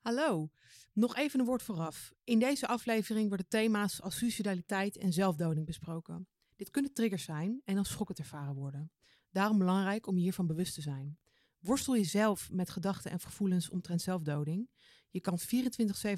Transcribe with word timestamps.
Hallo, 0.00 0.50
nog 0.92 1.16
even 1.16 1.40
een 1.40 1.46
woord 1.46 1.62
vooraf. 1.62 2.12
In 2.24 2.38
deze 2.38 2.66
aflevering 2.66 3.28
worden 3.28 3.48
thema's 3.48 4.02
als 4.02 4.16
suicidaliteit 4.18 4.96
en 4.96 5.12
zelfdoding 5.12 5.66
besproken. 5.66 6.28
Dit 6.56 6.70
kunnen 6.70 6.92
triggers 6.92 7.24
zijn 7.24 7.60
en 7.64 7.78
als 7.78 7.88
schokkend 7.88 8.18
ervaren 8.18 8.54
worden. 8.54 8.92
Daarom 9.30 9.58
belangrijk 9.58 10.06
om 10.06 10.16
je 10.16 10.22
hiervan 10.22 10.46
bewust 10.46 10.74
te 10.74 10.80
zijn. 10.80 11.18
Worstel 11.58 11.94
je 11.94 12.04
zelf 12.04 12.50
met 12.50 12.70
gedachten 12.70 13.10
en 13.10 13.20
gevoelens 13.20 13.70
omtrent 13.70 14.02
zelfdoding? 14.02 14.70
Je 15.10 15.20
kan 15.20 15.38
24-7 15.38 15.42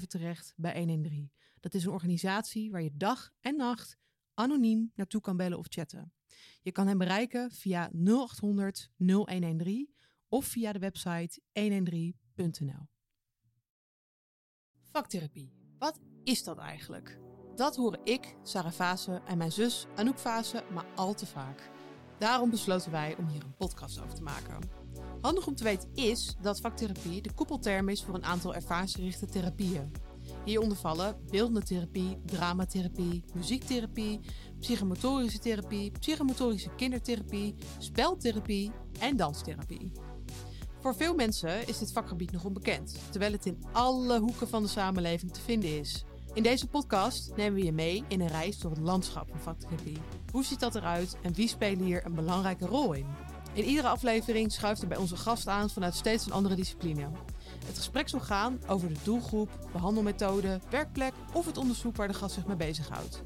terecht 0.07 0.53
bij 0.55 0.77
113. 0.77 1.31
Dat 1.59 1.73
is 1.73 1.83
een 1.83 1.91
organisatie 1.91 2.71
waar 2.71 2.83
je 2.83 2.97
dag 2.97 3.31
en 3.39 3.55
nacht 3.55 3.97
anoniem 4.33 4.91
naartoe 4.95 5.21
kan 5.21 5.37
bellen 5.37 5.57
of 5.57 5.65
chatten. 5.69 6.13
Je 6.61 6.71
kan 6.71 6.87
hen 6.87 6.97
bereiken 6.97 7.51
via 7.51 7.89
0800 7.93 8.91
0113 8.97 9.95
of 10.27 10.45
via 10.45 10.71
de 10.71 10.79
website 10.79 11.41
113.nl. 11.59 12.91
Vaktherapie. 14.93 15.53
Wat 15.79 15.99
is 16.23 16.43
dat 16.43 16.57
eigenlijk? 16.57 17.19
Dat 17.55 17.75
horen 17.75 17.99
ik, 18.03 18.35
Sarah 18.43 18.71
Fase 18.71 19.21
en 19.25 19.37
mijn 19.37 19.51
zus 19.51 19.85
Anouk 19.95 20.19
Fase 20.19 20.63
maar 20.73 20.85
al 20.95 21.13
te 21.13 21.25
vaak. 21.25 21.71
Daarom 22.19 22.49
besloten 22.49 22.91
wij 22.91 23.15
om 23.17 23.27
hier 23.27 23.43
een 23.43 23.55
podcast 23.55 24.01
over 24.01 24.13
te 24.13 24.21
maken. 24.21 24.59
Handig 25.21 25.47
om 25.47 25.55
te 25.55 25.63
weten 25.63 25.89
is 25.93 26.35
dat 26.41 26.59
vaktherapie 26.59 27.21
de 27.21 27.33
koepelterm 27.33 27.89
is 27.89 28.03
voor 28.03 28.15
een 28.15 28.25
aantal 28.25 28.55
ervaringsgerichte 28.55 29.25
therapieën. 29.25 29.91
Hieronder 30.45 30.77
vallen 30.77 31.17
beeldende 31.29 31.63
therapie, 31.63 32.21
dramatherapie, 32.25 33.23
muziektherapie, 33.33 34.19
psychomotorische 34.59 35.39
therapie, 35.39 35.91
psychomotorische 35.91 36.75
kindertherapie, 36.75 37.55
speltherapie 37.77 38.71
en 38.99 39.15
danstherapie. 39.15 39.91
Voor 40.83 40.95
veel 40.95 41.15
mensen 41.15 41.67
is 41.67 41.77
dit 41.77 41.91
vakgebied 41.91 42.31
nog 42.31 42.43
onbekend, 42.43 42.95
terwijl 43.09 43.31
het 43.31 43.45
in 43.45 43.63
alle 43.71 44.19
hoeken 44.19 44.47
van 44.47 44.63
de 44.63 44.69
samenleving 44.69 45.33
te 45.33 45.41
vinden 45.41 45.79
is. 45.79 46.05
In 46.33 46.43
deze 46.43 46.67
podcast 46.67 47.31
nemen 47.35 47.53
we 47.53 47.65
je 47.65 47.71
mee 47.71 48.03
in 48.07 48.21
een 48.21 48.27
reis 48.27 48.59
door 48.59 48.71
het 48.71 48.79
landschap 48.79 49.29
van 49.29 49.39
vaktherapie. 49.39 49.97
Hoe 50.31 50.43
ziet 50.43 50.59
dat 50.59 50.75
eruit 50.75 51.17
en 51.21 51.33
wie 51.33 51.47
spelen 51.47 51.85
hier 51.85 52.05
een 52.05 52.15
belangrijke 52.15 52.65
rol 52.65 52.93
in? 52.93 53.05
In 53.53 53.63
iedere 53.63 53.87
aflevering 53.87 54.51
schuift 54.51 54.81
er 54.81 54.87
bij 54.87 54.97
onze 54.97 55.17
gast 55.17 55.47
aan 55.47 55.69
vanuit 55.69 55.95
steeds 55.95 56.25
een 56.25 56.31
andere 56.31 56.55
discipline. 56.55 57.09
Het 57.65 57.77
gesprek 57.77 58.09
zal 58.09 58.19
gaan 58.19 58.59
over 58.67 58.87
de 58.87 58.99
doelgroep, 59.03 59.49
behandelmethode, 59.71 60.59
werkplek 60.69 61.13
of 61.33 61.45
het 61.45 61.57
onderzoek 61.57 61.95
waar 61.95 62.07
de 62.07 62.13
gast 62.13 62.33
zich 62.35 62.47
mee 62.47 62.55
bezighoudt. 62.55 63.21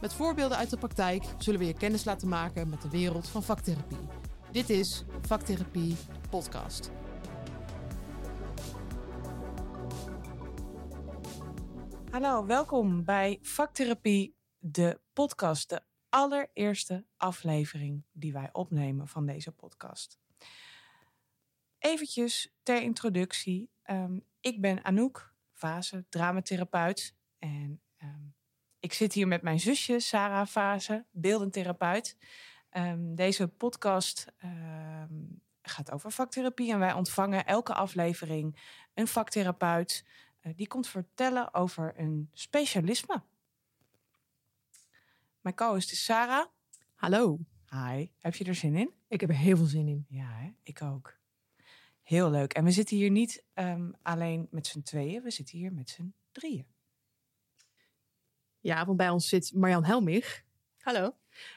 Met 0.00 0.12
voorbeelden 0.12 0.56
uit 0.56 0.70
de 0.70 0.78
praktijk 0.78 1.24
zullen 1.38 1.60
we 1.60 1.66
je 1.66 1.74
kennis 1.74 2.04
laten 2.04 2.28
maken 2.28 2.68
met 2.68 2.82
de 2.82 2.90
wereld 2.90 3.28
van 3.28 3.42
vaktherapie. 3.42 4.08
Dit 4.52 4.70
is 4.70 5.04
Vaktherapie 5.20 5.96
Podcast. 6.30 6.90
Hallo, 12.12 12.46
welkom 12.46 13.04
bij 13.04 13.38
Vaktherapie, 13.42 14.36
de 14.58 15.00
podcast. 15.12 15.68
De 15.68 15.82
allereerste 16.08 17.06
aflevering 17.16 18.04
die 18.12 18.32
wij 18.32 18.48
opnemen 18.52 19.08
van 19.08 19.26
deze 19.26 19.52
podcast. 19.52 20.18
Eventjes 21.78 22.54
ter 22.62 22.82
introductie. 22.82 23.70
Ehm, 23.82 24.18
ik 24.40 24.60
ben 24.60 24.84
Anouk 24.84 25.34
Vase, 25.52 26.04
dramatherapeut. 26.08 27.14
En 27.38 27.80
ehm, 27.96 28.26
ik 28.78 28.92
zit 28.92 29.12
hier 29.12 29.28
met 29.28 29.42
mijn 29.42 29.60
zusje 29.60 30.00
Sarah 30.00 30.46
Vase, 30.46 31.06
beeldendtherapeut. 31.10 32.16
Um, 32.70 33.14
deze 33.14 33.48
podcast 33.48 34.26
gaat 35.62 35.90
over 35.90 36.10
vaktherapie 36.12 36.72
en 36.72 36.78
wij 36.78 36.92
ontvangen 36.92 37.46
elke 37.46 37.74
aflevering 37.74 38.58
een 38.94 39.08
vaktherapeut 39.08 40.04
die 40.56 40.66
komt 40.66 40.86
vertellen 40.86 41.54
over 41.54 41.98
een 41.98 42.30
specialisme. 42.32 43.22
Mijn 45.40 45.54
co-host 45.54 45.92
is 45.92 46.04
Sarah. 46.04 46.46
Hallo. 46.94 47.38
Hi, 47.70 48.08
heb 48.18 48.34
je 48.34 48.44
er 48.44 48.54
zin 48.54 48.76
in? 48.76 48.92
Ik 49.08 49.20
heb 49.20 49.30
er 49.30 49.36
heel 49.36 49.56
veel 49.56 49.66
zin 49.66 49.88
in. 49.88 50.06
Ja, 50.08 50.32
hè? 50.32 50.50
ik 50.62 50.82
ook. 50.82 51.20
Heel 52.02 52.30
leuk. 52.30 52.52
En 52.52 52.64
we 52.64 52.70
zitten 52.70 52.96
hier 52.96 53.10
niet 53.10 53.44
um, 53.54 53.94
alleen 54.02 54.48
met 54.50 54.66
z'n 54.66 54.82
tweeën, 54.82 55.22
we 55.22 55.30
zitten 55.30 55.58
hier 55.58 55.72
met 55.72 55.90
z'n 55.90 56.14
drieën. 56.32 56.66
Ja, 58.60 58.84
want 58.84 58.96
bij 58.96 59.10
ons 59.10 59.28
zit 59.28 59.52
Marjan 59.54 59.84
Helmich. 59.84 60.44
Hallo. 60.78 61.14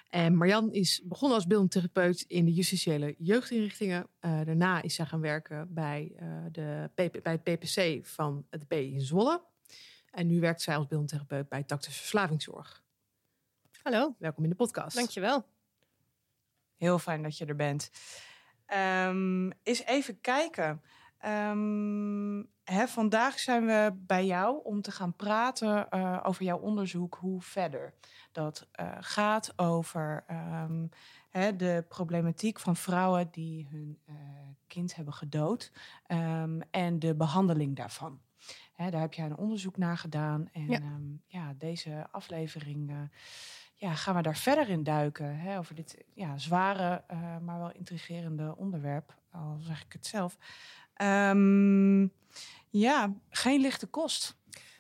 En 0.10 0.36
Marjan 0.36 0.72
is 0.72 1.02
begonnen 1.04 1.38
als 1.38 1.48
beeldend 1.48 1.72
therapeut 1.72 2.22
in 2.22 2.46
de 2.46 2.54
justitiële 2.54 3.16
jeugdinrichtingen. 3.18 4.08
Uh, 4.22 4.42
daarna 4.46 4.82
is 4.82 4.96
zij 4.96 5.06
gaan 5.06 5.22
werken 5.22 5.74
bij, 5.74 6.12
uh, 6.20 6.46
de 6.52 6.90
PP, 6.94 7.24
bij 7.24 7.40
het 7.44 7.44
PPC 7.44 8.06
van 8.06 8.46
het 8.50 8.68
B 8.68 8.74
in 8.74 9.02
Zwolle. 9.02 9.44
En 10.12 10.28
nu 10.28 10.40
werkt 10.40 10.62
zij 10.62 10.76
als 10.76 10.88
beeldend 10.88 11.10
therapeut 11.10 11.50
bij 11.50 11.64
Tactus 11.64 11.98
Verslavingszorg. 11.98 12.84
Hallo. 13.82 14.16
Welkom 14.20 14.44
in 14.44 14.50
de 14.50 14.56
podcast. 14.56 14.96
Dankjewel. 14.96 15.46
Heel 16.78 17.00
fijn 17.00 17.24
dat 17.24 17.38
je 17.38 17.46
er 17.46 17.56
bent. 17.56 17.92
Um, 18.74 19.52
eens 19.64 19.84
even 19.84 20.22
kijken. 20.22 20.82
Um, 21.28 22.48
hè, 22.64 22.88
vandaag 22.88 23.40
zijn 23.40 23.66
we 23.66 23.94
bij 23.96 24.26
jou 24.26 24.64
om 24.64 24.82
te 24.82 24.92
gaan 24.92 25.16
praten 25.16 25.88
uh, 25.90 26.20
over 26.24 26.44
jouw 26.44 26.58
onderzoek 26.58 27.16
Hoe 27.16 27.42
Verder. 27.42 27.94
Dat 28.32 28.68
uh, 28.80 28.92
gaat 29.00 29.54
over 29.60 30.26
um, 30.32 30.90
hè, 31.30 31.56
de 31.56 31.86
problematiek 31.88 32.60
van 32.60 32.76
vrouwen 32.76 33.28
die 33.32 33.68
hun 33.72 34.00
uh, 34.10 34.16
kind 34.68 34.96
hebben 34.96 35.14
gedood 35.14 35.72
um, 36.08 36.62
en 36.72 37.00
de 37.00 37.16
behandeling 37.16 37.76
daarvan. 37.76 38.22
Hè, 38.74 38.90
daar 38.90 39.02
heb 39.02 39.14
jij 39.14 39.26
een 39.26 39.38
onderzoek 39.38 39.78
naar 39.78 39.98
gedaan. 39.98 40.50
En 40.52 40.68
ja, 40.68 40.82
ja 41.28 41.54
deze 41.58 42.08
aflevering 42.12 43.10
ja, 43.76 43.94
gaan 43.94 44.16
we 44.16 44.22
daar 44.22 44.38
verder 44.38 44.70
in 44.70 44.84
duiken. 44.84 45.40
Hè, 45.40 45.58
over 45.58 45.76
dit 45.76 46.06
ja, 46.14 46.38
zware, 46.38 47.04
maar 47.42 47.60
wel 47.60 47.72
intrigerende 47.72 48.56
onderwerp, 48.58 49.16
al 49.32 49.58
zeg 49.60 49.86
ik 49.86 49.94
het 49.94 50.06
zelf. 50.06 50.38
Um, 51.02 52.12
ja, 52.70 53.14
geen 53.30 53.62
lichte 53.62 53.88
kost. 53.88 54.36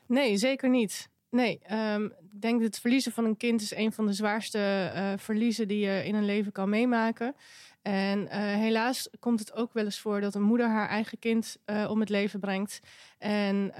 Nee, 0.08 0.38
zeker 0.38 0.70
niet. 0.70 1.09
Nee, 1.30 1.62
um, 1.72 2.06
ik 2.06 2.42
denk 2.42 2.53
dat 2.53 2.68
het 2.68 2.80
verliezen 2.80 3.12
van 3.12 3.26
een 3.26 3.38
kind 3.38 3.62
is 3.62 3.76
een 3.76 3.92
van 3.92 4.06
de 4.06 4.14
zwaarste 4.14 4.92
uh, 4.96 5.14
verliezen 5.18 5.68
die 5.68 5.80
je 5.80 6.06
in 6.06 6.16
een 6.16 6.26
leven 6.26 6.52
kan 6.52 6.70
meemaken. 6.70 7.36
En 7.81 8.20
uh, 8.20 8.30
helaas 8.31 9.09
komt 9.20 9.40
het 9.40 9.53
ook 9.53 9.74
wel 9.74 9.84
eens 9.84 10.00
voor 10.00 10.22
dat 10.22 10.36
een 10.36 10.42
moeder 10.42 10.68
haar 10.68 10.90
eigen 10.90 11.20
kind 11.20 11.58
uh, 11.66 11.90
om 11.90 12.00
het 12.00 12.09
leven 12.09 12.40
brengt. 12.40 12.80
En 13.18 13.74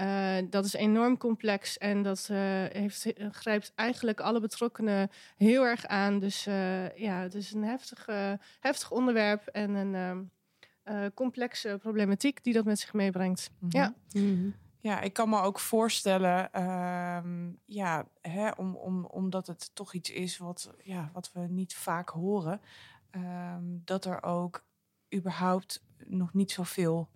dat 0.50 0.64
is 0.64 0.72
enorm 0.72 1.18
complex 1.18 1.78
en 1.78 2.02
dat 2.02 2.26
heeft, 2.72 3.12
grijpt 3.30 3.72
eigenlijk 3.74 4.20
alle 4.20 4.40
betrokkenen 4.40 5.10
heel 5.36 5.64
erg 5.64 5.86
aan. 5.86 6.18
Dus 6.18 6.44
ja, 6.96 7.20
het 7.22 7.34
is 7.34 7.52
een 7.52 7.64
heftig, 7.64 8.06
heftig 8.60 8.90
onderwerp 8.90 9.46
en 9.46 9.74
een 9.74 9.94
ehm, 9.94 10.18
uh, 10.88 11.06
complexe 11.14 11.78
problematiek 11.80 12.44
die 12.44 12.52
dat 12.52 12.64
met 12.64 12.78
zich 12.78 12.92
meebrengt. 12.92 13.50
Mm 13.58 13.70
-hmm. 13.70 13.80
Ja. 13.80 13.94
Mm 14.12 14.36
-hmm. 14.36 14.54
Ja, 14.80 15.00
ik 15.00 15.12
kan 15.12 15.28
me 15.28 15.40
ook 15.40 15.58
voorstellen, 15.58 16.48
uh, 16.56 17.18
ja, 17.64 18.08
hè, 18.20 18.50
om, 18.50 18.76
om, 18.76 19.04
omdat 19.04 19.46
het 19.46 19.70
toch 19.74 19.94
iets 19.94 20.10
is 20.10 20.38
wat, 20.38 20.74
ja, 20.82 21.10
wat 21.12 21.30
we 21.32 21.40
niet 21.40 21.74
vaak 21.74 22.08
horen, 22.08 22.60
uh, 23.16 23.56
dat 23.62 24.04
er 24.04 24.22
ook 24.22 24.64
überhaupt 25.14 25.84
nog 26.04 26.34
niet 26.34 26.50
zoveel 26.50 27.08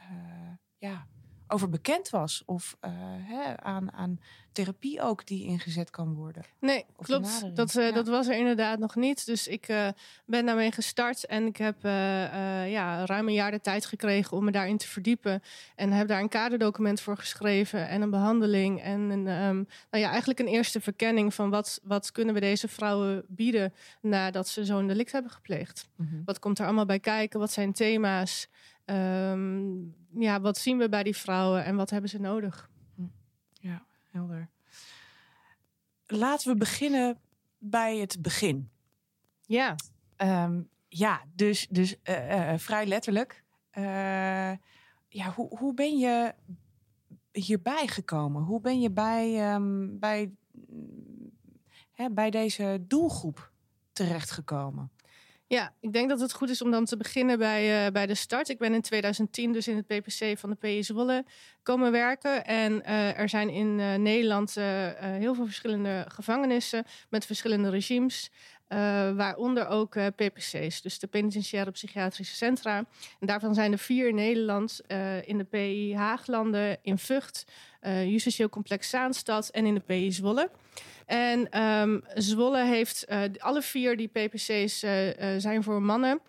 uh, 0.00 0.52
ja, 0.76 1.06
over 1.48 1.68
bekend 1.68 2.10
was. 2.10 2.42
Of 2.46 2.76
uh, 2.84 2.90
hè, 3.02 3.60
aan, 3.60 3.92
aan 3.92 4.20
therapie 4.52 5.02
ook 5.02 5.26
die 5.26 5.44
ingezet 5.44 5.90
kan 5.90 6.14
worden. 6.14 6.42
Nee, 6.60 6.84
of 6.96 7.06
klopt. 7.06 7.56
Dat, 7.56 7.74
uh, 7.74 7.88
ja. 7.88 7.92
dat 7.92 8.08
was 8.08 8.28
er 8.28 8.36
inderdaad 8.36 8.78
nog 8.78 8.94
niet. 8.94 9.26
Dus 9.26 9.48
ik 9.48 9.68
uh, 9.68 9.88
ben 10.24 10.46
daarmee 10.46 10.72
gestart 10.72 11.26
en 11.26 11.46
ik 11.46 11.56
heb 11.56 11.76
ja, 11.82 13.06
ruim 13.06 13.28
een 13.28 13.34
jaar 13.34 13.50
de 13.50 13.60
tijd 13.60 13.86
gekregen 13.86 14.36
om 14.36 14.44
me 14.44 14.50
daarin 14.50 14.76
te 14.76 14.88
verdiepen. 14.88 15.42
En 15.74 15.92
heb 15.92 16.08
daar 16.08 16.20
een 16.20 16.28
kaderdocument 16.28 17.00
voor 17.00 17.16
geschreven 17.16 17.88
en 17.88 18.02
een 18.02 18.10
behandeling. 18.10 18.82
En 18.82 19.00
een, 19.00 19.26
um, 19.26 19.66
nou 19.90 20.04
ja, 20.04 20.08
eigenlijk 20.08 20.40
een 20.40 20.46
eerste 20.46 20.80
verkenning 20.80 21.34
van 21.34 21.50
wat, 21.50 21.80
wat 21.82 22.12
kunnen 22.12 22.34
we 22.34 22.40
deze 22.40 22.68
vrouwen 22.68 23.24
bieden 23.28 23.74
nadat 24.00 24.48
ze 24.48 24.64
zo'n 24.64 24.86
delict 24.86 25.12
hebben 25.12 25.30
gepleegd. 25.30 25.88
Mm 25.96 26.08
-hmm. 26.10 26.22
Wat 26.24 26.38
komt 26.38 26.58
er 26.58 26.64
allemaal 26.64 26.86
bij 26.86 27.00
kijken? 27.00 27.40
Wat 27.40 27.52
zijn 27.52 27.72
thema's? 27.72 28.48
Um, 28.90 29.94
ja, 30.10 30.40
wat 30.40 30.58
zien 30.58 30.78
we 30.78 30.88
bij 30.88 31.02
die 31.02 31.16
vrouwen 31.16 31.64
en 31.64 31.76
wat 31.76 31.90
hebben 31.90 32.10
ze 32.10 32.20
nodig? 32.20 32.70
Ja, 33.52 33.84
helder. 34.10 34.48
Laten 36.06 36.52
we 36.52 36.56
beginnen 36.56 37.18
bij 37.58 37.96
het 37.96 38.22
begin. 38.22 38.70
Ja. 39.40 39.76
Um, 40.16 40.68
ja, 40.88 41.22
dus, 41.34 41.66
dus 41.70 41.96
uh, 42.04 42.52
uh, 42.52 42.58
vrij 42.58 42.86
letterlijk. 42.86 43.44
Uh, 43.72 44.52
ja, 45.08 45.32
hoe, 45.34 45.58
hoe 45.58 45.74
ben 45.74 45.98
je 45.98 46.34
hierbij 47.32 47.86
gekomen? 47.86 48.42
Hoe 48.42 48.60
ben 48.60 48.80
je 48.80 48.90
bij, 48.90 49.54
um, 49.54 49.98
bij, 49.98 50.32
hè, 51.92 52.10
bij 52.10 52.30
deze 52.30 52.84
doelgroep 52.86 53.52
terechtgekomen? 53.92 54.90
Ja, 55.48 55.74
ik 55.80 55.92
denk 55.92 56.08
dat 56.08 56.20
het 56.20 56.32
goed 56.32 56.50
is 56.50 56.62
om 56.62 56.70
dan 56.70 56.84
te 56.84 56.96
beginnen 56.96 57.38
bij, 57.38 57.86
uh, 57.86 57.92
bij 57.92 58.06
de 58.06 58.14
start. 58.14 58.48
Ik 58.48 58.58
ben 58.58 58.74
in 58.74 58.80
2010 58.80 59.52
dus 59.52 59.68
in 59.68 59.76
het 59.76 59.86
PPC 59.86 60.38
van 60.38 60.50
de 60.50 60.56
PI 60.56 60.82
Zwolle 60.82 61.24
komen 61.62 61.92
werken. 61.92 62.44
En 62.44 62.72
uh, 62.72 63.18
er 63.18 63.28
zijn 63.28 63.48
in 63.50 63.78
uh, 63.78 63.94
Nederland 63.94 64.54
heel 65.00 65.34
veel 65.34 65.44
verschillende 65.44 66.04
gevangenissen 66.08 66.84
met 67.08 67.26
verschillende 67.26 67.70
regimes. 67.70 68.30
Waaronder 69.16 69.66
ook 69.66 69.96
PPC's, 70.16 70.82
dus 70.82 70.98
de 70.98 71.06
penitentiaire 71.06 71.70
psychiatrische 71.70 72.34
centra. 72.34 72.76
En 73.20 73.26
daarvan 73.26 73.54
zijn 73.54 73.72
er 73.72 73.78
vier 73.78 74.08
in 74.08 74.14
Nederland, 74.14 74.80
in 75.24 75.38
de 75.38 75.44
PI 75.44 75.94
Haaglanden, 75.96 76.78
in 76.82 76.98
Vught, 76.98 77.46
Justitieel 77.82 78.48
Complex 78.48 78.88
Zaanstad 78.88 79.48
en 79.48 79.66
in 79.66 79.74
de 79.74 79.80
PI 79.80 80.12
Zwolle. 80.12 80.50
En 81.06 81.62
um, 81.62 82.02
Zwolle 82.14 82.64
heeft 82.64 83.06
alle 83.38 83.62
vier 83.62 83.96
die 83.96 84.08
PPC's 84.08 84.78
zijn 85.38 85.62
voor 85.62 85.82
mannen. 85.82 86.20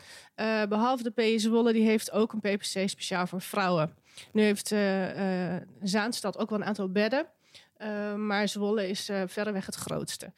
behalve 0.69 1.03
de 1.03 1.11
PI 1.11 1.39
Zwolle, 1.39 1.73
die 1.73 1.85
heeft 1.85 2.11
ook 2.11 2.33
een 2.33 2.39
PPC 2.39 2.89
speciaal 2.89 3.27
voor 3.27 3.41
vrouwen. 3.41 3.93
Nu 4.31 4.41
heeft 4.41 4.73
Zaanstad 5.81 6.37
ook 6.37 6.49
wel 6.49 6.59
een 6.59 6.65
aantal 6.65 6.91
bedden. 6.91 7.25
Maar 8.15 8.47
Zwolle 8.47 8.87
is 8.89 9.09
verreweg 9.25 9.65
het 9.65 9.75
grootste. 9.75 10.33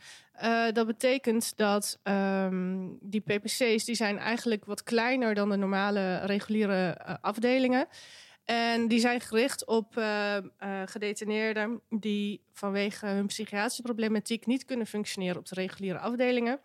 dat 0.73 0.88
betekent 0.88 1.57
dat 1.57 1.99
um, 2.03 2.97
die 3.01 3.21
PPC's 3.21 3.85
die 3.85 3.95
zijn 3.95 4.17
eigenlijk 4.17 4.65
wat 4.65 4.83
kleiner 4.83 5.33
dan 5.33 5.49
de 5.49 5.55
normale 5.55 6.25
reguliere 6.25 6.97
afdelingen. 7.21 7.88
En 8.45 8.88
die 8.88 8.99
zijn 8.99 9.21
gericht 9.21 9.65
op 9.65 9.97
uh, 9.97 10.35
uh, 10.35 10.81
gedetineerden 10.85 11.81
die 11.89 12.41
vanwege 12.51 13.05
hun 13.05 13.27
psychiatrische 13.27 13.81
problematiek 13.81 14.45
niet 14.45 14.65
kunnen 14.65 14.88
functioneren 14.88 15.38
op 15.38 15.45
de 15.45 15.55
reguliere 15.55 15.99
afdelingen. 15.99 16.59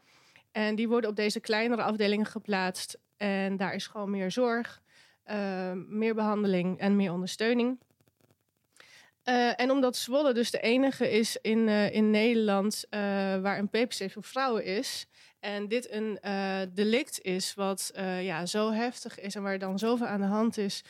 En 0.52 0.75
die 0.75 0.88
worden 0.88 1.11
op 1.11 1.17
deze 1.17 1.40
kleinere 1.40 1.82
afdelingen 1.82 2.26
geplaatst. 2.26 2.99
En 3.17 3.56
daar 3.56 3.75
is 3.75 3.87
gewoon 3.87 4.11
meer 4.11 4.31
zorg, 4.31 4.82
uh, 5.31 5.73
meer 5.73 6.14
behandeling 6.14 6.78
en 6.78 6.96
meer 6.96 7.12
ondersteuning. 7.12 7.78
En 9.56 9.70
omdat 9.70 9.96
Zwolle 9.96 10.34
dus 10.34 10.50
de 10.50 10.61
enige 10.61 11.11
is 11.11 11.37
in, 11.40 11.69
in 11.69 12.11
Nederland 12.11 12.84
waar 13.40 13.58
een 13.58 13.69
PPC 13.69 14.11
voor 14.11 14.25
vrouwen 14.25 14.64
is, 14.64 15.06
en 15.40 15.69
dit 15.69 15.90
een 15.90 16.19
delict 16.75 17.20
is 17.23 17.55
wat 17.55 17.90
ja, 18.20 18.46
zo 18.46 18.70
heftig 18.73 19.20
is 19.20 19.34
en 19.34 19.43
waar 19.43 19.58
dan 19.58 19.78
zoveel 19.78 20.06
aan 20.06 20.20
de 20.20 20.26
hand 20.26 20.58
is, 20.58 20.84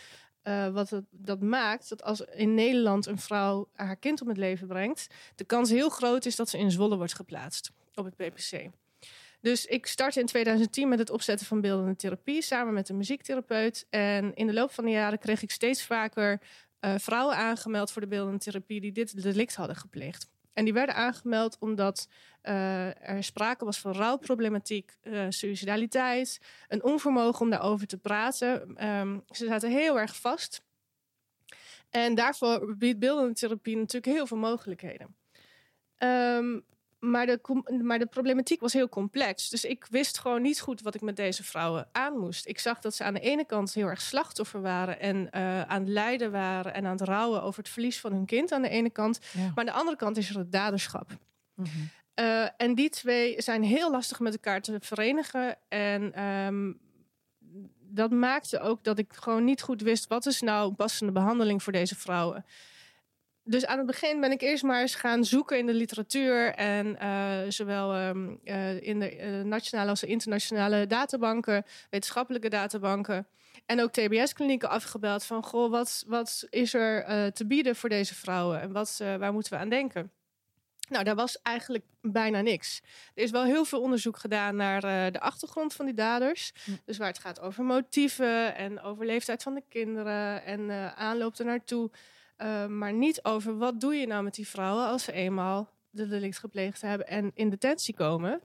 wat 0.73 1.03
dat 1.11 1.41
maakt 1.41 1.89
dat 1.89 2.03
als 2.03 2.21
in 2.21 2.55
Nederland 2.55 3.07
een 3.07 3.19
vrouw 3.19 3.69
haar 3.73 3.97
kind 3.97 4.21
om 4.21 4.29
het 4.29 4.37
leven 4.37 4.67
brengt, 4.67 5.07
de 5.35 5.45
kans 5.45 5.71
heel 5.71 5.89
groot 5.89 6.25
is 6.25 6.37
dat 6.37 6.49
ze 6.49 6.59
in 6.59 6.71
Zwolle 6.71 6.97
wordt 6.97 7.15
geplaatst 7.15 7.71
op 7.95 8.05
het 8.05 8.17
PPC. 8.17 8.71
Dus 9.41 9.67
ik 9.67 9.87
startte 9.87 10.21
in 10.21 10.27
2010 10.27 10.89
met 10.89 10.99
het 10.99 11.11
opzetten 11.11 11.47
van 11.47 11.61
beeldende 11.61 11.97
therapie 11.97 12.43
samen 12.43 12.75
met 12.75 12.89
een 12.89 12.97
muziektherapeut. 12.97 13.87
En 13.91 14.35
in 14.35 14.47
de 14.47 14.53
loop 14.53 14.71
van 14.73 14.85
de 14.85 14.91
jaren 14.91 15.19
kreeg 15.19 15.43
ik 15.43 15.51
steeds 15.51 15.83
vaker 15.83 16.41
uh, 16.81 16.95
vrouwen 16.97 17.37
aangemeld 17.37 17.93
voor 17.93 18.03
de 18.03 18.09
beeldende 18.09 18.39
therapie 18.39 18.81
die 18.81 18.93
dit 18.93 19.23
delict 19.23 19.55
hadden 19.55 19.77
gepleegd. 19.77 20.29
En 20.53 20.65
die 20.65 20.73
werden 20.73 20.95
aangemeld 20.95 21.57
omdat 21.59 22.09
uh, 22.43 23.09
er 23.09 23.25
sprake 23.25 23.65
was 23.65 23.79
van 23.79 23.93
rouwproblematiek, 23.93 24.97
uh, 25.03 25.27
suicidaliteit, 25.29 26.41
een 26.69 26.85
onvermogen 26.85 27.41
om 27.41 27.51
daarover 27.51 27.87
te 27.87 27.99
praten. 27.99 28.85
Um, 28.87 29.25
ze 29.31 29.47
zaten 29.47 29.71
heel 29.71 29.99
erg 29.99 30.17
vast. 30.17 30.63
En 31.91 32.15
daarvoor 32.15 32.77
biedt 32.77 32.99
beeldende 32.99 33.35
therapie 33.35 33.77
natuurlijk 33.77 34.13
heel 34.13 34.27
veel 34.27 34.37
mogelijkheden. 34.37 35.17
Um, 35.99 36.65
maar 36.99 37.27
de, 37.27 37.41
maar 37.83 37.99
de 37.99 38.07
problematiek 38.07 38.61
was 38.61 38.73
heel 38.73 38.89
complex. 38.89 39.49
Dus 39.49 39.65
ik 39.65 39.87
wist 39.91 40.19
gewoon 40.19 40.43
niet 40.43 40.61
goed 40.61 40.81
wat 40.81 40.95
ik 40.95 41.01
met 41.01 41.17
deze 41.17 41.45
vrouwen 41.45 41.89
aan 41.93 42.19
moest. 42.19 42.47
Ik 42.47 42.59
zag 42.59 42.81
dat 42.81 42.95
ze 42.95 43.05
aan 43.05 43.15
de 43.15 43.21
ene 43.21 43.45
kant 43.45 43.75
heel 43.75 43.87
erg 43.87 44.01
slachtoffer 44.01 44.61
waren 44.61 45.01
en 45.01 45.17
uh, 45.17 45.63
aan 45.63 45.81
het 45.81 45.89
lijden 45.89 46.31
waren 46.31 46.75
en 46.75 46.87
aan 46.87 46.97
het 46.97 47.09
rouwen 47.09 47.43
over 47.43 47.59
het 47.59 47.73
verlies 47.73 48.01
van 48.01 48.13
hun 48.13 48.27
kind 48.27 48.53
aan 48.53 48.63
de 48.63 48.69
ene 48.69 48.91
kant. 48.91 49.19
Ja. 49.33 49.41
Maar 49.41 49.53
aan 49.55 49.65
de 49.65 49.73
andere 49.73 49.97
kant 49.97 50.17
is 50.17 50.31
er 50.31 50.39
het 50.39 50.53
daderschap. 50.53 51.11
Mm 51.55 51.65
-hmm. 51.65 51.91
uh, 52.25 52.49
en 52.57 52.75
die 52.75 52.91
twee 52.91 53.43
zijn 53.43 53.63
heel 53.63 53.91
lastig 53.91 54.21
met 54.21 54.33
elkaar 54.33 54.61
te 54.61 54.77
verenigen. 54.81 55.57
En 55.69 56.25
um, 56.25 56.79
dat 57.79 58.11
maakte 58.11 58.61
ook 58.61 58.85
dat 58.85 58.99
ik 58.99 59.13
gewoon 59.13 59.45
niet 59.45 59.63
goed 59.63 59.83
wist 59.83 60.07
wat 60.07 60.27
is 60.27 60.41
nou 60.41 60.73
passende 60.73 61.13
behandeling 61.13 61.63
voor 61.63 61.73
deze 61.73 61.97
vrouwen 61.97 62.45
dus 63.49 63.67
aan 63.67 63.79
het 63.79 63.87
begin 63.87 64.21
ben 64.21 64.31
ik 64.31 64.41
eerst 64.41 64.63
maar 64.63 64.81
eens 64.81 64.95
gaan 64.95 65.25
zoeken 65.25 65.59
in 65.59 65.67
de 65.67 65.75
literatuur. 65.75 66.55
En 66.55 66.97
uh, 67.03 67.39
zowel 67.49 67.97
um, 67.97 68.41
uh, 68.45 68.83
in 68.83 69.01
de 69.01 69.17
uh, 69.17 69.45
nationale 69.45 69.91
als 69.91 70.01
de 70.01 70.07
internationale 70.07 70.87
databanken, 70.87 71.65
wetenschappelijke 71.91 72.49
databanken. 72.49 73.27
En 73.67 73.81
ook 73.81 73.93
TBS-klinieken 73.93 74.69
afgebeld 74.69 75.25
van, 75.25 75.43
goh, 75.43 75.71
wat, 75.71 76.05
wat 76.07 76.47
is 76.51 76.75
er 76.75 77.33
te 77.33 77.47
bieden 77.47 77.77
voor 77.77 77.89
deze 77.89 78.15
vrouwen? 78.15 78.61
En 78.61 78.73
wat, 78.73 79.03
waar 79.19 79.33
moeten 79.33 79.53
we 79.53 79.59
aan 79.59 79.69
denken? 79.69 80.11
Nou, 80.89 81.05
daar 81.05 81.15
was 81.15 81.43
eigenlijk 81.43 81.85
bijna 82.01 82.41
niks. 82.41 82.83
Er 83.15 83.23
is 83.23 83.31
wel 83.31 83.45
heel 83.45 83.65
veel 83.65 83.81
onderzoek 83.81 84.19
gedaan 84.19 84.57
naar 84.57 84.81
de 85.13 85.21
achtergrond 85.21 85.75
van 85.75 85.85
die 85.85 85.95
daders. 85.95 86.53
Hm. 86.65 86.71
Dus 86.85 86.99
waar 86.99 87.09
het 87.09 87.19
gaat 87.19 87.41
over 87.41 87.65
motieven 87.65 88.55
en 88.57 88.81
over 88.81 89.07
leeftijd 89.07 89.43
van 89.43 89.55
de 89.55 89.63
kinderen 89.69 90.45
en 90.45 90.71
aanloop 90.97 91.39
er 91.39 91.45
naartoe. 91.45 91.91
Uh, 92.39 92.67
maar 92.67 92.93
niet 92.93 93.25
over 93.25 93.59
wat 93.59 93.81
doe 93.81 93.95
je 93.95 94.07
nou 94.07 94.23
met 94.25 94.35
die 94.35 94.49
vrouwen 94.49 94.87
als 94.87 95.05
ze 95.05 95.13
eenmaal 95.13 95.71
de 95.91 96.09
delict 96.09 96.39
gepleegd 96.39 96.83
hebben 96.83 97.07
en 97.07 97.31
in 97.35 97.51
detentie 97.51 97.95
komen. 97.95 98.43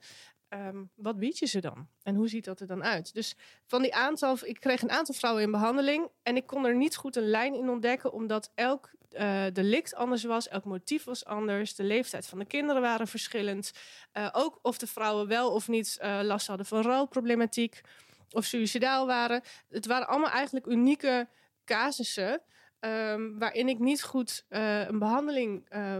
Um, 0.49 0.89
wat 0.95 1.17
bied 1.19 1.37
je 1.37 1.45
ze 1.45 1.61
dan? 1.61 1.87
En 2.03 2.15
hoe 2.15 2.27
ziet 2.27 2.45
dat 2.45 2.59
er 2.59 2.67
dan 2.67 2.83
uit? 2.83 3.13
Dus 3.13 3.35
van 3.65 3.81
die 3.81 3.95
aantal, 3.95 4.37
ik 4.41 4.59
kreeg 4.59 4.81
een 4.81 4.91
aantal 4.91 5.15
vrouwen 5.15 5.43
in 5.43 5.51
behandeling 5.51 6.09
en 6.23 6.35
ik 6.35 6.47
kon 6.47 6.65
er 6.65 6.75
niet 6.75 6.95
goed 6.95 7.15
een 7.15 7.29
lijn 7.29 7.53
in 7.53 7.69
ontdekken, 7.69 8.13
omdat 8.13 8.51
elk 8.55 8.91
uh, 9.11 9.43
delict 9.53 9.95
anders 9.95 10.23
was, 10.23 10.47
elk 10.47 10.65
motief 10.65 11.03
was 11.03 11.25
anders, 11.25 11.75
de 11.75 11.83
leeftijd 11.83 12.27
van 12.27 12.39
de 12.39 12.45
kinderen 12.45 12.81
waren 12.81 13.07
verschillend. 13.07 13.71
Uh, 14.13 14.29
ook 14.31 14.59
of 14.61 14.77
de 14.77 14.87
vrouwen 14.87 15.27
wel 15.27 15.51
of 15.51 15.67
niet 15.67 15.97
uh, 16.01 16.19
last 16.23 16.47
hadden 16.47 16.65
van 16.65 16.81
rouwproblematiek 16.81 17.81
of 18.29 18.45
suicidaal 18.45 19.05
waren. 19.07 19.41
Het 19.69 19.85
waren 19.85 20.07
allemaal 20.07 20.29
eigenlijk 20.29 20.65
unieke 20.65 21.27
casussen. 21.65 22.41
Um, 22.85 23.39
waarin 23.39 23.67
ik 23.67 23.79
niet 23.79 24.03
goed 24.03 24.45
uh, 24.49 24.87
een 24.87 24.99
behandeling 24.99 25.73
uh, 25.75 25.97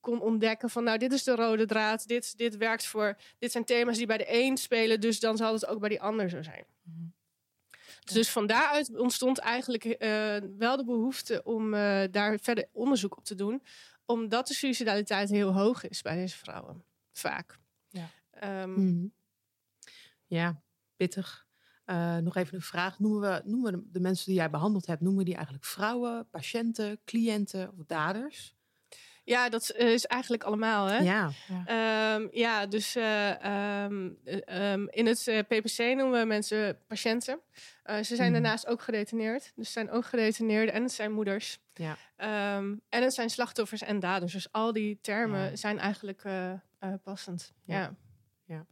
kon 0.00 0.20
ontdekken 0.20 0.70
van 0.70 0.84
nou 0.84 0.98
dit 0.98 1.12
is 1.12 1.24
de 1.24 1.34
rode 1.34 1.66
draad, 1.66 2.08
dit, 2.08 2.38
dit 2.38 2.56
werkt 2.56 2.86
voor, 2.86 3.16
dit 3.38 3.52
zijn 3.52 3.64
thema's 3.64 3.96
die 3.96 4.06
bij 4.06 4.18
de 4.18 4.26
een 4.28 4.56
spelen, 4.56 5.00
dus 5.00 5.20
dan 5.20 5.36
zal 5.36 5.52
het 5.52 5.66
ook 5.66 5.80
bij 5.80 5.88
die 5.88 6.00
ander 6.00 6.28
zo 6.28 6.42
zijn. 6.42 6.64
Mm 6.82 6.94
-hmm. 6.94 7.14
Dus, 8.04 8.14
dus 8.14 8.30
van 8.30 8.46
daaruit 8.46 8.98
ontstond 8.98 9.38
eigenlijk 9.38 9.84
uh, 9.84 9.96
wel 10.58 10.76
de 10.76 10.84
behoefte 10.84 11.42
om 11.44 11.70
daar 12.10 12.38
verder 12.38 12.68
onderzoek 12.72 13.16
op 13.16 13.24
te 13.24 13.34
doen, 13.34 13.62
omdat 14.04 14.46
de 14.46 14.54
suicidaliteit 14.54 15.30
heel 15.30 15.52
hoog 15.52 15.88
is 15.88 16.02
bij 16.02 16.14
deze 16.14 16.36
vrouwen, 16.36 16.84
vaak. 17.12 17.58
Ja, 17.88 18.08
um, 18.62 18.70
mm 18.70 18.76
-hmm. 18.76 19.12
ja 20.26 20.62
pittig. 20.96 21.48
Uh, 21.90 22.16
nog 22.16 22.36
even 22.36 22.54
een 22.54 22.62
vraag. 22.62 22.98
Noemen 22.98 23.20
we, 23.20 23.42
noemen 23.44 23.72
we 23.72 23.90
de 23.92 24.00
mensen 24.00 24.26
die 24.26 24.34
jij 24.34 24.50
behandeld 24.50 24.86
hebt, 24.86 25.00
noemen 25.00 25.18
we 25.18 25.24
die 25.24 25.34
eigenlijk 25.34 25.64
vrouwen, 25.64 26.28
patiënten, 26.30 27.00
cliënten 27.04 27.68
of 27.78 27.86
daders? 27.86 28.54
Ja, 29.24 29.48
dat 29.48 29.72
is 29.72 30.06
eigenlijk 30.06 30.42
allemaal. 30.42 30.86
Hè? 30.86 30.98
Ja, 30.98 31.30
ja. 31.48 32.14
Um, 32.14 32.28
ja 32.32 32.66
dus 32.66 32.96
uh, 32.96 33.84
um, 33.84 34.18
um, 34.46 34.88
in 34.90 35.06
het 35.06 35.44
PPC 35.48 35.78
noemen 35.78 36.20
we 36.20 36.26
mensen 36.26 36.78
patiënten. 36.86 37.40
Uh, 37.84 37.96
ze 37.96 38.16
zijn 38.16 38.26
mm. 38.26 38.32
daarnaast 38.32 38.66
ook 38.66 38.82
gedetineerd. 38.82 39.52
Dus 39.56 39.72
zijn 39.72 39.90
ook 39.90 40.04
gedetineerden 40.04 40.74
en 40.74 40.82
het 40.82 40.92
zijn 40.92 41.12
moeders. 41.12 41.58
Ja. 41.74 41.96
en 42.88 43.02
het 43.02 43.14
zijn 43.14 43.30
slachtoffers 43.30 43.82
en 43.82 44.00
daders. 44.00 44.32
Dus 44.32 44.52
al 44.52 44.72
die 44.72 44.98
termen 45.00 45.50
ja. 45.50 45.56
zijn 45.56 45.78
eigenlijk 45.78 46.22
passend. 47.02 47.52
Ja. 47.64 47.94
ja. 48.44 48.66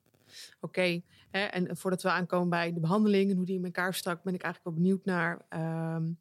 Oké, 0.61 1.03
en 1.31 1.77
voordat 1.77 2.03
we 2.03 2.11
aankomen 2.11 2.49
bij 2.49 2.73
de 2.73 2.81
behandeling 2.81 3.31
en 3.31 3.37
hoe 3.37 3.47
die 3.47 3.59
in 3.59 3.65
elkaar 3.65 3.95
stak, 3.95 4.23
ben 4.23 4.35
ik 4.35 4.43
eigenlijk 4.43 4.75
wel 4.75 4.85
benieuwd 4.85 5.05
naar, 5.05 5.47
um, 5.95 6.19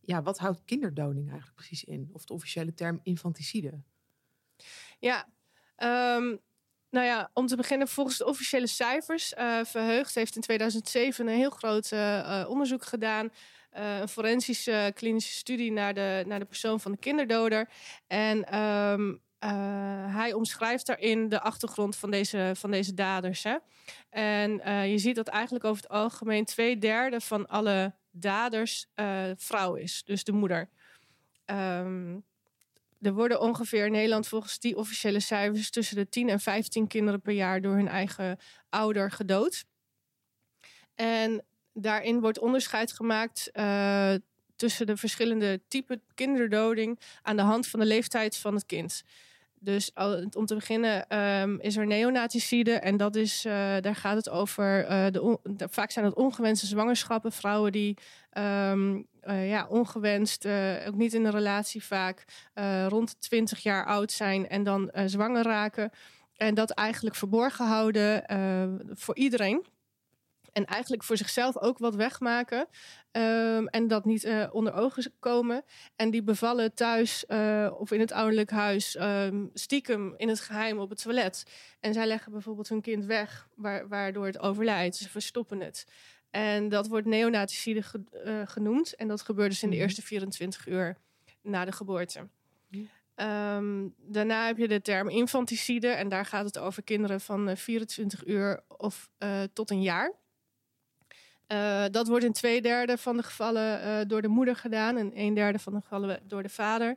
ja, 0.00 0.22
wat 0.22 0.38
houdt 0.38 0.64
kinderdoding 0.64 1.28
eigenlijk 1.28 1.56
precies 1.56 1.84
in? 1.84 2.10
Of 2.12 2.24
de 2.24 2.32
officiële 2.32 2.74
term 2.74 3.00
infanticide? 3.02 3.80
Ja, 4.98 5.28
um, 6.16 6.40
nou 6.90 7.06
ja, 7.06 7.30
om 7.34 7.46
te 7.46 7.56
beginnen, 7.56 7.88
volgens 7.88 8.18
de 8.18 8.26
officiële 8.26 8.66
cijfers, 8.66 9.34
uh, 9.38 9.64
Verheugd 9.64 10.14
heeft 10.14 10.36
in 10.36 10.42
2007 10.42 11.26
een 11.26 11.36
heel 11.36 11.50
groot 11.50 11.90
uh, 11.92 12.46
onderzoek 12.48 12.84
gedaan. 12.84 13.30
Een 13.70 14.08
forensische 14.08 14.92
klinische 14.94 15.32
studie 15.32 15.72
naar 15.72 15.94
de, 15.94 16.24
naar 16.26 16.38
de 16.38 16.44
persoon 16.44 16.80
van 16.80 16.92
de 16.92 16.98
kinderdoder. 16.98 17.68
En 18.06 18.58
um, 18.58 19.20
uh, 19.44 20.14
hij 20.14 20.32
omschrijft 20.32 20.86
daarin 20.86 21.28
de 21.28 21.40
achtergrond 21.40 21.96
van 21.96 22.10
deze, 22.10 22.52
van 22.54 22.70
deze 22.70 22.94
daders. 22.94 23.42
Hè? 23.42 23.56
En 24.10 24.60
uh, 24.68 24.90
je 24.90 24.98
ziet 24.98 25.16
dat 25.16 25.28
eigenlijk 25.28 25.64
over 25.64 25.82
het 25.82 25.90
algemeen 25.90 26.44
twee 26.44 26.78
derde 26.78 27.20
van 27.20 27.48
alle 27.48 27.94
daders 28.10 28.86
uh, 28.94 29.30
vrouw 29.36 29.74
is, 29.74 30.02
dus 30.04 30.24
de 30.24 30.32
moeder. 30.32 30.68
Um, 31.46 32.24
er 33.00 33.12
worden 33.12 33.40
ongeveer 33.40 33.86
in 33.86 33.92
Nederland 33.92 34.28
volgens 34.28 34.58
die 34.58 34.76
officiële 34.76 35.20
cijfers 35.20 35.70
tussen 35.70 35.96
de 35.96 36.08
10 36.08 36.28
en 36.28 36.40
15 36.40 36.86
kinderen 36.86 37.20
per 37.20 37.32
jaar 37.32 37.60
door 37.60 37.74
hun 37.74 37.88
eigen 37.88 38.38
ouder 38.68 39.10
gedood. 39.10 39.64
En 40.94 41.44
daarin 41.72 42.20
wordt 42.20 42.38
onderscheid 42.38 42.92
gemaakt 42.92 43.50
tussen 44.56 44.86
de 44.86 44.96
verschillende 44.96 45.60
typen 45.68 46.02
kinderdoding 46.14 47.00
aan 47.22 47.36
de 47.36 47.42
hand 47.42 47.66
van 47.66 47.80
de 47.80 47.86
leeftijd 47.86 48.36
van 48.36 48.54
het 48.54 48.66
kind. 48.66 49.02
Dus 49.62 49.92
om 50.36 50.46
te 50.46 50.54
beginnen 50.54 51.18
um, 51.18 51.60
is 51.60 51.76
er 51.76 51.86
neonaticide. 51.86 52.72
En 52.72 52.96
dat 52.96 53.16
is, 53.16 53.46
uh, 53.46 53.52
daar 53.80 53.94
gaat 53.94 54.16
het 54.16 54.28
over. 54.28 54.82
Uh, 54.82 55.06
de, 55.10 55.38
de, 55.42 55.68
vaak 55.70 55.90
zijn 55.90 56.04
het 56.04 56.14
ongewenste 56.14 56.66
zwangerschappen. 56.66 57.32
Vrouwen 57.32 57.72
die 57.72 57.96
um, 58.38 59.06
uh, 59.22 59.48
ja, 59.48 59.66
ongewenst, 59.68 60.46
ook 60.86 60.94
niet 60.94 61.14
in 61.14 61.24
een 61.24 61.30
relatie 61.30 61.84
vaak, 61.84 62.24
rond 62.88 63.20
20 63.20 63.58
jaar 63.58 63.86
oud 63.86 64.12
zijn 64.12 64.48
en 64.48 64.62
dan 64.62 64.90
zwanger 65.06 65.42
raken. 65.42 65.90
En 66.36 66.54
dat 66.54 66.70
eigenlijk 66.70 67.16
verborgen 67.16 67.66
houden 67.66 68.24
voor 68.94 69.16
iedereen. 69.16 69.66
En 70.52 70.64
eigenlijk 70.64 71.04
voor 71.04 71.16
zichzelf 71.16 71.58
ook 71.58 71.78
wat 71.78 71.94
wegmaken. 71.94 72.68
Um, 73.12 73.68
en 73.68 73.88
dat 73.88 74.04
niet 74.04 74.24
uh, 74.24 74.46
onder 74.52 74.72
ogen 74.72 75.12
komen. 75.18 75.64
En 75.96 76.10
die 76.10 76.22
bevallen 76.22 76.74
thuis 76.74 77.24
uh, 77.28 77.70
of 77.78 77.90
in 77.90 78.00
het 78.00 78.12
ouderlijk 78.12 78.50
huis 78.50 78.96
um, 79.00 79.50
stiekem 79.54 80.14
in 80.16 80.28
het 80.28 80.40
geheim 80.40 80.78
op 80.78 80.90
het 80.90 81.02
toilet. 81.02 81.44
En 81.80 81.92
zij 81.92 82.06
leggen 82.06 82.32
bijvoorbeeld 82.32 82.68
hun 82.68 82.80
kind 82.80 83.04
weg, 83.04 83.48
wa 83.54 83.86
waardoor 83.86 84.26
het 84.26 84.38
overlijdt. 84.38 84.96
Ze 84.96 85.08
verstoppen 85.08 85.60
het. 85.60 85.86
En 86.30 86.68
dat 86.68 86.88
wordt 86.88 87.06
neonaticide 87.06 87.82
ge 87.82 88.02
uh, 88.24 88.40
genoemd. 88.44 88.94
En 88.94 89.08
dat 89.08 89.22
gebeurt 89.22 89.50
dus 89.50 89.62
in 89.62 89.68
de 89.68 89.74
mhm. 89.74 89.84
eerste 89.84 90.02
24 90.02 90.66
uur 90.66 90.96
na 91.42 91.64
de 91.64 91.72
geboorte. 91.72 92.28
Um, 93.16 93.94
daarna 93.96 94.46
heb 94.46 94.56
je 94.56 94.68
de 94.68 94.80
term 94.80 95.08
infanticide. 95.08 95.88
En 95.88 96.08
daar 96.08 96.24
gaat 96.24 96.44
het 96.44 96.58
over 96.58 96.82
kinderen 96.82 97.20
van 97.20 97.56
24 97.56 98.26
uur 98.26 98.62
of 98.68 99.10
tot 99.52 99.70
een 99.70 99.82
jaar. 99.82 100.19
Uh, 101.52 101.84
dat 101.90 102.08
wordt 102.08 102.24
in 102.24 102.32
twee 102.32 102.62
derde 102.62 102.98
van 102.98 103.16
de 103.16 103.22
gevallen 103.22 103.80
uh, 103.86 103.98
door 104.06 104.22
de 104.22 104.28
moeder 104.28 104.56
gedaan 104.56 104.96
en 104.96 105.10
een 105.14 105.34
derde 105.34 105.58
van 105.58 105.72
de 105.72 105.80
gevallen 105.80 106.20
door 106.24 106.42
de 106.42 106.48
vader. 106.48 106.96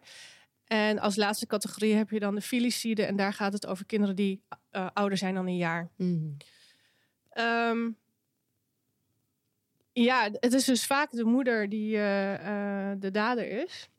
En 0.67 0.99
als 0.99 1.15
laatste 1.15 1.47
categorie 1.47 1.95
heb 1.95 2.09
je 2.09 2.19
dan 2.19 2.35
de 2.35 2.41
filicide 2.41 3.05
en 3.05 3.15
daar 3.15 3.33
gaat 3.33 3.53
het 3.53 3.65
over 3.65 3.85
kinderen 3.85 4.15
die 4.15 4.43
uh, 4.71 4.87
ouder 4.93 5.17
zijn 5.17 5.33
dan 5.33 5.47
een 5.47 5.57
jaar. 5.57 5.89
Mm. 5.97 6.37
Um, 7.33 7.97
ja, 9.93 10.29
het 10.31 10.53
is 10.53 10.65
dus 10.65 10.85
vaak 10.85 11.11
de 11.11 11.23
moeder 11.23 11.69
die 11.69 11.91
de 11.91 13.09
dader 13.11 13.47
is. 13.47 13.89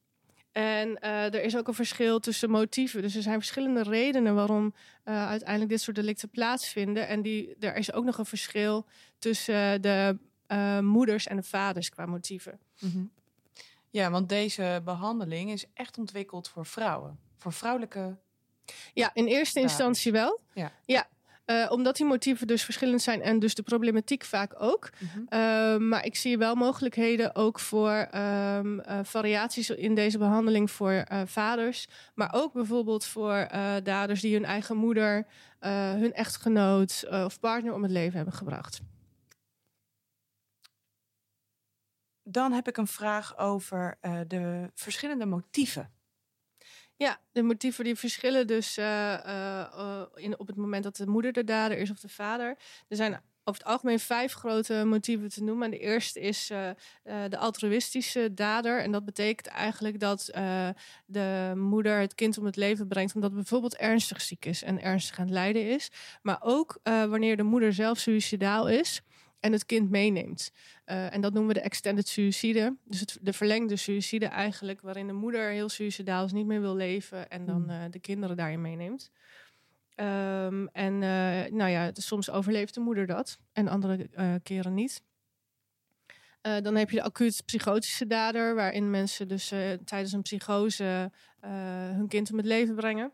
En 0.52 1.00
er 1.00 1.42
is 1.42 1.56
ook 1.56 1.68
een 1.68 1.74
verschil 1.74 2.20
tussen 2.20 2.50
motieven. 2.50 3.02
Dus 3.02 3.16
er 3.16 3.22
zijn 3.22 3.38
verschillende 3.38 3.82
redenen 3.82 4.34
waarom 4.34 4.74
uiteindelijk 5.04 5.70
dit 5.70 5.80
soort 5.80 5.96
delicten 5.96 6.30
plaatsvinden. 6.30 7.08
En 7.08 7.22
die, 7.22 7.56
er 7.60 7.76
is 7.76 7.92
ook 7.92 8.04
nog 8.04 8.18
een 8.18 8.26
verschil 8.26 8.86
tussen 9.18 9.82
de 9.82 10.18
uh, 10.48 10.78
moeders 10.78 11.26
en 11.26 11.36
de 11.36 11.42
vaders 11.42 11.88
qua 11.88 12.06
motieven. 12.06 12.60
Mm 12.80 12.90
-hmm. 12.90 13.10
Ja, 13.90 14.10
want 14.10 14.28
deze 14.28 14.80
behandeling 14.84 15.50
is 15.50 15.64
echt 15.74 15.98
ontwikkeld 15.98 16.48
voor 16.48 16.66
vrouwen, 16.66 17.18
voor 17.36 17.52
vrouwelijke. 17.52 18.16
Ja, 18.94 19.10
in 19.12 19.26
eerste 19.26 19.60
instantie 19.60 20.12
wel. 20.12 20.40
Ja. 20.52 20.72
ja. 20.84 21.08
Uh, 21.46 21.66
omdat 21.70 21.96
die 21.96 22.06
motieven 22.06 22.46
dus 22.46 22.64
verschillend 22.64 23.02
zijn 23.02 23.22
en 23.22 23.38
dus 23.38 23.54
de 23.54 23.62
problematiek 23.62 24.24
vaak 24.24 24.54
ook. 24.58 24.90
Mm 24.98 25.08
-hmm. 25.08 25.22
uh, 25.22 25.88
maar 25.88 26.04
ik 26.04 26.16
zie 26.16 26.38
wel 26.38 26.54
mogelijkheden 26.54 27.34
ook 27.34 27.60
voor 27.60 28.08
um, 28.14 28.80
uh, 28.80 28.98
variaties 29.02 29.70
in 29.70 29.94
deze 29.94 30.18
behandeling 30.18 30.70
voor 30.70 31.06
vaders. 31.24 31.86
Maar 32.14 32.32
ook 32.34 32.52
bijvoorbeeld 32.52 33.04
voor 33.04 33.48
daders 33.82 34.20
die 34.20 34.34
hun 34.34 34.44
eigen 34.44 34.76
moeder, 34.76 35.26
hun 35.96 36.12
echtgenoot 36.12 37.04
of 37.10 37.40
partner 37.40 37.74
om 37.74 37.82
het 37.82 37.92
leven 37.92 38.16
hebben 38.16 38.34
gebracht. 38.34 38.80
Dan 42.26 42.52
heb 42.52 42.68
ik 42.68 42.76
een 42.76 42.86
vraag 42.86 43.38
over 43.38 43.98
uh, 44.02 44.20
de 44.26 44.70
verschillende 44.74 45.26
motieven. 45.26 45.92
Ja, 46.96 47.20
de 47.32 47.42
motieven 47.42 47.84
die 47.84 47.96
verschillen 47.96 48.46
dus 48.46 48.78
uh, 48.78 48.84
uh, 49.26 50.02
in, 50.14 50.38
op 50.38 50.46
het 50.46 50.56
moment 50.56 50.84
dat 50.84 50.96
de 50.96 51.06
moeder 51.06 51.32
de 51.32 51.44
dader 51.44 51.78
is 51.78 51.90
of 51.90 52.00
de 52.00 52.08
vader. 52.08 52.48
Er 52.88 52.96
zijn 52.96 53.20
over 53.44 53.62
het 53.62 53.70
algemeen 53.70 53.98
vijf 53.98 54.32
grote 54.32 54.84
motieven 54.84 55.28
te 55.28 55.42
noemen. 55.42 55.64
En 55.64 55.70
de 55.70 55.78
eerste 55.78 56.20
is 56.20 56.46
de 57.02 57.38
altruïstische 57.38 58.34
dader. 58.34 58.82
En 58.82 58.92
dat 58.92 59.04
betekent 59.04 59.46
eigenlijk 59.46 60.00
dat 60.00 60.30
de 61.06 61.52
moeder 61.56 61.98
het 61.98 62.14
kind 62.14 62.38
om 62.38 62.44
het 62.44 62.56
leven 62.56 62.88
brengt 62.88 63.14
omdat 63.14 63.30
het 63.30 63.40
bijvoorbeeld 63.40 63.76
ernstig 63.76 64.20
ziek 64.20 64.44
is 64.44 64.62
en 64.62 64.82
ernstig 64.82 65.18
aan 65.18 65.24
het 65.24 65.34
lijden 65.34 65.70
is. 65.70 65.90
Maar 66.22 66.38
ook 66.40 66.80
wanneer 66.82 67.36
de 67.36 67.42
moeder 67.42 67.72
zelf 67.72 67.98
suicidaal 67.98 68.68
is 68.68 69.02
en 69.44 69.52
het 69.52 69.66
kind 69.66 69.90
meeneemt. 69.90 70.52
Uh, 70.86 71.14
en 71.14 71.20
dat 71.20 71.32
noemen 71.32 71.54
we 71.54 71.60
de 71.60 71.66
extended 71.66 72.08
suicide. 72.08 72.76
Dus 72.84 73.00
het, 73.00 73.18
de 73.20 73.32
verlengde 73.32 73.76
suicide 73.76 74.26
eigenlijk, 74.26 74.80
waarin 74.80 75.06
de 75.06 75.12
moeder 75.12 75.50
heel 75.50 75.68
suicidaal 75.68 76.24
is, 76.24 76.32
niet 76.32 76.46
meer 76.46 76.60
wil 76.60 76.76
leven 76.76 77.30
en 77.30 77.44
dan 77.46 77.70
uh, 77.70 77.84
de 77.90 77.98
kinderen 77.98 78.36
daarin 78.36 78.60
meeneemt. 78.60 79.10
Um, 79.96 80.68
en 80.68 80.92
uh, 80.94 81.58
nou 81.58 81.70
ja, 81.70 81.90
soms 81.92 82.30
overleeft 82.30 82.74
de 82.74 82.80
moeder 82.80 83.06
dat 83.06 83.38
en 83.52 83.68
andere 83.68 84.08
keren 84.42 84.74
niet. 84.74 85.02
dan 86.40 86.76
heb 86.76 86.90
je 86.90 86.96
de 86.96 87.02
acuut 87.02 87.42
psychotische 87.46 88.06
dader, 88.06 88.54
waarin 88.54 88.90
mensen 88.90 89.28
dus 89.28 89.48
tijdens 89.84 90.12
een 90.12 90.22
psychose 90.22 91.10
hun 91.94 92.08
kind 92.08 92.30
om 92.30 92.36
het 92.36 92.46
leven 92.46 92.74
brengen. 92.74 93.12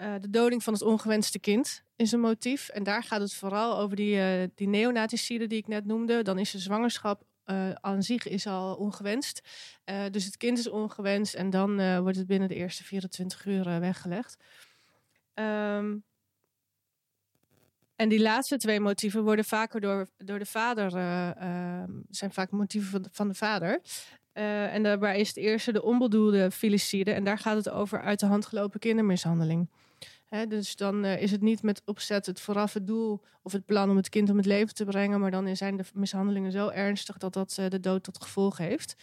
Uh, 0.00 0.14
de 0.20 0.30
doding 0.30 0.62
van 0.62 0.72
het 0.72 0.82
ongewenste 0.82 1.38
kind 1.38 1.82
is 1.96 2.12
een 2.12 2.20
motief. 2.20 2.68
En 2.68 2.82
daar 2.82 3.02
gaat 3.02 3.20
het 3.20 3.34
vooral 3.34 3.78
over 3.78 3.96
die, 3.96 4.16
uh, 4.16 4.48
die 4.54 4.68
neonaticide 4.68 5.46
die 5.46 5.58
ik 5.58 5.66
net 5.66 5.84
noemde. 5.84 6.22
Dan 6.22 6.38
is 6.38 6.50
de 6.50 6.58
zwangerschap 6.58 7.22
uh, 7.46 7.70
aan 7.72 8.02
zich 8.02 8.28
is 8.28 8.46
al 8.46 8.74
ongewenst. 8.74 9.40
dus 10.10 10.24
het 10.24 10.36
kind 10.36 10.58
is 10.58 10.68
ongewenst 10.68 11.34
en 11.34 11.50
dan 11.50 12.00
wordt 12.02 12.16
het 12.16 12.26
binnen 12.26 12.48
de 12.48 12.54
eerste 12.54 12.84
24 12.84 13.46
uur 13.46 13.80
weggelegd. 13.80 14.36
Um, 15.34 16.04
en 17.96 18.08
die 18.08 18.20
laatste 18.20 18.56
twee 18.56 18.80
motieven 18.80 19.22
worden 19.22 19.44
vaker 19.44 19.80
door, 19.80 20.08
door 20.16 20.38
de 20.38 20.46
vader, 20.46 20.96
ehm, 20.96 21.90
zijn 22.10 22.32
vaak 22.32 22.50
motieven 22.50 22.90
van 22.90 23.02
de, 23.02 23.08
van 23.12 23.28
de 23.28 23.34
vader. 23.34 23.80
en 24.32 24.82
daarbij 24.82 25.20
is 25.20 25.28
het 25.28 25.36
eerste 25.36 25.72
de 25.72 25.82
onbedoelde 25.82 26.50
filicide. 26.50 27.12
En 27.12 27.24
daar 27.24 27.38
gaat 27.38 27.56
het 27.56 27.70
over 27.70 28.00
uit 28.00 28.20
de 28.20 28.26
hand 28.26 28.46
gelopen 28.46 28.80
kindermishandeling 28.80 29.68
dus 30.48 30.76
dan 30.76 31.04
uh, 31.04 31.22
is 31.22 31.30
het 31.30 31.40
niet 31.40 31.62
met 31.62 31.82
opzet 31.84 32.26
het 32.26 32.40
vooraf 32.40 32.72
het 32.72 32.86
doel 32.86 33.20
of 33.42 33.52
het 33.52 33.64
plan 33.64 33.90
om 33.90 33.96
het 33.96 34.08
kind 34.08 34.30
om 34.30 34.36
het 34.36 34.46
leven 34.46 34.74
te 34.74 34.84
brengen, 34.84 35.20
maar 35.20 35.30
dan 35.30 35.56
zijn 35.56 35.76
de 35.76 35.84
mishandelingen 35.94 36.52
zo 36.52 36.68
ernstig 36.68 37.18
dat 37.18 37.32
dat 37.32 37.56
uh, 37.60 37.68
de 37.68 37.80
dood 37.80 38.02
tot 38.02 38.22
gevolg 38.22 38.58
heeft. 38.58 38.96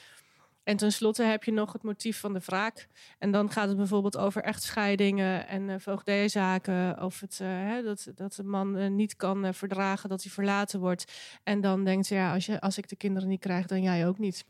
En 0.64 0.78
tenslotte 0.78 1.24
heb 1.24 1.44
je 1.44 1.52
nog 1.52 1.74
het 1.74 1.84
motief 1.84 2.20
van 2.20 2.34
de 2.34 2.40
wraak. 2.46 2.88
En 3.20 3.32
dan 3.32 3.52
gaat 3.52 3.68
het 3.68 3.78
bijvoorbeeld 3.78 4.18
over 4.18 4.44
echtscheidingen 4.44 5.48
en 5.48 5.70
uh, 5.70 5.76
voogdijzaken. 5.80 7.02
Of 7.04 7.20
het, 7.20 7.40
uh, 7.42 7.84
dat, 7.84 8.12
dat 8.16 8.34
de 8.34 8.44
man 8.44 8.78
uh, 8.78 8.90
niet 8.90 9.16
kan 9.16 9.54
verdragen 9.54 10.10
dat 10.10 10.24
hij 10.24 10.32
verlaten 10.32 10.80
wordt. 10.80 11.14
En 11.44 11.62
dan 11.62 11.84
denkt 11.84 12.06
ze, 12.06 12.16
ja, 12.16 12.34
als, 12.34 12.46
je, 12.46 12.62
als 12.62 12.78
ik 12.78 12.90
de 12.90 12.96
kinderen 12.96 13.30
niet 13.30 13.40
krijg, 13.40 13.66
dan 13.66 13.82
jij 13.82 14.08
ook 14.08 14.18
niet. 14.18 14.46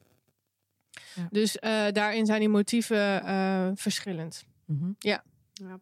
Ja. 1.15 1.27
Dus 1.31 1.57
daarin 1.91 2.25
zijn 2.25 2.39
die 2.39 2.49
motieven 2.49 3.21
verschillend. 3.77 4.45
Mm 4.65 4.79
-hmm. 4.79 4.95
Ja. 4.99 5.23
ja. 5.53 5.79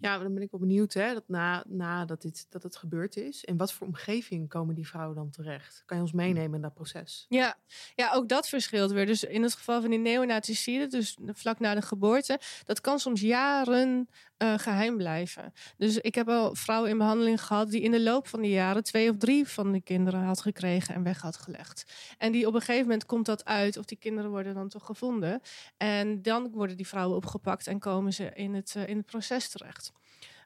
Ja, 0.00 0.18
dan 0.18 0.34
ben 0.34 0.42
ik 0.42 0.50
wel 0.50 0.60
benieuwd 0.60 0.92
hè, 0.92 1.14
dat 1.14 1.28
na, 1.28 1.64
na 1.68 2.04
dat, 2.04 2.22
dit, 2.22 2.46
dat 2.50 2.62
het 2.62 2.76
gebeurd 2.76 3.16
is. 3.16 3.44
En 3.44 3.56
wat 3.56 3.72
voor 3.72 3.86
omgeving 3.86 4.48
komen 4.48 4.74
die 4.74 4.86
vrouwen 4.86 5.16
dan 5.16 5.30
terecht? 5.30 5.82
Kan 5.86 5.96
je 5.96 6.02
ons 6.02 6.12
meenemen 6.12 6.54
in 6.54 6.62
dat 6.62 6.74
proces? 6.74 7.26
Ja, 7.28 7.58
ja 7.94 8.12
ook 8.12 8.28
dat 8.28 8.48
verschilt 8.48 8.90
weer. 8.90 9.06
Dus 9.06 9.24
in 9.24 9.42
het 9.42 9.54
geval 9.54 9.80
van 9.80 9.90
die 9.90 9.98
neonaticide, 9.98 10.86
dus 10.86 11.16
vlak 11.26 11.58
na 11.58 11.74
de 11.74 11.82
geboorte, 11.82 12.40
dat 12.64 12.80
kan 12.80 12.98
soms 12.98 13.20
jaren 13.20 14.08
uh, 14.42 14.58
geheim 14.58 14.96
blijven. 14.96 15.52
Dus 15.76 15.98
ik 15.98 16.14
heb 16.14 16.28
al 16.28 16.54
vrouwen 16.54 16.90
in 16.90 16.98
behandeling 16.98 17.42
gehad 17.42 17.70
die 17.70 17.80
in 17.80 17.90
de 17.90 18.00
loop 18.00 18.26
van 18.26 18.40
die 18.40 18.50
jaren 18.50 18.84
twee 18.84 19.10
of 19.10 19.16
drie 19.16 19.48
van 19.48 19.72
de 19.72 19.80
kinderen 19.80 20.22
had 20.22 20.40
gekregen 20.40 20.94
en 20.94 21.02
weg 21.02 21.20
had 21.20 21.36
gelegd. 21.36 21.84
En 22.18 22.32
die 22.32 22.46
op 22.46 22.54
een 22.54 22.60
gegeven 22.60 22.82
moment 22.82 23.06
komt 23.06 23.26
dat 23.26 23.44
uit, 23.44 23.76
of 23.76 23.84
die 23.84 23.98
kinderen 23.98 24.30
worden 24.30 24.54
dan 24.54 24.68
toch 24.68 24.86
gevonden. 24.86 25.40
En 25.76 26.22
dan 26.22 26.50
worden 26.50 26.76
die 26.76 26.86
vrouwen 26.86 27.16
opgepakt 27.16 27.66
en 27.66 27.78
komen 27.78 28.12
ze 28.12 28.30
in 28.34 28.54
het, 28.54 28.74
uh, 28.76 28.88
in 28.88 28.96
het 28.96 29.06
proces 29.06 29.48
terecht. 29.48 29.92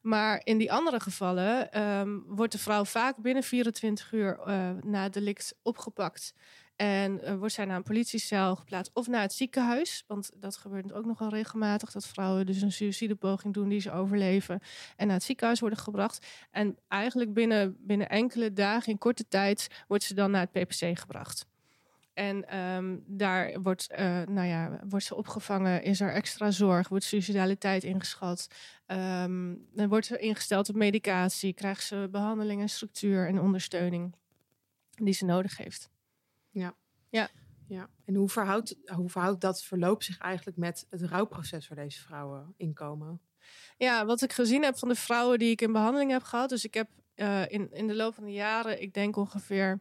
Maar 0.03 0.41
in 0.45 0.59
die 0.59 0.73
andere 0.73 1.00
gevallen 1.00 1.83
um, 1.83 2.25
wordt 2.26 2.53
de 2.53 2.59
vrouw 2.59 2.85
vaak 2.85 3.17
binnen 3.17 3.43
24 3.43 4.12
uur 4.12 4.38
uh, 4.47 4.71
na 4.85 5.09
delict 5.09 5.55
opgepakt. 5.62 6.35
En 6.76 7.21
uh, 7.25 7.35
wordt 7.35 7.54
zij 7.54 7.64
naar 7.64 7.76
een 7.76 7.83
politiecel 7.83 8.56
geplaatst 8.56 8.95
of 8.95 9.06
naar 9.06 9.21
het 9.21 9.33
ziekenhuis. 9.33 10.04
Want 10.06 10.30
dat 10.37 10.56
gebeurt 10.56 10.92
ook 10.92 11.04
nogal 11.04 11.28
regelmatig. 11.28 11.92
Dat 11.92 12.06
vrouwen 12.06 12.47
dus 12.47 12.62
een 12.62 12.73
suïcidepoging 12.73 13.54
doen 13.54 13.68
die 13.68 13.80
ze 13.80 13.92
overleven. 13.92 14.61
En 14.97 15.06
naar 15.06 15.16
het 15.16 15.25
ziekenhuis 15.25 15.61
worden 15.61 15.78
gebracht. 15.78 16.26
En 16.50 16.78
eigenlijk 16.88 17.33
binnen, 17.33 17.76
binnen 17.80 18.09
enkele 18.09 18.52
dagen, 18.52 18.92
in 18.92 18.99
korte 18.99 19.28
tijd, 19.28 19.85
wordt 19.88 20.04
ze 20.04 20.14
dan 20.14 20.30
naar 20.30 20.49
het 20.50 20.64
PPC 20.64 20.99
gebracht. 20.99 21.47
En 22.14 22.59
um, 22.59 23.04
daar 23.06 23.62
wordt, 23.62 23.88
uh, 23.92 23.99
nou 24.23 24.47
ja, 24.47 24.80
wordt 24.88 25.04
ze 25.04 25.14
opgevangen, 25.14 25.83
is 25.83 26.00
er 26.00 26.12
extra 26.12 26.50
zorg, 26.50 26.88
wordt 26.88 27.04
suicidaliteit 27.04 27.85
ingeschat. 27.85 28.49
Um, 28.87 29.66
dan 29.75 29.88
wordt 29.88 30.06
ze 30.06 30.18
ingesteld 30.18 30.68
op 30.68 30.75
medicatie, 30.75 31.52
krijgt 31.52 31.85
ze 31.85 32.09
behandeling 32.11 32.61
en 32.61 32.68
structuur 32.68 33.26
en 33.26 33.40
ondersteuning. 33.40 34.14
die 34.90 35.14
ze 35.14 35.25
nodig 35.25 35.56
heeft. 35.56 35.90
Ja. 37.69 37.91
En 38.05 38.15
hoe 38.15 38.29
verhoudt, 38.29 38.77
hoe 38.85 39.09
verhoudt 39.09 39.41
dat 39.41 39.63
verloop 39.63 40.03
zich 40.03 40.19
eigenlijk 40.19 40.57
met 40.57 40.87
het 40.91 41.03
rouwproces 41.03 41.69
waar 41.69 41.79
deze 41.79 42.01
vrouwen 42.01 42.55
in 42.57 42.73
komen? 42.73 43.21
Ja, 43.77 44.07
wat 44.07 44.23
ik 44.23 44.33
gezien 44.33 44.63
heb 44.63 44.79
van 44.79 44.89
de 44.89 44.95
vrouwen 44.95 45.39
die 45.39 45.51
ik 45.51 45.61
in 45.61 45.73
behandeling 45.73 46.11
heb 46.11 46.23
gehad. 46.23 46.49
Dus 46.49 46.65
ik 46.65 46.75
heb 46.75 46.89
eh, 47.15 47.49
in, 47.49 47.73
in 47.73 47.87
de 47.87 47.95
loop 47.95 48.15
van 48.15 48.25
de 48.25 48.33
jaren, 48.33 48.83
ik 48.83 48.95
denk 48.95 49.17
ongeveer, 49.17 49.81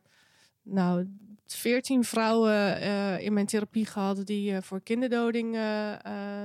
nou, 0.65 1.07
14 1.47 2.03
vrouwen 2.03 2.81
eh, 2.81 3.19
in 3.19 3.33
mijn 3.33 3.45
therapie 3.45 3.85
gehad 3.85 4.25
die 4.25 4.55
eh, 4.55 4.61
voor 4.61 4.81
kinderdoding 4.81 5.55
eh, 5.55 5.93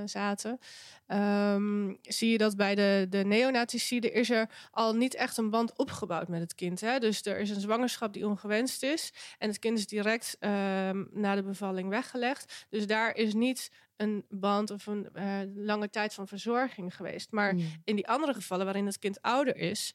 zaten. 0.04 0.58
Ehm, 1.06 1.94
zie 2.02 2.30
je 2.30 2.38
dat 2.38 2.56
bij 2.56 2.74
de, 2.74 3.06
de 3.10 3.24
neonaticide 3.24 4.10
is 4.10 4.30
er 4.30 4.50
al 4.70 4.94
niet 4.94 5.14
echt 5.14 5.36
een 5.36 5.50
band 5.50 5.78
opgebouwd 5.78 6.28
met 6.28 6.40
het 6.40 6.54
kind. 6.54 6.80
Hè? 6.80 6.98
Dus 6.98 7.24
er 7.24 7.38
is 7.38 7.50
een 7.50 7.60
zwangerschap 7.60 8.12
die 8.12 8.26
ongewenst 8.26 8.82
is. 8.82 9.12
En 9.38 9.48
het 9.48 9.58
kind 9.58 9.78
is 9.78 9.86
direct 9.86 10.36
ehm, 10.40 11.04
na 11.10 11.34
de 11.34 11.42
bevalling 11.42 11.88
weggelegd. 11.88 12.66
Dus 12.68 12.86
daar 12.86 13.16
is 13.16 13.34
niet 13.34 13.70
een 13.96 14.24
band 14.28 14.70
of 14.70 14.86
een 14.86 15.08
lange 15.54 15.90
tijd 15.90 16.14
van 16.14 16.28
verzorging 16.28 16.96
geweest. 16.96 17.30
Maar 17.30 17.50
Hmm. 17.50 17.82
in 17.84 17.96
die 17.96 18.08
andere 18.08 18.34
gevallen 18.34 18.64
waarin 18.64 18.86
het 18.86 18.98
kind 18.98 19.22
ouder 19.22 19.56
is, 19.56 19.94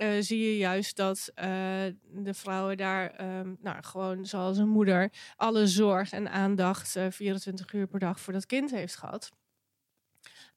eh, 0.00 0.16
zie 0.20 0.38
je 0.44 0.56
juist 0.56 0.96
dat 0.96 1.30
eh, 1.34 1.46
de 2.02 2.34
vrouwen 2.34 2.76
daar 2.76 3.10
ehm, 3.10 3.54
nou, 3.60 3.82
gewoon 3.84 4.26
zoals 4.26 4.58
een 4.58 4.68
moeder 4.68 5.12
alle 5.36 5.66
zorg 5.66 6.12
en 6.12 6.30
aandacht 6.30 6.96
eh, 6.96 7.06
24 7.10 7.72
uur 7.72 7.86
per 7.86 7.98
dag 7.98 8.20
voor 8.20 8.32
dat 8.32 8.46
kind 8.46 8.70
heeft 8.70 8.96
gehad. 8.96 9.30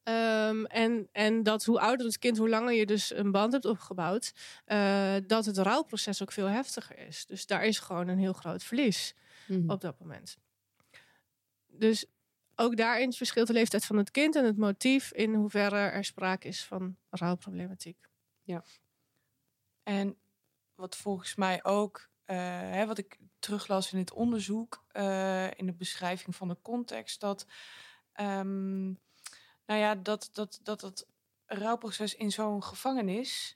Ehm, 0.03 0.63
en, 0.65 1.07
en 1.11 1.43
dat 1.43 1.65
hoe 1.65 1.79
ouder 1.79 2.05
het 2.05 2.17
kind, 2.19 2.37
hoe 2.37 2.49
langer 2.49 2.73
je 2.73 2.85
dus 2.85 3.13
een 3.15 3.31
band 3.31 3.51
hebt 3.51 3.65
opgebouwd, 3.65 4.33
eh, 4.65 5.15
dat 5.27 5.45
het 5.45 5.57
rouwproces 5.57 6.21
ook 6.21 6.31
veel 6.31 6.47
heftiger 6.47 6.97
is. 6.97 7.25
Dus 7.25 7.45
daar 7.45 7.65
is 7.65 7.79
gewoon 7.79 8.07
een 8.07 8.17
heel 8.19 8.33
groot 8.33 8.63
verlies 8.63 9.15
Mhm. 9.47 9.69
op 9.69 9.81
dat 9.81 9.99
moment. 9.99 10.37
Dus 11.67 12.05
ook 12.55 12.77
daarin 12.77 13.13
verschilt 13.13 13.47
de 13.47 13.53
leeftijd 13.53 13.85
van 13.85 13.97
het 13.97 14.11
kind 14.11 14.35
en 14.35 14.45
het 14.45 14.57
motief 14.57 15.11
in 15.13 15.33
hoeverre 15.33 15.77
er 15.77 16.03
sprake 16.03 16.47
is 16.47 16.63
van 16.63 16.97
rouwproblematiek. 17.09 17.97
En 19.83 20.17
wat 20.75 20.95
volgens 20.95 21.35
mij 21.35 21.63
ook, 21.63 22.09
eh, 22.25 22.37
hè, 22.59 22.85
wat 22.85 22.97
ik 22.97 23.17
teruglas 23.39 23.93
in 23.93 23.99
het 23.99 24.13
onderzoek, 24.13 24.83
eh, 24.87 25.51
in 25.57 25.65
de 25.65 25.73
beschrijving 25.73 26.35
van 26.35 26.47
de 26.47 26.57
context, 26.61 27.19
dat, 27.19 27.45
ehm, 28.13 28.83
nou 29.65 29.79
ja, 29.79 29.95
dat, 29.95 30.29
dat, 30.31 30.59
dat 30.63 30.81
het 30.81 31.07
rouwproces 31.45 32.15
in 32.15 32.31
zo'n 32.31 32.63
gevangenis, 32.63 33.51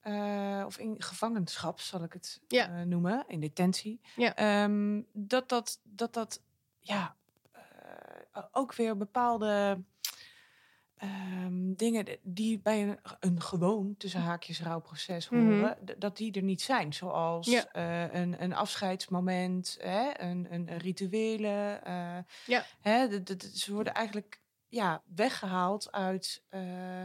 eh, 0.00 0.62
of 0.66 0.78
in 0.78 1.02
gevangenschap 1.02 1.80
zal 1.80 2.02
ik 2.02 2.12
het 2.12 2.40
Ja. 2.48 2.84
noemen, 2.84 3.24
in 3.26 3.40
detentie, 3.40 4.00
Ja. 4.16 4.34
ehm, 4.36 5.02
dat 5.12 5.48
dat, 5.48 5.80
dat, 5.82 6.12
dat 6.14 6.42
ja, 6.80 7.16
ook 8.50 8.74
weer 8.74 8.96
bepaalde 8.96 9.82
ehm, 11.02 11.72
dingen 11.74 12.06
die 12.22 12.60
bij 12.60 12.82
een, 12.88 12.98
een 13.20 13.40
gewoon, 13.42 13.94
tussen 13.96 14.20
haakjes, 14.20 14.62
rouwproces 14.62 15.26
Mhm. 15.28 15.38
horen, 15.56 15.78
dat 15.98 16.16
die 16.16 16.32
er 16.32 16.42
niet 16.42 16.62
zijn. 16.62 16.92
Zoals 16.92 17.48
Ja. 17.48 17.72
eh, 17.72 18.20
een, 18.20 18.42
een 18.42 18.52
afscheidsmoment, 18.54 19.76
hè, 19.80 20.20
een, 20.20 20.46
een, 20.54 20.72
een 20.72 20.78
rituele. 20.78 21.80
eh, 21.84 22.18
Ja. 22.44 22.70
hè, 22.80 23.08
ze 23.54 23.72
worden 23.72 23.94
eigenlijk 23.94 24.40
ja, 24.68 25.02
weggehaald 25.14 25.92
uit, 25.92 26.44
eh, 26.48 27.02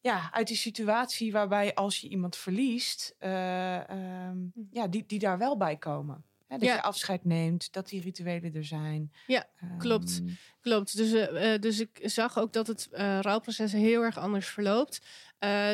ja, 0.00 0.32
uit 0.32 0.46
die 0.46 0.56
situatie 0.56 1.32
waarbij 1.32 1.74
als 1.74 2.00
je 2.00 2.08
iemand 2.08 2.36
verliest, 2.36 3.14
eh, 3.18 3.88
ehm, 3.90 4.38
ja, 4.70 4.86
die, 4.88 5.06
die 5.06 5.18
daar 5.18 5.38
wel 5.38 5.56
bij 5.56 5.76
komen. 5.76 6.24
Hè, 6.46 6.58
dat 6.58 6.68
Ja. 6.68 6.74
je 6.74 6.82
afscheid 6.82 7.24
neemt, 7.24 7.72
dat 7.72 7.88
die 7.88 8.00
rituelen 8.00 8.54
er 8.54 8.64
zijn. 8.64 9.12
Ja, 9.26 9.46
klopt. 9.78 10.20
Ehm, 10.24 10.32
Klopt. 10.66 10.96
Dus, 10.96 11.12
eh, 11.12 11.54
eh, 11.54 11.60
dus 11.60 11.80
ik 11.80 11.98
zag 12.02 12.38
ook 12.38 12.52
dat 12.52 12.66
het 12.66 12.88
eh, 12.90 13.18
rouwproces 13.20 13.72
heel 13.72 14.02
erg 14.02 14.18
anders 14.18 14.46
verloopt. 14.46 14.98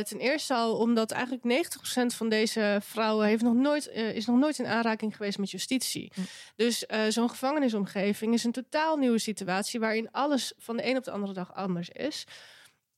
Ten 0.04 0.18
eerste 0.18 0.54
al 0.54 0.76
omdat 0.76 1.10
eigenlijk 1.10 1.44
90% 1.44 2.14
van 2.14 2.28
deze 2.28 2.78
vrouwen 2.82 3.26
heeft 3.26 3.42
nog 3.42 3.54
nooit, 3.54 3.88
is 3.88 4.26
nog 4.26 4.38
nooit 4.38 4.58
in 4.58 4.66
aanraking 4.66 5.16
geweest 5.16 5.38
met 5.38 5.50
justitie. 5.50 6.12
Hm. 6.14 6.20
Dus 6.56 6.84
zo'n 7.08 7.30
gevangenisomgeving 7.30 8.34
is 8.34 8.44
een 8.44 8.52
totaal 8.52 8.96
nieuwe 8.96 9.18
situatie 9.18 9.80
waarin 9.80 10.10
alles 10.10 10.52
van 10.58 10.76
de 10.76 10.86
een 10.86 10.96
op 10.96 11.04
de 11.04 11.10
andere 11.10 11.32
dag 11.32 11.54
anders 11.54 11.88
is. 11.88 12.24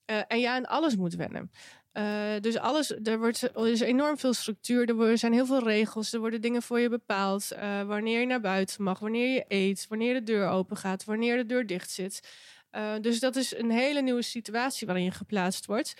En 0.04 0.40
ja, 0.40 0.56
en 0.56 0.66
alles 0.66 0.96
moet 0.96 1.14
wennen. 1.14 1.50
Eh, 1.94 2.40
dus 2.40 2.58
alles, 2.58 2.90
er, 3.02 3.18
wordt, 3.18 3.42
er 3.42 3.68
is 3.68 3.80
enorm 3.80 4.18
veel 4.18 4.32
structuur, 4.32 5.00
er 5.00 5.18
zijn 5.18 5.32
heel 5.32 5.46
veel 5.46 5.62
regels, 5.62 6.12
er 6.12 6.20
worden 6.20 6.40
dingen 6.40 6.62
voor 6.62 6.80
je 6.80 6.88
bepaald. 6.88 7.50
eh, 7.50 7.82
wanneer 7.82 8.20
je 8.20 8.26
naar 8.26 8.40
buiten 8.40 8.82
mag, 8.82 8.98
wanneer 8.98 9.34
je 9.34 9.44
eet, 9.48 9.86
wanneer 9.88 10.14
de 10.14 10.22
deur 10.22 10.48
open 10.48 10.76
gaat, 10.76 11.04
wanneer 11.04 11.36
de 11.36 11.46
deur 11.46 11.66
dicht 11.66 11.90
zit. 11.90 12.28
Eh, 12.70 12.94
dus 13.00 13.20
dat 13.20 13.36
is 13.36 13.56
een 13.56 13.70
hele 13.70 14.02
nieuwe 14.02 14.22
situatie 14.22 14.86
waarin 14.86 15.04
je 15.04 15.10
geplaatst 15.10 15.66
wordt. 15.66 15.94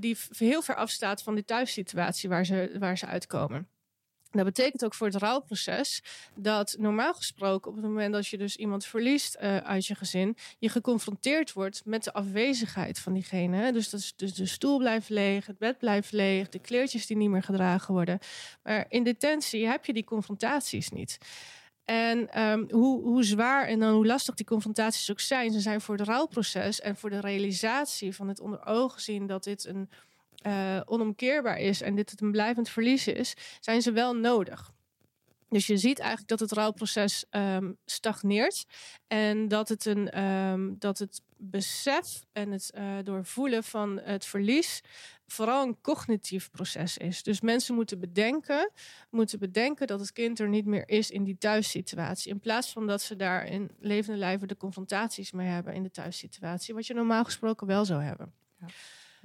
die 0.00 0.16
heel 0.38 0.62
ver 0.62 0.74
afstaat 0.74 1.22
van 1.22 1.34
de 1.34 1.44
thuissituatie 1.44 2.28
waar 2.28 2.46
ze, 2.46 2.76
waar 2.78 2.98
ze 2.98 3.06
uitkomen. 3.06 3.68
Dat 4.30 4.44
betekent 4.44 4.84
ook 4.84 4.94
voor 4.94 5.06
het 5.06 5.16
rouwproces 5.16 6.02
dat 6.34 6.76
normaal 6.78 7.14
gesproken 7.14 7.70
op 7.70 7.76
het 7.76 7.84
moment 7.84 8.12
dat 8.12 8.26
je 8.26 8.38
dus 8.38 8.56
iemand 8.56 8.84
verliest 8.84 9.34
eh, 9.34 9.56
uit 9.56 9.86
je 9.86 9.94
gezin, 9.94 10.36
je 10.58 10.68
geconfronteerd 10.68 11.52
wordt 11.52 11.82
met 11.84 12.04
de 12.04 12.12
afwezigheid 12.12 12.98
van 12.98 13.12
diegene. 13.12 13.72
Dus, 13.72 13.90
dat 13.90 14.00
is, 14.00 14.12
dus 14.16 14.34
de 14.34 14.46
stoel 14.46 14.78
blijft 14.78 15.08
leeg, 15.08 15.46
het 15.46 15.58
bed 15.58 15.78
blijft 15.78 16.12
leeg, 16.12 16.48
de 16.48 16.58
kleertjes 16.58 17.06
die 17.06 17.16
niet 17.16 17.30
meer 17.30 17.42
gedragen 17.42 17.94
worden. 17.94 18.18
Maar 18.62 18.86
in 18.88 19.04
detentie 19.04 19.66
heb 19.66 19.84
je 19.84 19.92
die 19.92 20.04
confrontaties 20.04 20.90
niet. 20.90 21.18
En 21.84 22.30
ehm, 22.30 22.64
hoe, 22.70 23.02
hoe 23.02 23.24
zwaar 23.24 23.66
en 23.66 23.80
dan 23.80 23.94
hoe 23.94 24.06
lastig 24.06 24.34
die 24.34 24.46
confrontaties 24.46 25.10
ook 25.10 25.20
zijn, 25.20 25.52
ze 25.52 25.60
zijn 25.60 25.80
voor 25.80 25.96
het 25.96 26.06
rouwproces 26.06 26.80
en 26.80 26.96
voor 26.96 27.10
de 27.10 27.20
realisatie 27.20 28.14
van 28.14 28.28
het 28.28 28.40
onder 28.40 28.66
ogen 28.66 29.00
zien 29.00 29.26
dat 29.26 29.44
dit 29.44 29.64
een 29.64 29.90
eh, 30.46 30.80
onomkeerbaar 30.84 31.58
is 31.58 31.82
en 31.82 31.94
dit 31.94 32.10
het 32.10 32.20
een 32.20 32.30
blijvend 32.30 32.68
verlies 32.68 33.06
is, 33.06 33.34
zijn 33.60 33.82
ze 33.82 33.92
wel 33.92 34.14
nodig. 34.14 34.74
Dus 35.48 35.66
je 35.66 35.76
ziet 35.76 35.98
eigenlijk 35.98 36.28
dat 36.28 36.40
het 36.40 36.52
rouwproces 36.52 37.24
ehm, 37.30 37.72
stagneert 37.84 38.64
en 39.06 39.48
dat 39.48 39.68
het, 39.68 39.84
een, 39.84 40.10
ehm, 40.10 40.74
dat 40.78 40.98
het 40.98 41.22
besef 41.36 42.24
en 42.32 42.50
het 42.50 42.70
eh, 42.70 42.96
doorvoelen 43.02 43.64
van 43.64 44.00
het 44.00 44.24
verlies 44.24 44.80
vooral 45.26 45.66
een 45.66 45.80
cognitief 45.80 46.50
proces 46.50 46.98
is. 46.98 47.22
Dus 47.22 47.40
mensen 47.40 47.74
moeten 47.74 48.00
bedenken, 48.00 48.70
moeten 49.10 49.38
bedenken 49.38 49.86
dat 49.86 50.00
het 50.00 50.12
kind 50.12 50.40
er 50.40 50.48
niet 50.48 50.66
meer 50.66 50.88
is 50.88 51.10
in 51.10 51.24
die 51.24 51.38
thuissituatie. 51.38 52.32
In 52.32 52.40
plaats 52.40 52.72
van 52.72 52.86
dat 52.86 53.02
ze 53.02 53.16
daar 53.16 53.46
in 53.46 53.70
levende 53.78 54.18
lijven 54.18 54.48
de 54.48 54.56
confrontaties 54.56 55.32
mee 55.32 55.48
hebben 55.48 55.74
in 55.74 55.82
de 55.82 55.90
thuissituatie, 55.90 56.74
wat 56.74 56.86
je 56.86 56.94
normaal 56.94 57.24
gesproken 57.24 57.66
wel 57.66 57.84
zou 57.84 58.02
hebben. 58.02 58.34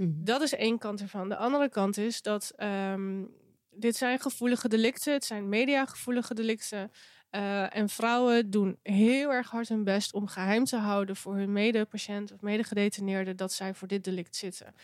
Mhm. 0.01 0.23
Dat 0.23 0.41
is 0.41 0.53
één 0.53 0.77
kant 0.77 1.01
ervan. 1.01 1.29
De 1.29 1.35
andere 1.35 1.69
kant 1.69 1.97
is 1.97 2.21
dat 2.21 2.53
ehm, 2.55 3.23
dit 3.71 3.95
zijn 3.95 4.19
gevoelige 4.19 4.67
delicten, 4.67 5.13
het 5.13 5.25
zijn 5.25 5.49
mediagevoelige 5.49 6.33
delicten. 6.33 6.91
Eh, 7.29 7.75
en 7.75 7.89
vrouwen 7.89 8.49
doen 8.49 8.77
heel 8.83 9.31
erg 9.31 9.49
hard 9.49 9.69
hun 9.69 9.83
best 9.83 10.13
om 10.13 10.27
geheim 10.27 10.63
te 10.63 10.75
houden 10.75 11.15
voor 11.15 11.35
hun 11.35 11.51
medepatiënt 11.51 12.31
of 12.31 12.41
medegedetineerde 12.41 13.35
dat 13.35 13.53
zij 13.53 13.73
voor 13.73 13.87
dit 13.87 14.03
delict 14.03 14.35
zitten. 14.35 14.75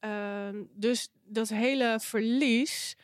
Ehm, 0.00 0.62
dus 0.74 1.08
dat 1.24 1.48
hele 1.48 1.98
verlies 2.00 2.96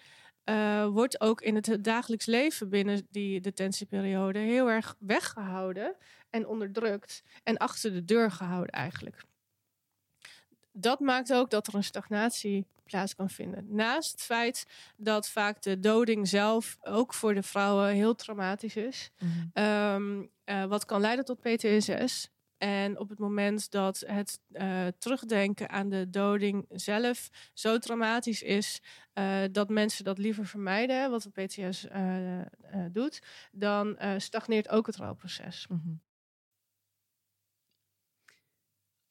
eh, 0.44 0.86
wordt 0.86 1.20
ook 1.20 1.40
in 1.40 1.54
het 1.54 1.78
dagelijks 1.80 2.26
leven 2.26 2.68
binnen 2.68 3.06
die 3.10 3.40
detentieperiode 3.40 4.38
heel 4.38 4.70
erg 4.70 4.96
weggehouden 4.98 5.96
en 6.30 6.46
onderdrukt 6.46 7.22
en 7.42 7.56
achter 7.56 7.92
de 7.92 8.04
deur 8.04 8.30
gehouden 8.30 8.72
eigenlijk 8.72 9.28
dat 10.80 11.00
maakt 11.00 11.32
ook 11.32 11.50
dat 11.50 11.66
er 11.66 11.74
een 11.74 11.84
stagnatie 11.84 12.66
plaats 12.84 13.14
kan 13.14 13.30
vinden. 13.30 13.66
Naast 13.68 14.10
het 14.10 14.22
feit 14.22 14.66
dat 14.96 15.28
vaak 15.28 15.62
de 15.62 15.80
doding 15.80 16.28
zelf 16.28 16.76
ook 16.80 17.14
voor 17.14 17.34
de 17.34 17.42
vrouwen 17.42 17.88
heel 17.88 18.14
traumatisch 18.14 18.76
is. 18.76 19.10
Ehm, 19.52 20.22
eh, 20.44 20.64
wat 20.64 20.84
kan 20.84 21.00
leiden 21.00 21.24
tot 21.24 21.40
PTSS. 21.40 22.30
En 22.60 22.98
op 22.98 23.08
het 23.08 23.18
moment 23.18 23.70
dat 23.70 24.02
het 24.06 24.40
eh, 24.52 24.86
terugdenken 24.98 25.68
aan 25.70 25.88
de 25.88 26.10
doding 26.10 26.66
zelf 26.68 27.30
zo 27.54 27.78
traumatisch 27.78 28.42
is 28.42 28.82
eh, 29.12 29.42
dat 29.52 29.68
mensen 29.68 30.04
dat 30.04 30.18
liever 30.18 30.46
vermijden, 30.46 31.10
wat 31.10 31.22
de 31.22 31.44
PTSS 31.44 31.86
eh, 31.86 32.40
doet, 32.92 33.22
dan 33.52 33.98
stagneert 34.16 34.68
ook 34.68 34.86
het 34.86 34.96
rouwproces. 34.96 35.66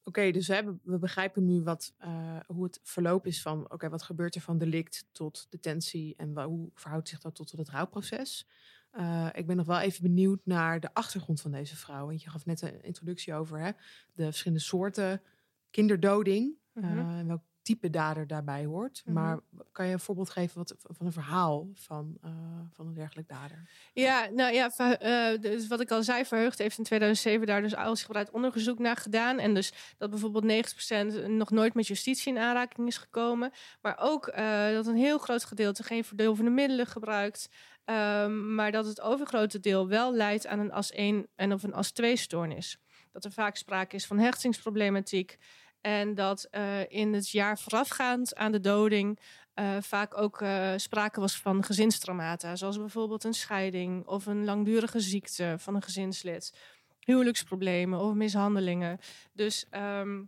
Oké, 0.10 0.32
dus 0.32 0.48
we, 0.48 0.54
hebben, 0.54 0.80
we 0.84 0.98
begrijpen 0.98 1.46
nu 1.46 1.64
wat, 1.64 1.94
eh, 1.98 2.40
hoe 2.48 2.64
het 2.64 2.80
verloop 2.84 3.26
is 3.26 3.42
van... 3.42 3.72
oké, 3.72 3.90
wat 3.90 4.04
gebeurt 4.04 4.36
er 4.36 4.42
van 4.42 4.58
delict 4.58 5.08
tot 5.12 5.48
detentie... 5.50 6.14
en 6.18 6.44
hoe 6.44 6.70
verhoudt 6.74 7.10
zich 7.10 7.20
dat 7.20 7.36
tot 7.36 7.52
het 7.52 7.70
rouwproces? 7.70 8.48
Eh, 8.92 9.28
ik 9.34 9.48
ben 9.48 9.56
nog 9.56 9.66
wel 9.66 9.80
even 9.80 10.04
benieuwd 10.04 10.40
naar 10.44 10.80
de 10.80 10.94
achtergrond 10.94 11.42
van 11.42 11.52
deze 11.52 11.76
vrouw. 11.76 12.06
Want 12.06 12.24
je 12.24 12.30
gaf 12.30 12.46
net 12.46 12.62
een 12.62 12.84
introductie 12.84 13.34
over 13.34 13.60
hè, 13.60 13.72
de 14.14 14.24
verschillende 14.24 14.64
soorten 14.64 15.22
kinderdoding. 15.70 16.54
Mhm. 16.74 16.86
eh, 16.86 17.18
en 17.18 17.28
welk 17.28 17.44
type 17.70 17.90
dader 17.90 18.28
daarbij 18.28 18.66
hoort. 18.66 19.02
Mhm. 19.06 19.14
Maar 19.14 19.40
kan 19.72 19.88
je 19.88 19.94
een 19.94 20.00
voorbeeld 20.00 20.30
geven 20.30 20.58
wat, 20.58 20.76
van 20.78 21.06
een 21.06 21.12
verhaal 21.12 21.68
van, 21.74 22.18
eh, 22.22 22.32
van 22.74 22.88
een 22.88 22.94
dergelijk 22.94 23.28
dader? 23.28 23.70
Ja, 23.94 24.30
nou 24.30 24.54
ja, 24.54 24.70
eh, 24.98 25.42
dus 25.42 25.68
wat 25.68 25.80
ik 25.80 25.92
al 25.92 26.04
zei, 26.04 26.26
Verheugd 26.26 26.58
heeft 26.58 26.78
in 26.78 26.84
2007 26.84 27.48
daar 27.48 27.62
dus 27.62 27.76
uitgebreid 27.76 28.32
onderzoek 28.32 28.80
naar 28.80 28.96
gedaan. 28.96 29.40
En 29.40 29.54
dus 29.54 29.74
dat 29.98 30.10
bijvoorbeeld 30.10 30.44
90% 30.44 31.28
nog 31.28 31.52
nooit 31.52 31.74
met 31.74 31.88
justitie 31.88 32.34
in 32.34 32.40
aanraking 32.40 32.88
is 32.88 32.98
gekomen. 32.98 33.52
Maar 33.82 33.98
ook 34.00 34.28
eh, 34.28 34.72
dat 34.72 34.88
een 34.88 34.96
heel 34.96 35.18
groot 35.18 35.44
gedeelte 35.44 35.84
geen 35.84 36.04
verdovende 36.04 36.52
middelen 36.52 36.88
gebruikt. 36.88 37.50
Ehm, 37.86 38.56
maar 38.56 38.72
dat 38.72 38.86
het 38.86 39.02
overgrote 39.02 39.60
deel 39.60 39.88
wel 39.88 40.14
leidt 40.14 40.48
aan 40.48 40.60
een 40.60 40.72
as 40.72 40.92
1 40.94 41.28
en 41.36 41.54
of 41.54 41.64
een 41.64 41.74
as 41.74 41.92
2 41.92 42.16
stoornis. 42.16 42.80
Dat 43.12 43.26
er 43.26 43.32
vaak 43.32 43.56
sprake 43.56 43.96
is 43.96 44.06
van 44.06 44.20
hechtingsproblematiek. 44.20 45.38
En 45.82 46.16
dat 46.16 46.48
eh, 46.52 46.92
in 46.92 47.14
het 47.14 47.30
jaar 47.30 47.60
voorafgaand 47.60 48.36
aan 48.36 48.52
de 48.52 48.60
doding 48.60 49.20
eh, 49.60 49.78
vaak 49.80 50.18
ook 50.18 50.42
eh, 50.42 50.74
sprake 50.76 51.20
was 51.20 51.38
van 51.38 51.64
gezinstraumata. 51.64 52.56
Zoals 52.56 52.78
bijvoorbeeld 52.78 53.24
een 53.24 53.34
scheiding 53.34 54.06
of 54.08 54.26
een 54.26 54.46
langdurige 54.46 55.00
ziekte 55.00 55.56
van 55.58 55.76
een 55.76 55.82
gezinslid. 55.82 56.54
Huwelijksproblemen 57.00 58.00
of 58.00 58.14
mishandelingen. 58.14 59.00
Dus 59.34 59.66
ehm, 59.70 60.22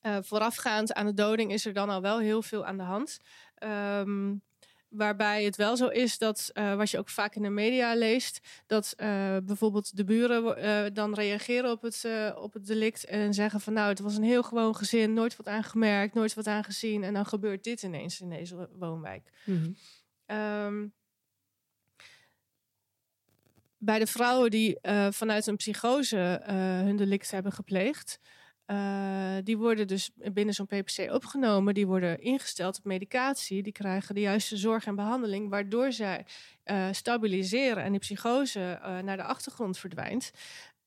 eh, 0.00 0.16
voorafgaand 0.20 0.94
aan 0.94 1.06
de 1.06 1.14
doding 1.14 1.52
is 1.52 1.66
er 1.66 1.72
dan 1.72 1.90
al 1.90 2.00
wel 2.00 2.18
heel 2.18 2.42
veel 2.42 2.64
aan 2.64 2.76
de 2.76 2.82
hand. 2.82 3.18
Ehm, 3.54 4.34
waarbij 4.96 5.44
het 5.44 5.56
wel 5.56 5.76
zo 5.76 5.88
is 5.88 6.18
dat, 6.18 6.50
eh, 6.52 6.74
wat 6.74 6.90
je 6.90 6.98
ook 6.98 7.08
vaak 7.08 7.34
in 7.34 7.42
de 7.42 7.48
media 7.48 7.94
leest, 7.94 8.40
dat 8.66 8.92
eh, 8.96 9.36
bijvoorbeeld 9.44 9.96
de 9.96 10.04
buren 10.04 10.56
eh, 10.56 10.84
dan 10.92 11.14
reageren 11.14 11.70
op 11.70 11.82
het, 11.82 12.06
op 12.36 12.52
het 12.52 12.66
delict 12.66 13.04
en 13.04 13.34
zeggen 13.34 13.60
van 13.60 13.72
nou, 13.72 13.88
het 13.88 14.00
was 14.00 14.16
een 14.16 14.22
heel 14.22 14.42
gewoon 14.42 14.76
gezin, 14.76 15.12
nooit 15.12 15.36
wat 15.36 15.48
aangemerkt, 15.48 16.14
nooit 16.14 16.34
wat 16.34 16.46
aangezien 16.46 17.04
en 17.04 17.14
dan 17.14 17.26
gebeurt 17.26 17.64
dit 17.64 17.82
ineens 17.82 18.20
in 18.20 18.28
deze 18.28 18.68
woonwijk. 18.78 19.30
Ehm, 20.26 20.86
bij 23.78 23.98
de 23.98 24.06
vrouwen 24.06 24.50
die 24.50 24.78
vanuit 25.10 25.46
een 25.46 25.56
psychose 25.56 26.42
hun 26.84 26.96
delict 26.96 27.30
hebben 27.30 27.52
gepleegd, 27.52 28.18
eh, 28.66 29.36
die 29.44 29.58
worden 29.58 29.86
dus 29.86 30.10
binnen 30.14 30.54
zo'n 30.54 30.66
PPC 30.66 31.12
opgenomen. 31.12 31.74
Die 31.74 31.86
worden 31.86 32.20
ingesteld 32.20 32.78
op 32.78 32.84
medicatie. 32.84 33.62
Die 33.62 33.72
krijgen 33.72 34.14
de 34.14 34.20
juiste 34.20 34.56
zorg 34.56 34.86
en 34.86 34.94
behandeling, 34.94 35.50
waardoor 35.50 35.92
zij 35.92 36.26
eh, 36.62 36.88
stabiliseren 36.92 37.82
en 37.82 37.90
die 37.90 38.00
psychose 38.00 38.60
eh, 38.82 38.98
naar 38.98 39.16
de 39.16 39.22
achtergrond 39.22 39.78
verdwijnt. 39.78 40.30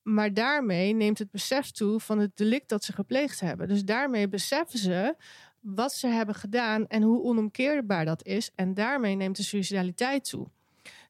Maar 0.01 0.33
daarmee 0.33 0.93
neemt 0.93 1.19
het 1.19 1.31
besef 1.31 1.71
toe 1.71 1.99
van 1.99 2.19
het 2.19 2.37
delict 2.37 2.69
dat 2.69 2.83
ze 2.83 2.93
gepleegd 2.93 3.39
hebben. 3.39 3.67
Dus 3.67 3.83
daarmee 3.83 4.27
beseffen 4.27 4.79
ze 4.79 5.15
wat 5.59 5.93
ze 5.93 6.07
hebben 6.07 6.35
gedaan 6.35 6.87
en 6.87 7.01
hoe 7.01 7.23
onomkeerbaar 7.23 8.05
dat 8.05 8.25
is. 8.25 8.51
En 8.55 8.73
daarmee 8.73 9.15
neemt 9.15 9.37
de 9.37 9.43
suicidaliteit 9.43 10.29
toe. 10.29 10.47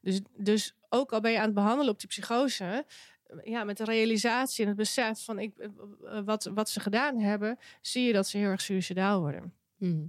Dus, 0.01 0.21
dus 0.35 0.75
ook 0.89 1.11
al 1.11 1.21
ben 1.21 1.31
je 1.31 1.37
aan 1.37 1.45
het 1.45 1.53
behandelen 1.53 1.91
op 1.93 1.99
die 1.99 2.07
psychose, 2.07 2.85
ja, 3.43 3.63
met 3.63 3.77
de 3.77 3.83
realisatie 3.83 4.61
en 4.61 4.67
het 4.67 4.77
besef 4.77 5.23
van 5.23 5.39
ik, 5.39 5.57
eh, 5.57 5.69
wat, 6.25 6.43
wat 6.43 6.69
ze 6.69 6.79
gedaan 6.79 7.19
hebben, 7.19 7.59
zie 7.81 8.03
je 8.07 8.13
dat 8.13 8.27
ze 8.27 8.37
heel 8.37 8.49
erg 8.49 8.61
suicidaal 8.61 9.19
worden. 9.19 9.53
Mhm. 9.77 10.05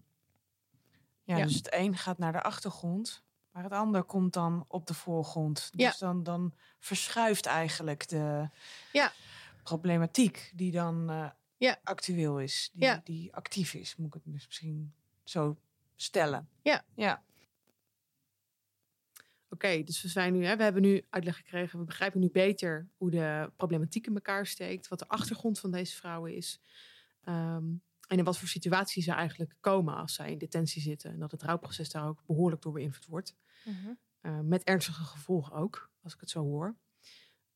Ja, 1.25 1.37
Ja. 1.37 1.45
dus 1.45 1.55
het 1.55 1.73
een 1.75 1.97
gaat 1.97 2.19
naar 2.19 2.33
de 2.33 2.43
achtergrond, 2.43 3.23
maar 3.51 3.63
het 3.63 3.73
ander 3.73 4.03
komt 4.03 4.33
dan 4.33 4.65
op 4.69 4.87
de 4.87 4.95
voorgrond. 4.95 5.69
Ja. 5.73 5.89
Dus 5.89 5.99
dan, 5.99 6.23
dan 6.23 6.55
verschuift 6.79 7.47
eigenlijk 7.47 8.09
de 8.09 8.49
Ja. 8.93 9.13
problematiek 9.63 10.53
die 10.55 10.71
dan 10.73 11.11
eh, 11.11 11.31
Ja. 11.57 11.79
actueel 11.85 12.41
is, 12.41 12.71
die, 12.73 13.01
die 13.05 13.35
actief 13.35 13.75
is, 13.75 13.97
moet 13.97 14.07
ik 14.07 14.15
het 14.15 14.27
misschien 14.27 14.93
zo 15.25 15.57
stellen. 15.97 16.49
Ja. 16.63 16.85
ja. 16.95 17.23
Oké, 19.51 19.83
dus 19.83 20.03
we, 20.03 20.09
zijn 20.09 20.33
nu, 20.33 20.45
hè, 20.45 20.57
we 20.57 20.63
hebben 20.63 20.83
nu 20.83 21.07
uitleg 21.11 21.37
gekregen. 21.37 21.79
We 21.79 21.85
begrijpen 21.85 22.21
nu 22.21 22.31
beter 22.31 22.89
hoe 22.97 23.11
de 23.11 23.51
problematiek 23.57 24.07
in 24.07 24.15
elkaar 24.15 24.47
steekt. 24.47 24.89
Wat 24.89 24.99
de 24.99 25.09
achtergrond 25.09 25.59
van 25.61 25.71
deze 25.71 25.97
vrouwen 25.97 26.35
is. 26.37 26.61
ehm, 27.25 27.65
en 28.09 28.19
in 28.19 28.25
wat 28.25 28.39
voor 28.39 28.49
situaties 28.49 29.05
ze 29.05 29.13
eigenlijk 29.13 29.55
komen 29.61 29.95
als 29.97 30.15
zij 30.15 30.31
in 30.33 30.39
detentie 30.39 30.83
zitten. 30.83 31.11
En 31.11 31.19
dat 31.19 31.31
het 31.31 31.43
rouwproces 31.43 31.91
daar 31.91 32.09
ook 32.09 32.23
behoorlijk 32.27 32.63
door 32.63 32.73
beïnvloed 32.73 33.07
wordt. 33.07 33.37
Eh, 34.21 34.41
met 34.41 34.65
ernstige 34.65 35.03
gevolgen 35.05 35.53
ook, 35.57 35.91
als 36.03 36.15
ik 36.15 36.21
het 36.21 36.31
zo 36.31 36.41
hoor. 36.43 36.77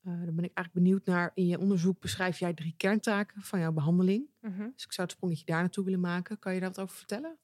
Eh, 0.02 0.12
dan 0.24 0.34
ben 0.34 0.44
ik 0.44 0.54
eigenlijk 0.54 0.72
benieuwd 0.72 1.06
naar, 1.06 1.30
in 1.34 1.46
je 1.46 1.58
onderzoek 1.58 2.00
beschrijf 2.00 2.38
jij 2.38 2.54
drie 2.54 2.74
kerntaken 2.76 3.42
van 3.42 3.60
jouw 3.60 3.72
behandeling. 3.72 4.26
Mhm. 4.40 4.68
Dus 4.74 4.84
ik 4.84 4.92
zou 4.92 5.06
het 5.06 5.16
sprongetje 5.16 5.44
daar 5.44 5.60
naartoe 5.60 5.84
willen 5.84 6.00
maken. 6.00 6.38
Kan 6.38 6.54
je 6.54 6.60
daar 6.60 6.68
wat 6.68 6.80
over 6.80 6.96
vertellen? 6.96 7.38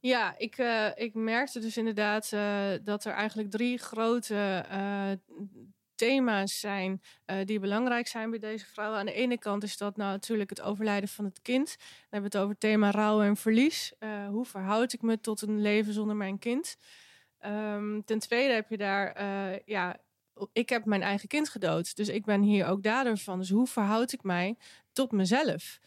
Ja, 0.00 0.34
ik, 0.38 0.58
eh, 0.58 0.88
ik 0.94 1.14
merkte 1.14 1.60
dus 1.60 1.76
inderdaad 1.76 2.32
eh, 2.32 2.70
dat 2.82 3.04
er 3.04 3.12
eigenlijk 3.12 3.50
drie 3.50 3.78
grote 3.78 4.64
eh, 4.68 5.10
thema's 5.94 6.60
zijn 6.60 7.02
die 7.44 7.58
belangrijk 7.58 8.06
zijn 8.06 8.30
bij 8.30 8.38
deze 8.38 8.66
vrouwen. 8.66 8.98
Aan 8.98 9.06
de 9.06 9.12
ene 9.12 9.38
kant 9.38 9.62
is 9.62 9.76
dat 9.76 9.96
nou 9.96 10.10
natuurlijk 10.10 10.50
het 10.50 10.60
overlijden 10.60 11.08
van 11.08 11.24
het 11.24 11.42
kind. 11.42 11.76
Dan 11.78 11.86
hebben 12.00 12.30
we 12.30 12.36
het 12.36 12.36
over 12.36 12.50
het 12.50 12.60
thema 12.60 12.90
rouw 12.90 13.22
en 13.22 13.36
verlies. 13.36 13.92
Hoe 14.30 14.44
verhoud 14.44 14.92
ik 14.92 15.02
me 15.02 15.20
tot 15.20 15.42
een 15.42 15.60
leven 15.60 15.92
zonder 15.92 16.16
mijn 16.16 16.38
kind? 16.38 16.76
Ehm, 17.38 18.00
ten 18.04 18.18
tweede 18.18 18.54
heb 18.54 18.70
je 18.70 18.76
daar, 18.76 19.22
ja, 19.64 19.96
ik 20.52 20.68
heb 20.68 20.84
mijn 20.84 21.02
eigen 21.02 21.28
kind 21.28 21.48
gedood. 21.48 21.96
Dus 21.96 22.08
ik 22.08 22.24
ben 22.24 22.42
hier 22.42 22.66
ook 22.66 22.82
dader 22.82 23.16
van. 23.16 23.38
Dus 23.38 23.50
hoe 23.50 23.66
verhoud 23.66 24.12
ik 24.12 24.22
mij 24.22 24.56
tot 24.92 25.12
mezelf? 25.12 25.78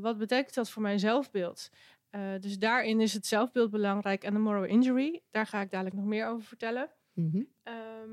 Wat 0.00 0.18
betekent 0.18 0.54
dat 0.54 0.70
voor 0.70 0.82
mijn 0.82 0.98
zelfbeeld? 0.98 1.70
Eh, 2.10 2.20
dus 2.40 2.58
daarin 2.58 3.00
is 3.00 3.12
het 3.12 3.26
zelfbeeld 3.26 3.70
belangrijk 3.70 4.24
en 4.24 4.32
de 4.32 4.38
moral 4.38 4.64
injury. 4.64 5.22
Daar 5.30 5.46
ga 5.46 5.60
ik 5.60 5.70
dadelijk 5.70 5.96
nog 5.96 6.04
meer 6.04 6.26
over 6.26 6.46
vertellen. 6.46 6.90
Mhm. 7.12 7.42
Ehm, 7.62 8.10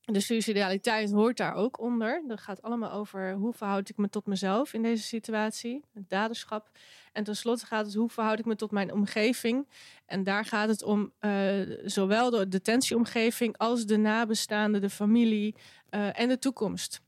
de 0.00 0.20
suicidaliteit 0.20 1.10
hoort 1.10 1.36
daar 1.36 1.54
ook 1.54 1.80
onder. 1.80 2.22
Dat 2.26 2.40
gaat 2.40 2.62
allemaal 2.62 2.90
over 2.90 3.32
hoe 3.32 3.52
verhoud 3.52 3.88
ik 3.88 3.96
me 3.96 4.08
tot 4.08 4.26
mezelf 4.26 4.72
in 4.72 4.82
deze 4.82 5.02
situatie, 5.02 5.84
het 5.92 6.08
daderschap. 6.08 6.70
En 7.12 7.24
tenslotte 7.24 7.66
gaat 7.66 7.86
het 7.86 7.94
hoe 7.94 8.08
verhoud 8.08 8.38
ik 8.38 8.44
me 8.44 8.56
tot 8.56 8.70
mijn 8.70 8.92
omgeving. 8.92 9.68
En 10.06 10.24
daar 10.24 10.44
gaat 10.44 10.68
het 10.68 10.82
om 10.82 11.12
eh, 11.18 11.60
zowel 11.84 12.30
de 12.30 12.48
detentieomgeving 12.48 13.58
als 13.58 13.86
de 13.86 13.96
nabestaanden, 13.96 14.80
de 14.80 14.90
familie 14.90 15.54
eh, 15.88 16.20
en 16.20 16.28
de 16.28 16.38
toekomst. 16.38 17.00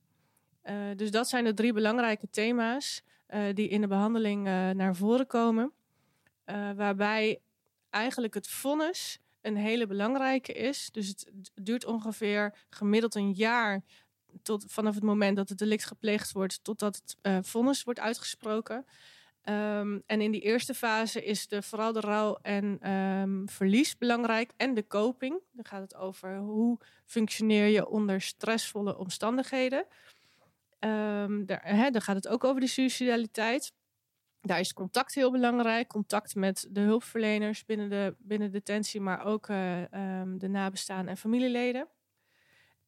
Dus 0.96 1.10
dat 1.10 1.28
zijn 1.28 1.44
de 1.44 1.54
drie 1.54 1.72
belangrijke 1.72 2.30
thema's 2.30 3.02
die 3.54 3.68
in 3.68 3.80
de 3.80 3.86
behandeling 3.86 4.46
eh, 4.46 4.70
naar 4.70 4.96
voren 4.96 5.26
komen. 5.26 5.72
Eh, 6.44 6.70
waarbij 6.72 7.40
eigenlijk 7.90 8.34
het 8.34 8.48
vonnis 8.48 9.18
een 9.40 9.56
hele 9.56 9.86
belangrijke 9.86 10.52
is. 10.52 10.88
Dus 10.92 11.08
het 11.08 11.30
duurt 11.54 11.84
ongeveer 11.84 12.54
gemiddeld 12.70 13.14
een 13.14 13.32
jaar 13.32 13.82
tot, 14.42 14.64
vanaf 14.68 14.94
het 14.94 15.02
moment 15.02 15.36
dat 15.36 15.48
het 15.48 15.58
delict 15.58 15.84
gepleegd 15.84 16.32
wordt, 16.32 16.64
totdat 16.64 16.96
het 16.96 17.16
eh, 17.22 17.38
vonnis 17.42 17.82
wordt 17.82 18.00
uitgesproken. 18.00 18.86
Ehm, 19.40 19.98
en 20.06 20.20
in 20.20 20.30
die 20.30 20.40
eerste 20.40 20.74
fase 20.74 21.24
is 21.24 21.48
de, 21.48 21.62
vooral 21.62 21.92
de 21.92 22.00
rouw 22.00 22.38
en 22.42 22.78
ehm, 22.80 23.46
verlies 23.46 23.98
belangrijk 23.98 24.52
en 24.56 24.74
de 24.74 24.86
coping. 24.86 25.40
Dan 25.52 25.64
gaat 25.64 25.80
het 25.80 25.94
over 25.94 26.36
hoe 26.36 26.78
functioneer 27.04 27.66
je 27.66 27.88
onder 27.88 28.20
stressvolle 28.20 28.98
omstandigheden. 28.98 29.86
Ehm 30.80 31.44
daar, 31.44 31.60
hè, 31.62 31.90
dan 31.90 32.02
gaat 32.02 32.16
het 32.16 32.28
ook 32.28 32.44
over 32.44 32.60
de 32.60 32.66
suicidaliteit. 32.66 33.72
Daar 34.40 34.60
is 34.60 34.72
contact 34.72 35.14
heel 35.14 35.30
belangrijk. 35.30 35.88
Contact 35.88 36.34
met 36.34 36.66
de 36.70 36.80
hulpverleners 36.80 37.64
binnen 37.64 37.90
de, 37.90 38.14
binnen 38.18 38.50
detentie, 38.50 39.00
maar 39.00 39.24
ook 39.24 39.48
eh, 39.48 39.92
ehm, 39.92 40.38
de 40.38 40.48
nabestaanden 40.48 41.08
en 41.08 41.16
familieleden. 41.16 41.88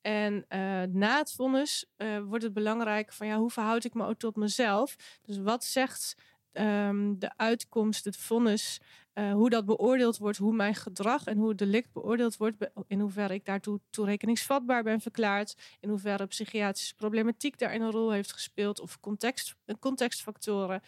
En 0.00 0.44
eh, 0.48 0.82
na 0.82 1.18
het 1.18 1.32
vonnis 1.32 1.86
eh, 1.96 2.18
wordt 2.18 2.44
het 2.44 2.52
belangrijk 2.52 3.12
van 3.12 3.26
ja, 3.26 3.36
hoe 3.36 3.50
verhoud 3.50 3.84
ik 3.84 3.94
me 3.94 4.06
ook 4.06 4.18
tot 4.18 4.36
mezelf? 4.36 4.96
Dus 5.22 5.38
wat 5.38 5.64
zegt 5.64 6.14
ehm, 6.52 7.14
de 7.18 7.30
uitkomst, 7.36 8.04
het 8.04 8.16
vonnis, 8.16 8.80
eh, 9.12 9.32
hoe 9.32 9.50
dat 9.50 9.64
beoordeeld 9.64 10.18
wordt, 10.18 10.38
hoe 10.38 10.54
mijn 10.54 10.74
gedrag 10.74 11.24
en 11.24 11.38
hoe 11.38 11.48
het 11.48 11.58
delict 11.58 11.92
beoordeeld 11.92 12.36
wordt, 12.36 12.70
in 12.86 13.00
hoeverre 13.00 13.34
ik 13.34 13.44
daartoe 13.44 13.80
toerekeningsvatbaar 13.90 14.82
ben 14.82 15.00
verklaard, 15.00 15.56
in 15.80 15.88
hoeverre 15.88 16.26
psychiatrische 16.26 16.94
problematiek 16.94 17.58
daarin 17.58 17.82
een 17.82 17.90
rol 17.90 18.10
heeft 18.10 18.32
gespeeld 18.32 18.80
of 18.80 19.00
context, 19.00 19.56
contextfactoren. 19.78 20.82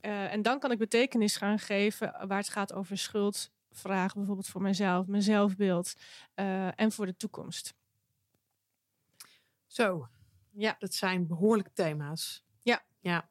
Eh, 0.00 0.32
en 0.32 0.42
dan 0.42 0.58
kan 0.58 0.70
ik 0.70 0.78
betekenis 0.78 1.36
gaan 1.36 1.58
geven 1.58 2.26
waar 2.28 2.38
het 2.38 2.48
gaat 2.48 2.72
over 2.72 2.98
schuldvragen, 2.98 4.16
bijvoorbeeld 4.16 4.48
voor 4.48 4.62
mezelf, 4.62 5.06
mijn 5.06 5.22
zelfbeeld 5.22 5.94
eh, 6.34 6.80
en 6.80 6.92
voor 6.92 7.06
de 7.06 7.16
toekomst. 7.16 7.74
Zo, 9.66 10.08
Ja. 10.50 10.76
dat 10.78 10.94
zijn 10.94 11.26
behoorlijke 11.26 11.72
thema's. 11.72 12.44
Ja. 12.62 12.82
ja. 13.00 13.28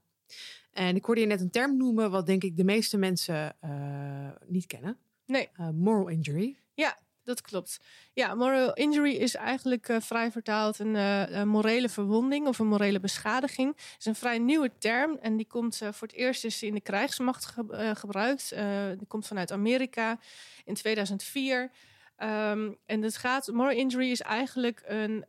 En 0.76 0.96
ik 0.96 1.06
hoorde 1.06 1.22
je 1.22 1.28
net 1.28 1.42
een 1.42 1.50
term 1.50 1.78
noemen 1.78 2.12
wat 2.12 2.26
denk 2.26 2.44
ik 2.44 2.58
de 2.58 2.64
meeste 2.64 2.98
mensen 2.98 3.56
eh, 3.60 4.30
niet 4.48 4.66
kennen. 4.66 4.98
Nee. 5.26 5.50
Eh, 5.54 5.70
moral 5.70 6.08
injury. 6.08 6.58
Ja. 6.74 6.98
dat 7.24 7.42
klopt. 7.42 7.80
Ja, 8.14 8.36
moral 8.36 8.74
injury 8.74 9.12
is 9.12 9.36
eigenlijk 9.36 9.90
uh, 9.90 10.00
vrij 10.00 10.32
vertaald 10.32 10.80
een, 10.80 10.96
uh, 10.96 11.30
een, 11.30 11.48
morele 11.48 11.90
verwonding 11.90 12.48
of 12.48 12.60
een 12.60 12.68
morele 12.68 13.00
beschadiging. 13.00 13.76
Het 13.76 13.96
is 14.00 14.06
een 14.06 14.16
vrij 14.16 14.40
nieuwe 14.40 14.72
term 14.78 15.18
en 15.22 15.38
die 15.38 15.48
komt 15.48 15.82
uh, 15.82 15.92
voor 15.92 16.08
het 16.08 16.18
eerst 16.18 16.46
is 16.46 16.64
in 16.64 16.74
de 16.74 16.82
krijgsmacht 16.82 17.46
ge 17.46 17.92
gebruikt. 17.96 18.50
die 18.98 19.08
komt 19.08 19.28
vanuit 19.28 19.52
Amerika 19.52 20.20
in 20.66 20.74
2004. 20.74 21.62
Um, 21.62 21.70
ehm, 22.16 22.72
en 22.86 23.02
het 23.02 23.18
gaat, 23.18 23.48
moral 23.48 23.78
injury 23.78 24.12
is 24.12 24.22
eigenlijk 24.22 24.84
een 24.86 25.26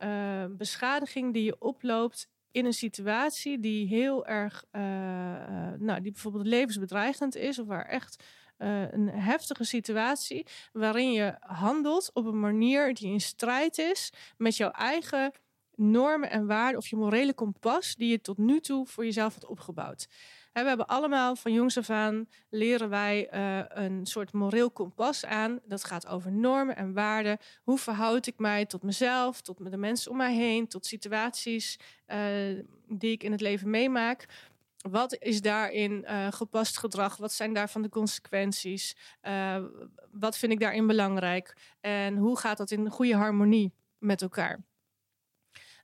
beschadiging 0.57 1.33
die 1.33 1.43
je 1.43 1.55
oploopt 1.59 2.29
in 2.57 2.65
een 2.65 2.73
situatie 2.73 3.59
die 3.59 3.87
heel 3.87 4.25
erg, 4.25 4.63
nou, 5.79 6.01
die 6.01 6.11
bijvoorbeeld 6.11 6.47
levensbedreigend 6.47 7.35
is, 7.35 7.59
of 7.59 7.67
waar 7.67 7.85
echt 7.85 8.23
uh, 8.57 8.91
een 8.91 9.09
heftige 9.09 9.63
situatie 9.63 10.47
waarin 10.71 11.11
je 11.11 11.35
handelt 11.39 12.09
op 12.13 12.25
een 12.25 12.39
manier 12.39 12.93
die 12.93 13.11
in 13.11 13.21
strijd 13.21 13.77
is 13.77 14.11
met 14.37 14.57
jouw 14.57 14.71
eigen 14.71 15.31
normen 15.75 16.29
en 16.29 16.47
waarden 16.47 16.77
of 16.77 16.87
je 16.87 16.95
morele 16.95 17.33
kompas 17.33 17.95
die 17.95 18.09
je 18.09 18.21
tot 18.21 18.37
nu 18.37 18.59
toe 18.59 18.85
voor 18.85 19.05
jezelf 19.05 19.33
had 19.33 19.45
opgebouwd. 19.45 20.07
We 20.63 20.67
hebben 20.67 20.87
allemaal 20.87 21.35
van 21.35 21.53
jongs 21.53 21.77
af 21.77 21.89
aan 21.89 22.27
leren 22.49 22.89
wij 22.89 23.33
uh, 23.33 23.63
een 23.67 24.05
soort 24.05 24.33
moreel 24.33 24.71
kompas 24.71 25.25
aan. 25.25 25.59
Dat 25.65 25.83
gaat 25.83 26.07
over 26.07 26.31
normen 26.31 26.75
en 26.75 26.93
waarden. 26.93 27.37
Hoe 27.63 27.77
verhoud 27.77 28.27
ik 28.27 28.39
mij 28.39 28.65
tot 28.65 28.83
mezelf, 28.83 29.41
tot 29.41 29.71
de 29.71 29.77
mensen 29.77 30.11
om 30.11 30.17
mij 30.17 30.33
heen, 30.33 30.67
tot 30.67 30.85
situaties 30.85 31.79
uh, 32.07 32.63
die 32.87 33.11
ik 33.11 33.23
in 33.23 33.31
het 33.31 33.41
leven 33.41 33.69
meemaak. 33.69 34.25
Wat 34.77 35.15
is 35.19 35.41
daarin 35.41 36.05
uh, 36.07 36.27
gepast 36.31 36.77
gedrag? 36.77 37.17
Wat 37.17 37.33
zijn 37.33 37.53
daarvan 37.53 37.81
de 37.81 37.89
consequenties? 37.89 38.95
Wat 40.11 40.37
vind 40.37 40.51
ik 40.51 40.59
daarin 40.59 40.87
belangrijk? 40.87 41.57
En 41.81 42.17
hoe 42.17 42.39
gaat 42.39 42.57
dat 42.57 42.71
in 42.71 42.89
goede 42.89 43.15
harmonie 43.15 43.73
met 43.97 44.21
elkaar? 44.21 44.59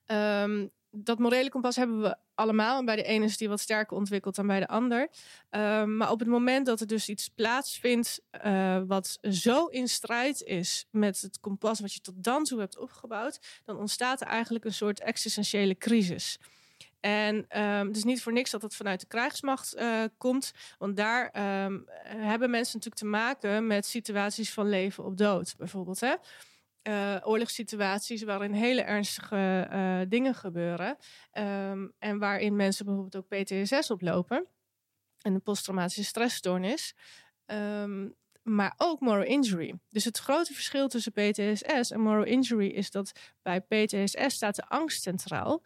Um, 0.06 0.72
dat 0.96 1.20
morele 1.20 1.50
kompas 1.50 1.76
hebben 1.76 2.02
we 2.02 2.16
allemaal. 2.36 2.80
En 2.80 2.86
bij 2.86 2.96
de 2.96 3.04
ene 3.04 3.26
is 3.26 3.38
die 3.38 3.50
wat 3.50 3.60
sterker 3.60 3.98
ontwikkeld 3.98 4.36
dan 4.36 4.48
bij 4.48 4.60
de 4.60 4.68
ander. 4.68 5.10
Um, 5.50 5.98
maar 5.98 6.12
op 6.12 6.20
het 6.20 6.28
moment 6.28 6.66
dat 6.66 6.80
er 6.80 6.88
dus 6.88 7.10
iets 7.10 7.30
plaatsvindt 7.30 8.22
uh, 8.46 8.82
wat 8.88 9.18
zo 9.22 9.66
in 9.66 9.88
strijd 9.88 10.42
is 10.42 10.86
met 10.90 11.22
het 11.22 11.40
kompas 11.40 11.80
wat 11.80 11.94
je 11.94 12.02
tot 12.02 12.24
dan 12.24 12.44
toe 12.44 12.60
hebt 12.60 12.78
opgebouwd, 12.78 13.62
dan 13.66 13.78
ontstaat 13.78 14.22
er 14.22 14.28
eigenlijk 14.28 14.66
een 14.66 14.74
soort 14.74 15.00
existentiële 15.00 15.78
crisis. 15.78 16.40
En 17.00 17.36
um, 17.36 17.88
het 17.88 17.98
is 17.98 18.04
niet 18.04 18.24
voor 18.24 18.34
niks 18.34 18.52
dat 18.52 18.62
het 18.62 18.76
vanuit 18.76 19.00
de 19.00 19.08
krijgsmacht 19.08 19.76
uh, 19.76 20.04
komt. 20.18 20.52
Want 20.78 20.98
daar 20.98 21.26
um, 21.66 21.86
hebben 22.04 22.50
mensen 22.50 22.74
natuurlijk 22.74 23.02
te 23.02 23.06
maken 23.06 23.68
met 23.68 23.86
situaties 23.86 24.54
van 24.54 24.70
leven 24.70 25.04
op 25.06 25.18
dood. 25.18 25.54
Bijvoorbeeld 25.58 26.00
hè? 26.00 26.14
Uh, 26.88 27.17
oorlogssituaties 27.24 28.24
waarin 28.24 28.54
hele 28.54 28.82
ernstige 28.82 29.69
uh, 29.72 30.00
dingen 30.10 30.36
gebeuren. 30.36 30.98
Um, 31.34 31.93
en 32.00 32.19
waarin 32.19 32.56
mensen 32.56 32.86
bijvoorbeeld 32.86 33.15
ook 33.15 33.43
PTSS 33.43 33.91
oplopen. 33.91 34.48
En 35.22 35.34
een 35.34 35.41
posttraumatische 35.41 36.04
stressstoornis. 36.04 36.96
maar 38.43 38.74
ook 38.78 39.00
moral 39.00 39.24
injury. 39.24 39.80
Dus 39.89 40.04
het 40.06 40.17
grote 40.17 40.54
verschil 40.54 40.88
tussen 40.88 41.12
PTSS 41.12 41.91
en 41.91 42.00
moral 42.00 42.24
injury 42.24 42.67
is 42.67 42.91
dat 42.91 43.12
bij 43.41 43.62
PTSS 43.62 44.34
staat 44.36 44.56
de 44.56 44.67
angst 44.67 45.02
centraal. 45.02 45.63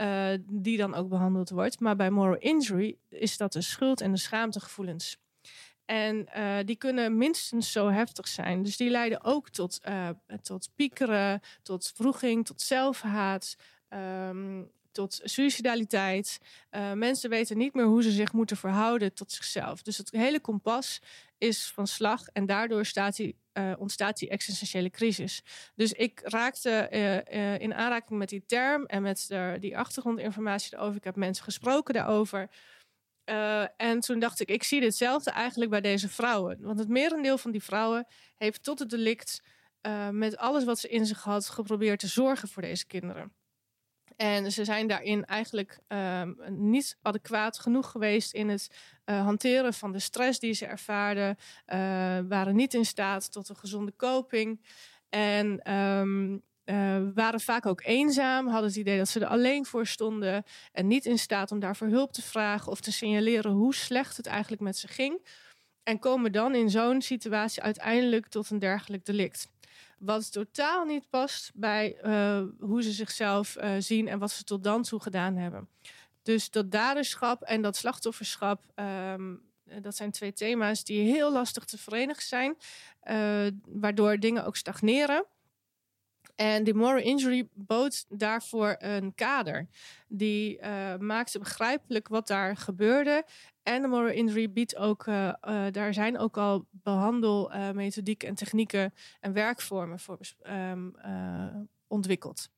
Uh, 0.00 0.34
die 0.46 0.76
dan 0.76 0.94
ook 0.94 1.08
behandeld 1.08 1.50
wordt. 1.50 1.80
Maar 1.80 1.96
bij 1.96 2.10
moral 2.10 2.38
injury 2.38 2.96
is 3.08 3.36
dat 3.36 3.52
de 3.52 3.60
schuld- 3.60 4.00
en 4.00 4.12
de 4.12 4.18
schaamtegevoelens. 4.18 5.18
En 5.90 6.28
uh, 6.36 6.56
die 6.64 6.76
kunnen 6.76 7.16
minstens 7.16 7.72
zo 7.72 7.88
heftig 7.88 8.28
zijn. 8.28 8.62
Dus 8.62 8.76
die 8.76 8.90
leiden 8.90 9.24
ook 9.24 9.48
tot, 9.48 9.80
uh, 9.88 10.08
tot 10.42 10.70
piekeren, 10.74 11.40
tot 11.62 11.92
vroeging, 11.94 12.46
tot 12.46 12.60
zelfhaat, 12.60 13.56
um, 13.88 14.70
tot 14.92 15.20
suicidaliteit. 15.22 16.38
mensen 16.94 17.30
weten 17.30 17.58
niet 17.58 17.74
meer 17.74 17.84
hoe 17.84 18.02
ze 18.02 18.10
zich 18.10 18.32
moeten 18.32 18.56
verhouden 18.56 19.14
tot 19.14 19.32
zichzelf. 19.32 19.82
Dus 19.82 19.96
het 19.96 20.10
hele 20.10 20.40
kompas 20.40 21.02
is 21.38 21.70
van 21.74 21.86
slag 21.86 22.26
en 22.26 22.46
daardoor 22.46 22.86
staat 22.86 23.20
ontstaat 23.78 24.18
die 24.18 24.28
existentiële 24.28 24.90
crisis. 24.90 25.42
Dus 25.74 25.92
ik 25.92 26.20
raakte 26.22 26.88
in 27.60 27.74
aanraking 27.74 28.18
met 28.18 28.28
die 28.28 28.44
term 28.46 28.84
en 28.84 29.02
met 29.02 29.24
de, 29.28 29.56
die 29.60 29.78
achtergrondinformatie 29.78 30.76
erover. 30.76 30.96
Ik 30.96 31.04
heb 31.04 31.16
mensen 31.16 31.44
gesproken 31.44 31.94
daarover. 31.94 32.48
En 33.76 34.00
toen 34.00 34.18
dacht 34.18 34.40
ik, 34.40 34.48
ik 34.48 34.62
zie 34.62 34.80
ditzelfde 34.80 35.30
eigenlijk 35.30 35.70
bij 35.70 35.80
deze 35.80 36.08
vrouwen. 36.08 36.58
Want 36.60 36.78
het 36.78 36.88
merendeel 36.88 37.38
van 37.38 37.50
die 37.50 37.62
vrouwen 37.62 38.06
heeft 38.36 38.62
tot 38.62 38.78
het 38.78 38.90
delict 38.90 39.42
met 40.10 40.36
alles 40.36 40.64
wat 40.64 40.78
ze 40.78 40.88
in 40.88 41.06
zich 41.06 41.22
had 41.22 41.48
geprobeerd 41.48 42.00
te 42.00 42.06
zorgen 42.06 42.48
voor 42.48 42.62
deze 42.62 42.86
kinderen. 42.86 43.32
En 44.16 44.52
ze 44.52 44.64
zijn 44.64 44.86
daarin 44.86 45.24
eigenlijk 45.24 45.78
um, 45.88 46.36
niet 46.48 46.98
adequaat 47.02 47.58
genoeg 47.58 47.90
geweest 47.90 48.32
in 48.32 48.48
het 48.48 48.70
uh, 49.04 49.22
hanteren 49.22 49.74
van 49.74 49.92
de 49.92 49.98
stress 49.98 50.38
die 50.38 50.52
ze 50.52 50.66
ervaarden. 50.66 51.36
Waren 52.28 52.56
niet 52.56 52.74
in 52.74 52.84
staat 52.84 53.32
tot 53.32 53.48
een 53.48 53.56
gezonde 53.56 53.96
coping. 53.96 54.66
En 55.08 55.72
um, 55.74 56.42
uh, 56.70 56.96
waren 57.14 57.40
vaak 57.40 57.66
ook 57.66 57.82
eenzaam, 57.84 58.46
hadden 58.46 58.68
het 58.68 58.78
idee 58.78 58.98
dat 58.98 59.08
ze 59.08 59.20
er 59.20 59.26
alleen 59.26 59.66
voor 59.66 59.86
stonden. 59.86 60.44
En 60.72 60.86
niet 60.86 61.06
in 61.06 61.18
staat 61.18 61.52
om 61.52 61.60
daarvoor 61.60 61.88
hulp 61.88 62.12
te 62.12 62.22
vragen 62.22 62.72
of 62.72 62.80
te 62.80 62.92
signaleren 62.92 63.52
hoe 63.52 63.74
slecht 63.74 64.16
het 64.16 64.26
eigenlijk 64.26 64.62
met 64.62 64.76
ze 64.76 64.88
ging. 64.88 65.26
En 65.82 65.98
komen 65.98 66.32
dan 66.32 66.54
in 66.54 66.70
zo'n 66.70 67.02
situatie 67.02 67.62
uiteindelijk 67.62 68.26
tot 68.26 68.50
een 68.50 68.58
dergelijk 68.58 69.04
delict. 69.04 69.48
Wat 69.98 70.32
totaal 70.32 70.84
niet 70.84 71.10
past 71.10 71.50
bij 71.54 71.98
uh, 72.04 72.42
hoe 72.60 72.82
ze 72.82 72.92
zichzelf 72.92 73.56
uh, 73.56 73.70
zien 73.78 74.08
en 74.08 74.18
wat 74.18 74.30
ze 74.30 74.44
tot 74.44 74.64
dan 74.64 74.82
toe 74.82 75.00
gedaan 75.00 75.36
hebben. 75.36 75.68
Dus 76.22 76.50
dat 76.50 76.70
daderschap 76.70 77.42
en 77.42 77.62
dat 77.62 77.76
slachtofferschap, 77.76 78.62
um, 79.14 79.42
dat 79.82 79.96
zijn 79.96 80.10
twee 80.10 80.32
thema's 80.32 80.84
die 80.84 81.12
heel 81.12 81.32
lastig 81.32 81.64
te 81.64 81.78
verenigen 81.78 82.22
zijn, 82.22 82.56
waardoor 83.64 84.18
dingen 84.18 84.44
ook 84.44 84.56
stagneren. 84.56 85.24
En 86.40 86.64
die 86.64 86.74
moral 86.74 87.02
injury 87.02 87.48
bood 87.54 88.04
daarvoor 88.08 88.76
een 88.78 89.14
kader. 89.14 89.68
Die 90.08 90.58
uh, 90.58 90.96
maakte 90.96 91.38
begrijpelijk 91.38 92.08
wat 92.08 92.26
daar 92.26 92.56
gebeurde. 92.56 93.24
En 93.62 93.82
de 93.82 93.88
moral 93.88 94.12
injury 94.12 94.52
biedt 94.52 94.76
ook, 94.76 95.06
uh, 95.06 95.32
uh, 95.48 95.66
daar 95.70 95.94
zijn 95.94 96.18
ook 96.18 96.36
al 96.36 96.66
behandelmethodieken 96.70 98.28
en 98.28 98.34
technieken 98.34 98.94
en 99.20 99.32
werkvormen 99.32 99.98
voor 99.98 100.18
um, 100.48 100.94
ontwikkeld. 101.86 102.48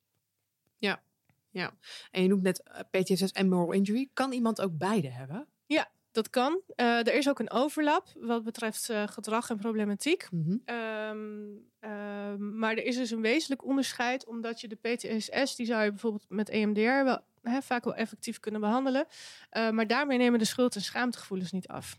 Ja, 0.79 1.03
ja. 1.51 1.73
En 2.11 2.23
je 2.23 2.29
noemt 2.29 2.43
net 2.43 2.63
PTSS 2.91 3.33
en 3.33 3.49
moral 3.49 3.73
injury. 3.73 4.09
Kan 4.13 4.33
iemand 4.33 4.61
ook 4.61 4.79
beide 4.79 5.09
hebben? 5.09 5.47
Ja, 5.67 5.91
dat 6.13 6.31
kan. 6.31 6.61
Uh, 6.77 6.99
er 6.99 7.15
is 7.15 7.29
ook 7.29 7.39
een 7.39 7.51
overlap 7.51 8.09
wat 8.21 8.45
betreft 8.45 8.91
uh, 8.91 9.03
gedrag 9.07 9.51
en 9.51 9.57
problematiek. 9.57 10.27
Mm 10.31 10.43
-hmm. 10.45 10.77
um, 10.77 11.71
uh, 11.81 12.35
maar 12.37 12.71
er 12.71 12.85
is 12.85 12.97
dus 12.97 13.11
een 13.11 13.21
wezenlijk 13.21 13.65
onderscheid, 13.65 14.27
omdat 14.27 14.61
je 14.61 14.69
de 14.69 14.77
PTSS, 14.77 15.57
die 15.57 15.67
zou 15.67 15.85
je 15.85 15.91
bijvoorbeeld 15.91 16.25
met 16.29 16.49
EMDR 16.49 16.81
wel, 17.05 17.21
vaak 17.43 17.85
wel 17.85 17.95
effectief 17.95 18.41
kunnen 18.41 18.61
behandelen. 18.61 19.07
Uh, 19.53 19.71
maar 19.71 19.87
daarmee 19.87 20.19
nemen 20.19 20.39
de 20.39 20.45
schuld- 20.45 20.75
en 20.75 20.83
schaamtegevoelens 20.83 21.53
niet 21.53 21.69
af. 21.69 21.99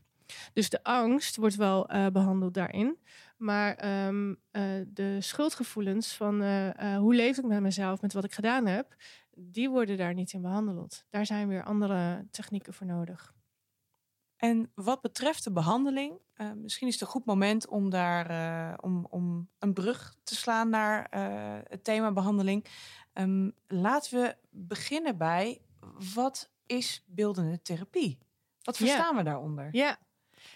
Dus 0.54 0.70
de 0.70 0.84
angst 0.84 1.36
wordt 1.36 1.56
wel 1.56 1.90
behandeld 2.12 2.54
daarin. 2.54 2.98
Maar 3.38 4.06
um, 4.08 4.40
de 4.88 5.18
schuldgevoelens 5.20 6.14
van 6.14 6.44
hoe 6.96 7.16
leef 7.16 7.38
ik 7.38 7.44
met 7.44 7.62
mezelf, 7.62 8.02
met 8.02 8.14
wat 8.14 8.24
ik 8.24 8.34
gedaan 8.34 8.66
heb, 8.66 8.96
die 9.36 9.70
worden 9.70 9.98
daar 9.98 10.14
niet 10.14 10.34
in 10.34 10.42
behandeld. 10.42 11.06
Daar 11.10 11.26
zijn 11.26 11.48
weer 11.48 11.64
andere 11.64 12.28
technieken 12.32 12.74
voor 12.74 12.88
nodig. 12.88 13.33
En 14.44 14.72
wat 14.76 15.02
betreft 15.02 15.44
de 15.44 15.52
behandeling, 15.52 16.20
uh, 16.38 16.52
misschien 16.52 16.88
is 16.88 16.94
het 16.94 17.02
een 17.02 17.08
goed 17.08 17.26
moment 17.26 17.68
om 17.68 17.90
daar 17.90 18.32
uh, 18.32 18.74
om, 18.82 19.08
om 19.10 19.50
een 19.60 19.74
brug 19.74 20.16
te 20.24 20.36
slaan 20.36 20.70
naar 20.70 21.08
uh, 21.16 21.60
het 21.68 21.84
thema 21.84 22.12
behandeling. 22.12 22.66
Um, 23.14 23.54
laten 23.68 24.22
we 24.22 24.36
beginnen 24.50 25.18
bij 25.18 25.62
wat 26.14 26.52
is 26.66 27.04
beeldende 27.08 27.62
therapie? 27.62 28.18
Wat 28.62 28.78
verstaan 28.78 29.16
we 29.16 29.24
daaronder? 29.24 29.70
Ja, 29.72 29.98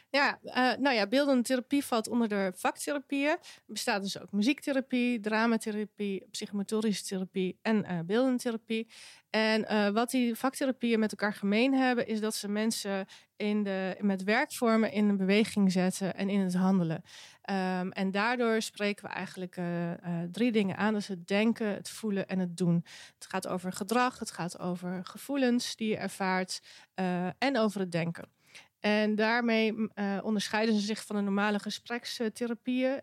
ja, 0.09 0.39
uh, 0.43 0.53
nou 0.53 0.95
ja, 0.95 1.07
beeldende 1.07 1.43
therapie 1.43 1.85
valt 1.85 2.07
onder 2.07 2.27
de 2.27 2.51
vaktherapieën. 2.55 3.29
Er 3.29 3.39
bestaat 3.65 4.01
dus 4.01 4.19
ook 4.19 4.31
muziektherapie, 4.31 5.19
dramatherapie, 5.19 6.27
psychomotorische 6.31 7.05
therapie 7.05 7.59
en 7.61 7.85
uh, 7.91 7.99
beeldende 8.05 8.37
therapie. 8.37 8.87
En 9.29 9.61
uh, 9.61 9.89
wat 9.89 10.09
die 10.09 10.35
vaktherapieën 10.35 10.99
met 10.99 11.11
elkaar 11.11 11.33
gemeen 11.33 11.73
hebben, 11.73 12.07
is 12.07 12.19
dat 12.19 12.35
ze 12.35 12.47
mensen 12.47 13.05
in 13.35 13.63
de, 13.63 13.97
met 13.99 14.23
werkvormen 14.23 14.91
in 14.91 15.09
een 15.09 15.17
beweging 15.17 15.71
zetten 15.71 16.15
en 16.15 16.29
in 16.29 16.39
het 16.39 16.55
handelen. 16.55 17.01
Um, 17.49 17.91
en 17.91 18.11
daardoor 18.11 18.61
spreken 18.61 19.03
we 19.03 19.09
eigenlijk 19.09 19.59
drie 20.31 20.51
dingen 20.51 20.77
aan. 20.77 20.93
Dus 20.93 21.07
het 21.07 21.27
denken, 21.27 21.67
het 21.67 21.89
voelen 21.89 22.27
en 22.27 22.39
het 22.39 22.57
doen. 22.57 22.85
Het 23.15 23.27
gaat 23.27 23.47
over 23.47 23.73
gedrag, 23.73 24.19
het 24.19 24.31
gaat 24.31 24.59
over 24.59 24.99
gevoelens 25.05 25.75
die 25.75 25.89
je 25.89 25.97
ervaart 25.97 26.61
en 27.37 27.57
over 27.57 27.79
het 27.79 27.91
denken. 27.91 28.29
En 28.79 29.15
daarmee 29.15 29.73
uh, 29.73 30.17
onderscheiden 30.23 30.75
ze 30.75 30.81
zich 30.81 31.05
van 31.05 31.15
de 31.15 31.21
normale 31.21 31.59
gesprekstherapieën. 31.59 33.01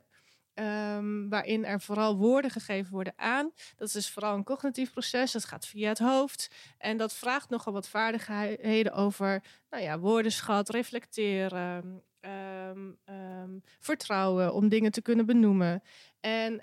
ehm, 0.55 1.29
waarin 1.29 1.65
er 1.65 1.81
vooral 1.81 2.17
woorden 2.17 2.51
gegeven 2.51 2.93
worden 2.93 3.13
aan. 3.17 3.53
Dat 3.77 3.95
is 3.95 4.11
vooral 4.11 4.35
een 4.35 4.45
cognitief 4.45 4.93
proces, 4.93 5.33
dat 5.33 5.45
gaat 5.45 5.67
via 5.67 5.89
het 5.89 5.99
hoofd. 5.99 6.51
En 6.79 6.97
dat 6.97 7.15
vraagt 7.15 7.49
nogal 7.49 7.73
wat 7.73 7.89
vaardigheden 7.89 8.93
over 8.93 9.43
nou 9.71 9.83
ja, 9.83 9.99
woordenschat, 9.99 10.69
reflecteren, 10.69 12.03
ehm, 12.21 12.91
ehm, 13.05 13.51
vertrouwen 13.81 14.55
om 14.55 14.69
dingen 14.69 14.91
te 14.93 15.03
kunnen 15.03 15.27
benoemen. 15.27 15.83
En 16.21 16.61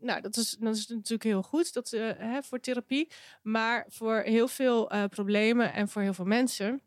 nou, 0.00 0.20
dat, 0.20 0.36
is, 0.36 0.56
dat 0.60 0.76
is 0.76 0.86
natuurlijk 0.86 1.22
heel 1.22 1.42
goed 1.42 1.72
dat, 1.72 1.92
uh, 1.92 2.10
hè, 2.16 2.42
voor 2.42 2.60
therapie. 2.60 3.10
Maar 3.42 3.86
voor 3.88 4.16
heel 4.16 4.48
veel 4.48 4.92
uh, 4.94 5.04
problemen 5.04 5.72
en 5.72 5.88
voor 5.88 6.02
heel 6.02 6.14
veel 6.14 6.24
mensen 6.24 6.80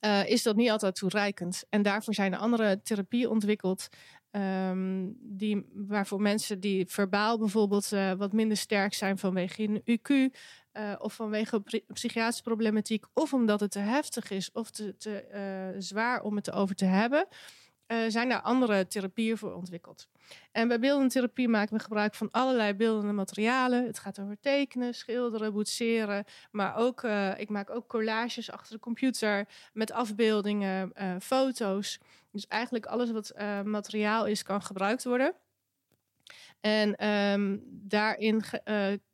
uh, 0.00 0.28
is 0.28 0.42
dat 0.42 0.56
niet 0.56 0.70
altijd 0.70 0.94
toereikend. 0.94 1.64
En 1.68 1.82
daarvoor 1.82 2.14
zijn 2.14 2.32
er 2.32 2.38
andere 2.38 2.80
therapieën 2.82 3.28
ontwikkeld. 3.28 3.88
Um, 4.30 5.16
die, 5.20 5.66
waarvoor 5.74 6.20
mensen 6.20 6.60
die 6.60 6.86
verbaal 6.86 7.38
bijvoorbeeld 7.38 7.92
uh, 7.92 8.12
wat 8.12 8.32
minder 8.32 8.56
sterk 8.56 8.94
zijn 8.94 9.18
vanwege 9.18 9.62
een 9.62 9.82
UQ 9.82 10.34
uh, 10.72 10.94
of 10.98 11.14
vanwege 11.14 11.62
psychiatrische 11.92 12.42
problematiek, 12.42 13.04
of 13.12 13.32
omdat 13.32 13.60
het 13.60 13.70
te 13.70 13.78
heftig 13.78 14.30
is 14.30 14.52
of 14.52 14.70
te, 14.70 14.96
te 14.96 15.74
zwaar 15.78 16.22
om 16.22 16.36
het 16.36 16.48
erover 16.48 16.74
te 16.74 16.84
hebben, 16.84 17.26
zijn 18.08 18.28
daar 18.28 18.40
andere 18.40 18.86
therapieën 18.86 19.38
voor 19.38 19.54
ontwikkeld. 19.54 20.08
En 20.52 20.68
bij 20.68 20.78
beeldende 20.78 21.12
therapie 21.12 21.48
maken 21.48 21.76
we 21.76 21.82
gebruik 21.82 22.14
van 22.14 22.30
allerlei 22.30 22.74
beeldende 22.74 23.12
materialen. 23.12 23.86
Het 23.86 23.98
gaat 23.98 24.20
over 24.20 24.36
tekenen, 24.40 24.94
schilderen, 24.94 25.52
boetseren. 25.52 26.24
Maar 26.50 26.76
ook, 26.76 27.02
uh, 27.02 27.38
ik 27.38 27.48
maak 27.48 27.70
ook 27.70 27.88
collages 27.88 28.50
achter 28.50 28.74
de 28.74 28.80
computer 28.80 29.48
met 29.72 29.92
afbeeldingen, 29.92 30.92
uh, 31.00 31.14
foto's. 31.20 31.98
Dus 32.30 32.46
eigenlijk 32.46 32.86
alles 32.86 33.10
wat 33.10 33.34
materiaal 33.64 34.26
is, 34.26 34.42
kan 34.42 34.62
gebruikt 34.62 35.04
worden. 35.04 35.34
En 36.60 37.08
um, 37.08 37.62
daarin 37.66 38.42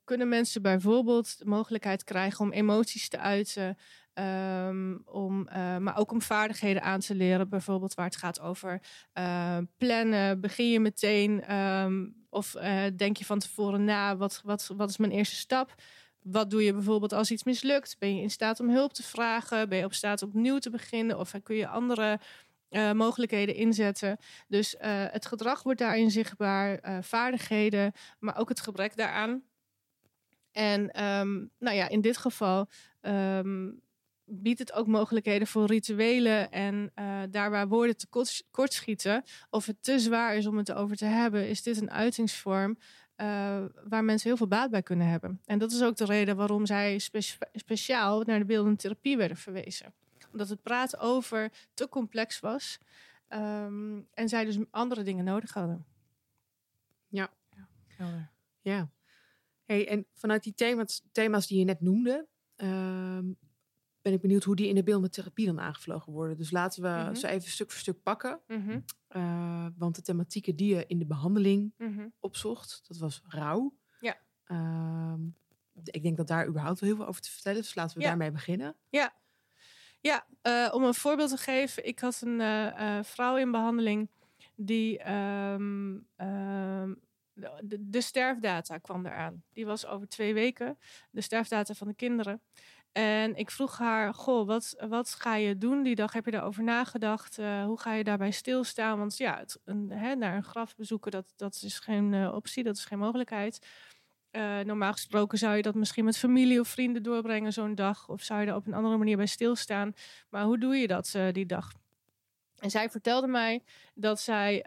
kunnen 0.05 0.29
mensen 0.29 0.63
bijvoorbeeld 0.63 1.39
de 1.39 1.45
mogelijkheid 1.45 2.05
krijgen 2.05 2.45
om 2.45 2.53
emoties 2.53 3.09
te 3.09 3.19
uiten. 3.19 3.79
Um, 4.15 5.03
om, 5.05 5.49
uh, 5.49 5.77
maar 5.77 5.97
ook 5.97 6.11
om 6.11 6.23
vaardigheden 6.23 6.83
aan 6.83 7.01
te 7.01 7.15
leren, 7.15 7.49
bijvoorbeeld 7.49 7.95
waar 7.95 8.07
het 8.07 8.17
gaat 8.17 8.41
over 8.41 8.83
uh, 9.19 9.59
plannen. 9.77 10.41
Begin 10.41 10.71
je 10.71 10.81
meteen 10.81 11.57
um, 11.57 12.15
of 12.31 12.55
uh, 12.55 12.85
denk 12.97 13.17
je 13.17 13.25
van 13.25 13.39
tevoren 13.39 13.85
na, 13.85 14.17
wat, 14.17 14.41
wat, 14.45 14.73
wat 14.77 14.89
is 14.89 14.97
mijn 14.97 15.13
eerste 15.13 15.37
stap? 15.37 15.75
Wat 16.23 16.51
doe 16.51 16.65
je 16.65 16.73
bijvoorbeeld 16.73 17.13
als 17.13 17.31
iets 17.31 17.45
mislukt? 17.45 17.97
Ben 17.99 18.17
je 18.17 18.23
in 18.23 18.31
staat 18.31 18.61
om 18.61 18.71
hulp 18.71 18.93
te 18.93 19.03
vragen? 19.03 19.69
Ben 19.69 19.79
je 19.79 19.85
op 19.85 19.95
staat 19.95 20.23
opnieuw 20.23 20.59
te 20.59 20.71
beginnen? 20.71 21.19
Of 21.19 21.35
kun 21.43 21.57
je 21.57 21.69
andere 21.69 22.21
mogelijkheden 22.93 23.55
inzetten? 23.55 24.17
Dus 24.49 24.75
het 25.11 25.27
gedrag 25.27 25.63
wordt 25.63 25.79
daarin 25.79 26.11
zichtbaar, 26.11 27.01
vaardigheden, 27.03 27.93
maar 28.19 28.37
ook 28.37 28.49
het 28.49 28.61
gebrek 28.61 28.97
daaraan. 28.97 29.43
En 30.53 31.05
um, 31.05 31.51
nou 31.59 31.77
ja, 31.77 31.89
in 31.89 32.01
dit 32.01 32.17
geval 32.17 32.69
biedt 34.33 34.59
het 34.59 34.73
ook 34.73 34.87
mogelijkheden 34.87 35.47
voor 35.47 35.67
rituelen. 35.67 36.51
En 36.51 36.93
uh, 36.99 37.23
daar 37.31 37.51
waar 37.51 37.69
woorden 37.69 37.97
te 37.97 38.07
kort, 38.07 38.45
kort, 38.51 38.73
schieten, 38.73 39.25
of 39.51 39.67
het 39.67 39.83
te 39.83 39.99
zwaar 39.99 40.37
is 40.37 40.47
om 40.47 40.57
het 40.57 40.73
over 40.73 40.97
te 40.97 41.05
hebben, 41.05 41.49
is 41.49 41.63
dit 41.63 41.81
een 41.81 41.91
uitingsvorm 41.91 42.79
uh, 43.17 43.27
waar 43.89 44.05
mensen 44.05 44.29
heel 44.29 44.37
veel 44.37 44.49
baat 44.49 44.71
bij 44.71 44.83
kunnen 44.83 45.07
hebben. 45.07 45.41
En 45.45 45.59
dat 45.59 45.73
is 45.73 45.83
ook 45.83 45.97
de 45.97 46.05
reden 46.05 46.37
waarom 46.37 46.67
zij 46.67 46.99
spe 46.99 47.21
speciaal 47.53 48.23
naar 48.23 48.39
de 48.39 48.45
beeldende 48.45 48.79
therapie 48.79 49.17
werden 49.17 49.37
verwezen. 49.37 49.95
Omdat 50.33 50.49
het 50.49 50.63
praten 50.63 50.99
over 50.99 51.53
te 51.75 51.89
complex 51.89 52.41
was 52.41 52.79
um, 53.29 54.07
en 54.15 54.29
zij 54.29 54.45
dus 54.45 54.59
andere 54.71 55.03
dingen 55.03 55.25
nodig 55.25 55.53
hadden. 55.53 55.85
Ja. 57.09 57.31
Ja. 57.99 58.31
ja. 58.61 58.89
Hey, 59.65 59.89
en 59.89 60.07
vanuit 60.15 60.43
die 60.43 60.55
thema's, 60.55 61.03
thema's 61.13 61.47
die 61.47 61.59
je 61.59 61.65
net 61.65 61.81
noemde, 61.81 62.27
um, 62.57 63.37
ben 64.03 64.13
ik 64.13 64.21
benieuwd 64.21 64.45
hoe 64.45 64.57
die 64.57 64.69
in 64.69 64.75
de 64.75 64.83
beeldende 64.83 65.11
therapie 65.11 65.47
dan 65.47 65.61
aangevlogen 65.61 66.13
worden. 66.13 66.37
Dus 66.37 66.51
laten 66.51 66.83
we 66.83 66.89
mm 66.89 67.05
-hmm. 67.05 67.15
ze 67.15 67.29
even 67.29 67.51
stuk 67.51 67.71
voor 67.71 67.81
stuk 67.81 68.03
pakken. 68.03 68.41
Mm 68.47 68.65
-hmm. 68.67 68.85
uh, 69.17 69.67
want 69.77 69.95
de 69.95 70.03
thematieken 70.03 70.57
die 70.57 70.75
je 70.75 70.85
in 70.87 70.99
de 70.99 71.07
behandeling 71.07 71.75
mm 71.77 71.97
-hmm. 71.97 72.13
opzocht, 72.21 72.83
dat 72.89 72.97
was 72.97 73.23
rouw. 73.25 73.75
Ja. 74.01 74.17
Uh, 74.47 75.15
ik 75.85 76.03
denk 76.03 76.17
dat 76.17 76.27
daar 76.27 76.47
überhaupt 76.47 76.81
wel 76.81 76.89
heel 76.89 76.99
veel 76.99 77.09
over 77.09 77.23
te 77.23 77.31
vertellen. 77.31 77.61
Dus 77.61 77.75
laten 77.75 77.97
we 77.97 78.03
ja. 78.03 78.09
daarmee 78.09 78.31
beginnen. 78.31 78.77
Ja. 78.89 79.15
Ja, 80.01 80.27
uh, 80.43 80.75
om 80.75 80.85
een 80.85 80.95
voorbeeld 80.95 81.31
te 81.31 81.37
geven. 81.37 81.87
Ik 81.87 81.99
had 81.99 82.21
een 82.21 82.41
uh, 82.41 83.03
vrouw 83.03 83.37
in 83.37 83.51
behandeling 83.51 84.11
die... 84.55 85.11
Um, 85.13 86.07
de, 87.63 87.89
de, 87.89 88.01
sterfdata 88.01 88.79
kwam 88.79 89.07
eraan. 89.07 89.43
Die 89.53 89.67
was 89.67 89.87
over 89.87 90.09
twee 90.09 90.35
weken. 90.35 90.79
De 91.11 91.21
sterfdata 91.21 91.75
van 91.75 91.89
de 91.89 91.95
kinderen. 91.95 92.43
En 92.93 93.37
ik 93.37 93.51
vroeg 93.51 93.79
haar, 93.79 94.15
goh, 94.15 94.47
wat, 94.47 94.75
wat 94.89 95.15
ga 95.15 95.35
je 95.35 95.59
doen 95.59 95.83
die 95.83 95.95
dag? 95.95 96.13
Heb 96.13 96.25
je 96.25 96.31
daarover 96.31 96.63
nagedacht? 96.63 97.39
Uh, 97.39 97.65
hoe 97.65 97.81
ga 97.81 97.93
je 97.93 98.05
daarbij 98.05 98.31
stilstaan? 98.31 98.99
Want 98.99 99.17
ja, 99.17 99.39
het, 99.39 99.61
een, 99.65 99.91
hè, 99.91 100.15
naar 100.15 100.37
een 100.37 100.45
graf 100.45 100.77
bezoeken, 100.77 101.11
dat, 101.11 101.33
dat 101.37 101.63
is 101.65 101.79
geen 101.79 102.13
uh, 102.13 102.35
optie, 102.35 102.65
dat 102.65 102.77
is 102.77 102.85
geen 102.85 102.99
mogelijkheid. 102.99 103.67
Uh, 104.33 104.59
normaal 104.61 104.93
gesproken 104.93 105.39
zou 105.39 105.57
je 105.57 105.63
dat 105.63 105.75
misschien 105.75 106.05
met 106.05 106.19
familie 106.19 106.61
of 106.61 106.69
vrienden 106.69 107.03
doorbrengen 107.03 107.53
zo'n 107.53 107.75
dag. 107.75 108.09
Of 108.09 108.23
zou 108.23 108.41
je 108.41 108.47
er 108.47 108.55
op 108.55 108.67
een 108.67 108.75
andere 108.75 108.97
manier 108.97 109.17
bij 109.17 109.27
stilstaan. 109.27 109.95
Maar 110.29 110.45
hoe 110.45 110.59
doe 110.59 110.77
je 110.77 110.87
dat 110.87 111.17
die 111.33 111.47
dag? 111.47 111.73
En 112.59 112.71
zij 112.71 112.91
vertelde 112.91 113.27
mij 113.27 113.63
dat 113.95 114.21
zij... 114.21 114.65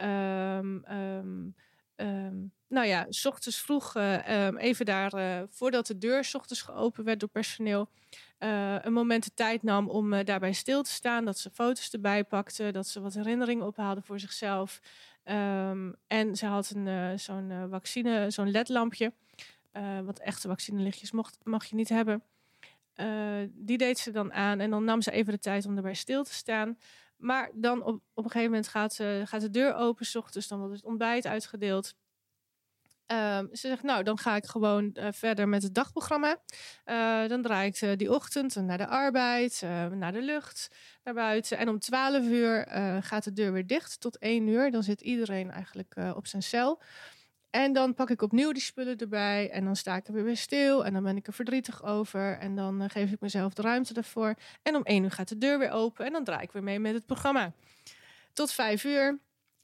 Um, 0.58 0.84
um, 0.92 1.56
um, 1.96 2.54
nou 2.68 2.88
ja, 2.88 3.06
s 3.10 3.26
ochtends 3.26 3.62
vroeg, 3.62 3.96
uh, 3.96 4.46
um, 4.48 4.58
even 4.58 4.86
daar, 4.86 5.14
uh, 5.14 5.42
voordat 5.50 5.88
de 5.88 5.98
deur 5.98 6.24
s 6.24 6.36
ochtends 6.36 6.62
geopend 6.62 7.06
werd 7.06 7.20
door 7.20 7.30
personeel, 7.30 7.90
uh, 8.40 8.76
een 8.82 8.94
moment 8.94 9.24
de 9.24 9.34
tijd 9.34 9.64
nam 9.64 9.90
om 9.90 10.24
daarbij 10.24 10.54
stil 10.54 10.84
te 10.84 10.90
staan. 10.90 11.26
Dat 11.26 11.40
ze 11.40 11.50
foto's 11.50 11.92
erbij 11.92 12.24
pakte, 12.24 12.72
dat 12.72 12.88
ze 12.88 13.02
wat 13.02 13.14
herinneringen 13.14 13.66
ophaalde 13.66 14.02
voor 14.02 14.20
zichzelf. 14.20 14.80
Um, 15.24 15.96
en 16.08 16.36
ze 16.36 16.46
had 16.46 16.70
een, 16.76 17.20
zo'n 17.20 17.68
vaccine, 17.70 18.30
zo'n 18.30 18.52
ledlampje. 18.52 19.14
want 20.04 20.20
echte 20.20 20.48
vaccinelichtjes 20.48 21.12
mocht, 21.12 21.38
mag 21.44 21.66
je 21.66 21.76
niet 21.76 21.90
hebben. 21.90 22.24
die 23.48 23.78
deed 23.78 24.00
ze 24.00 24.12
dan 24.12 24.34
aan 24.34 24.60
en 24.60 24.70
dan 24.70 24.84
nam 24.84 25.02
ze 25.02 25.12
even 25.12 25.34
de 25.34 25.40
tijd 25.40 25.66
om 25.66 25.76
erbij 25.76 25.94
stil 25.94 26.24
te 26.24 26.34
staan. 26.34 26.78
Maar 27.18 27.52
dan 27.54 27.84
op, 27.84 28.02
op 28.14 28.24
een 28.24 28.32
gegeven 28.32 28.50
moment 28.50 28.68
gaat, 28.68 29.00
gaat 29.24 29.42
de 29.42 29.50
deur 29.50 29.74
open, 29.74 30.06
s 30.06 30.16
ochtends, 30.16 30.48
dan 30.48 30.60
wordt 30.60 30.76
het 30.76 30.86
ontbijt 30.86 31.26
uitgedeeld. 31.26 31.94
Um, 33.08 33.50
ze 33.52 33.68
zegt, 33.68 33.84
nou, 33.84 34.04
dan 34.04 34.18
ga 34.18 34.36
ik 34.36 34.46
gewoon 34.46 34.92
uh, 34.94 35.08
verder 35.12 35.48
met 35.48 35.64
het 35.64 35.74
dagprogramma. 35.74 36.38
Uh, 36.86 37.28
dan 37.28 37.42
draai 37.42 37.68
ik 37.68 37.82
uh, 37.82 37.92
die 37.96 38.14
ochtend 38.14 38.56
naar 38.56 38.78
de 38.78 38.88
arbeid, 38.88 39.62
naar 39.92 40.12
de 40.12 40.22
lucht, 40.22 40.68
naar 41.04 41.14
buiten. 41.14 41.58
En 41.58 41.70
om 41.70 41.80
12 41.80 42.24
uur 42.24 42.68
gaat 43.02 43.24
de 43.24 43.34
deur 43.34 43.52
weer 43.52 43.68
dicht 43.68 44.00
tot 44.00 44.18
1 44.18 44.48
uur. 44.48 44.72
Dan 44.72 44.84
zit 44.84 45.02
iedereen 45.02 45.52
eigenlijk 45.52 45.96
op 46.16 46.28
zijn 46.28 46.44
cel. 46.44 46.82
En 47.56 47.74
dan 47.74 47.94
pak 47.94 48.10
ik 48.10 48.22
opnieuw 48.22 48.52
die 48.52 48.62
spullen 48.62 48.98
erbij. 48.98 49.50
En 49.50 49.66
dan 49.66 49.76
sta 49.76 49.96
ik 49.96 50.08
er 50.08 50.14
weer, 50.14 50.24
weer 50.24 50.38
stil. 50.38 50.86
En 50.86 50.94
dan 50.94 51.04
ben 51.04 51.18
ik 51.18 51.28
er 51.28 51.34
verdrietig 51.34 51.84
over. 51.84 52.38
En 52.38 52.56
dan 52.56 52.90
geef 52.90 53.12
ik 53.12 53.20
mezelf 53.20 53.54
de 53.54 53.62
ruimte 53.62 53.94
daarvoor. 53.94 54.36
En 54.64 54.76
om 54.76 54.84
1 54.84 55.04
uur 55.04 55.12
gaat 55.12 55.28
de 55.28 55.38
deur 55.38 55.60
weer 55.60 55.72
open. 55.72 56.06
En 56.06 56.12
dan 56.12 56.24
draai 56.24 56.44
ik 56.44 56.52
weer 56.52 56.64
mee 56.64 56.80
met 56.80 56.94
het 56.94 57.06
programma. 57.06 57.54
Tot 58.34 58.52
5 58.52 58.84
uur. 58.84 59.20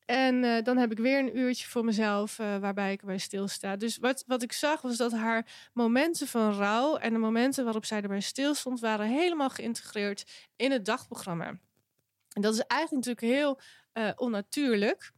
En 0.05 0.43
uh, 0.43 0.63
dan 0.63 0.77
heb 0.77 0.91
ik 0.91 0.97
weer 0.97 1.19
een 1.19 1.37
uurtje 1.37 1.67
voor 1.67 1.85
mezelf 1.85 2.39
uh, 2.39 2.57
waarbij 2.57 2.91
ik 2.91 3.03
bij 3.03 3.17
stilsta. 3.17 3.75
Dus 3.75 3.97
wat, 3.97 4.23
wat 4.27 4.43
ik 4.43 4.51
zag 4.51 4.81
was 4.81 4.97
dat 4.97 5.11
haar 5.11 5.69
momenten 5.73 6.27
van 6.27 6.53
rouw 6.53 6.97
en 6.97 7.13
de 7.13 7.19
momenten 7.19 7.63
waarop 7.63 7.85
zij 7.85 8.01
erbij 8.01 8.21
stilstond, 8.21 8.79
waren 8.79 9.07
helemaal 9.07 9.49
geïntegreerd 9.49 10.49
in 10.55 10.71
het 10.71 10.85
dagprogramma. 10.85 11.47
En 12.33 12.41
dat 12.41 12.53
is 12.53 12.61
eigenlijk 12.67 13.05
natuurlijk 13.05 13.35
heel 13.35 13.59
onnatuurlijk 14.15 15.11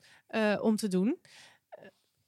om 0.59 0.75
te 0.75 0.87
doen. 0.87 1.19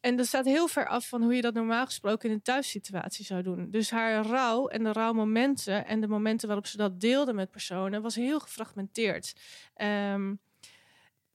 En 0.05 0.15
dat 0.15 0.25
staat 0.25 0.45
heel 0.45 0.67
ver 0.67 0.87
af 0.87 1.07
van 1.07 1.21
hoe 1.21 1.35
je 1.35 1.41
dat 1.41 1.53
normaal 1.53 1.85
gesproken 1.85 2.29
in 2.29 2.35
een 2.35 2.41
thuissituatie 2.41 3.25
zou 3.25 3.41
doen. 3.41 3.69
Dus 3.69 3.89
haar 3.89 4.25
rouw 4.25 4.67
en 4.67 4.83
de 4.83 4.91
rouwmomenten 4.91 5.85
en 5.85 6.01
de 6.01 6.07
momenten 6.07 6.47
waarop 6.47 6.67
ze 6.67 6.77
dat 6.77 6.99
deelde 6.99 7.33
met 7.33 7.51
personen 7.51 8.01
was 8.01 8.15
heel 8.15 8.39
gefragmenteerd. 8.39 9.33
Um, 9.81 10.39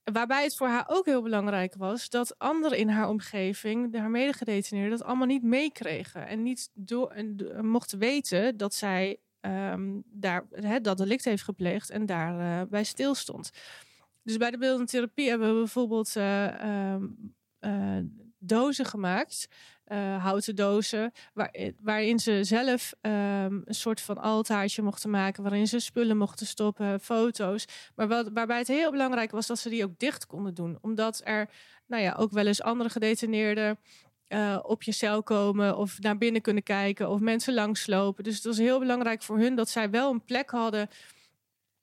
Waarbij 0.05 0.43
het 0.43 0.57
voor 0.57 0.67
haar 0.67 0.85
ook 0.89 1.07
heel 1.07 1.23
belangrijk 1.23 1.75
was 1.75 2.09
dat 2.09 2.39
anderen 2.39 2.79
in 2.79 2.89
haar 2.89 3.09
omgeving, 3.09 3.97
haar 3.97 4.11
medegedetineerden, 4.11 4.99
dat 4.99 5.07
allemaal 5.07 5.27
niet 5.27 5.43
meekregen. 5.43 6.27
En 6.27 6.43
niet 6.43 6.71
door, 6.75 7.11
en, 7.11 7.37
mochten 7.61 7.99
weten 7.99 8.57
dat 8.57 8.75
zij 8.75 9.19
um, 9.41 10.03
daar 10.07 10.47
he, 10.51 10.81
dat 10.81 10.99
delict 10.99 11.25
heeft 11.25 11.43
gepleegd 11.43 11.91
en 11.91 12.07
daarbij 12.07 12.61
uh, 12.61 12.69
bij 12.69 12.85
stilstond. 12.85 13.51
Dus 14.23 14.37
bij 14.37 14.51
de 14.51 14.59
beeldende 14.59 14.91
therapie 14.91 15.29
hebben 15.29 15.53
we 15.53 15.59
bijvoorbeeld 15.59 16.17
uh, 16.17 16.95
uh, 17.61 18.03
dozen 18.41 18.85
gemaakt, 18.85 19.49
uh, 19.87 20.25
houten 20.25 20.57
dozen, 20.57 21.13
waar, 21.35 21.55
waarin 21.83 22.19
ze 22.19 22.45
zelf 22.45 22.93
um, 23.01 23.13
een 23.65 23.75
soort 23.75 24.01
van 24.01 24.19
altaartje 24.19 24.83
mochten 24.83 25.11
maken, 25.11 25.43
waarin 25.43 25.67
ze 25.69 25.79
spullen 25.79 26.17
mochten 26.17 26.47
stoppen, 26.47 27.01
foto's. 27.01 27.65
Maar 27.95 28.09
wat, 28.09 28.31
waarbij 28.33 28.59
het 28.59 28.69
heel 28.69 28.91
belangrijk 28.91 29.31
was 29.31 29.47
dat 29.47 29.59
ze 29.59 29.69
die 29.69 29.85
ook 29.85 29.99
dicht 29.99 30.27
konden 30.27 30.55
doen, 30.55 30.79
omdat 30.81 31.21
er 31.25 31.51
nou 31.87 32.03
ja, 32.03 32.15
ook 32.19 32.33
wel 32.33 32.47
eens 32.47 32.63
andere 32.63 32.91
gedetineerden 32.91 33.79
uh, 34.29 34.59
op 34.63 34.83
je 34.83 34.93
cel 34.93 35.23
komen 35.23 35.77
of 35.77 36.01
naar 36.01 36.19
binnen 36.19 36.43
kunnen 36.43 36.63
kijken 36.63 37.11
of 37.11 37.21
mensen 37.21 37.55
langslopen. 37.55 38.25
Dus 38.25 38.35
het 38.35 38.45
was 38.45 38.59
heel 38.59 38.79
belangrijk 38.79 39.23
voor 39.23 39.39
hun 39.39 39.55
dat 39.55 39.69
zij 39.69 39.91
wel 39.91 40.11
een 40.11 40.25
plek 40.25 40.51
hadden 40.51 40.89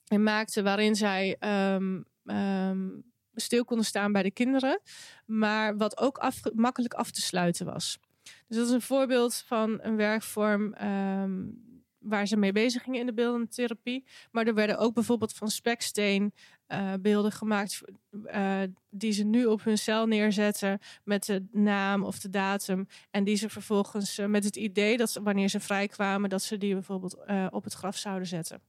en 0.07 0.23
maakten 0.23 0.63
waarin 0.63 0.95
zij 0.95 1.37
um, 1.73 2.05
um, 2.23 3.06
stil 3.41 3.65
konden 3.65 3.85
staan 3.85 4.11
bij 4.11 4.23
de 4.23 4.31
kinderen, 4.31 4.81
maar 5.25 5.77
wat 5.77 5.97
ook 5.97 6.31
makkelijk 6.53 6.93
af 6.93 7.11
te 7.11 7.21
sluiten 7.21 7.65
was. 7.65 7.99
Dus 8.47 8.57
dat 8.57 8.67
is 8.67 8.73
een 8.73 8.81
voorbeeld 8.81 9.35
van 9.35 9.79
een 9.81 9.95
werkvorm 9.95 10.75
um, 10.83 11.65
waar 11.99 12.27
ze 12.27 12.37
mee 12.37 12.51
bezig 12.51 12.83
gingen 12.83 12.99
in 12.99 13.05
de 13.05 13.13
beeldende 13.13 13.47
therapie. 13.47 14.05
Maar 14.31 14.47
er 14.47 14.53
werden 14.53 14.77
ook 14.77 14.93
bijvoorbeeld 14.93 15.33
van 15.33 15.49
speksteen 15.49 16.33
uh, 16.67 16.93
beelden 16.99 17.31
gemaakt 17.31 17.81
uh, 18.11 18.61
die 18.89 19.11
ze 19.11 19.23
nu 19.23 19.45
op 19.45 19.63
hun 19.63 19.77
cel 19.77 20.07
neerzetten 20.07 20.79
met 21.03 21.25
de 21.25 21.45
naam 21.51 22.03
of 22.03 22.19
de 22.19 22.29
datum. 22.29 22.87
En 23.11 23.23
die 23.23 23.35
ze 23.35 23.49
vervolgens 23.49 24.19
uh, 24.19 24.25
met 24.25 24.43
het 24.43 24.55
idee 24.55 24.97
dat 24.97 25.09
ze, 25.09 25.21
wanneer 25.21 25.49
ze 25.49 25.59
vrijkwamen, 25.59 26.29
dat 26.29 26.41
ze 26.41 26.57
die 26.57 26.73
bijvoorbeeld 26.73 27.17
op 27.49 27.63
het 27.63 27.73
graf 27.73 27.97
zouden 27.97 28.27
zetten. 28.27 28.61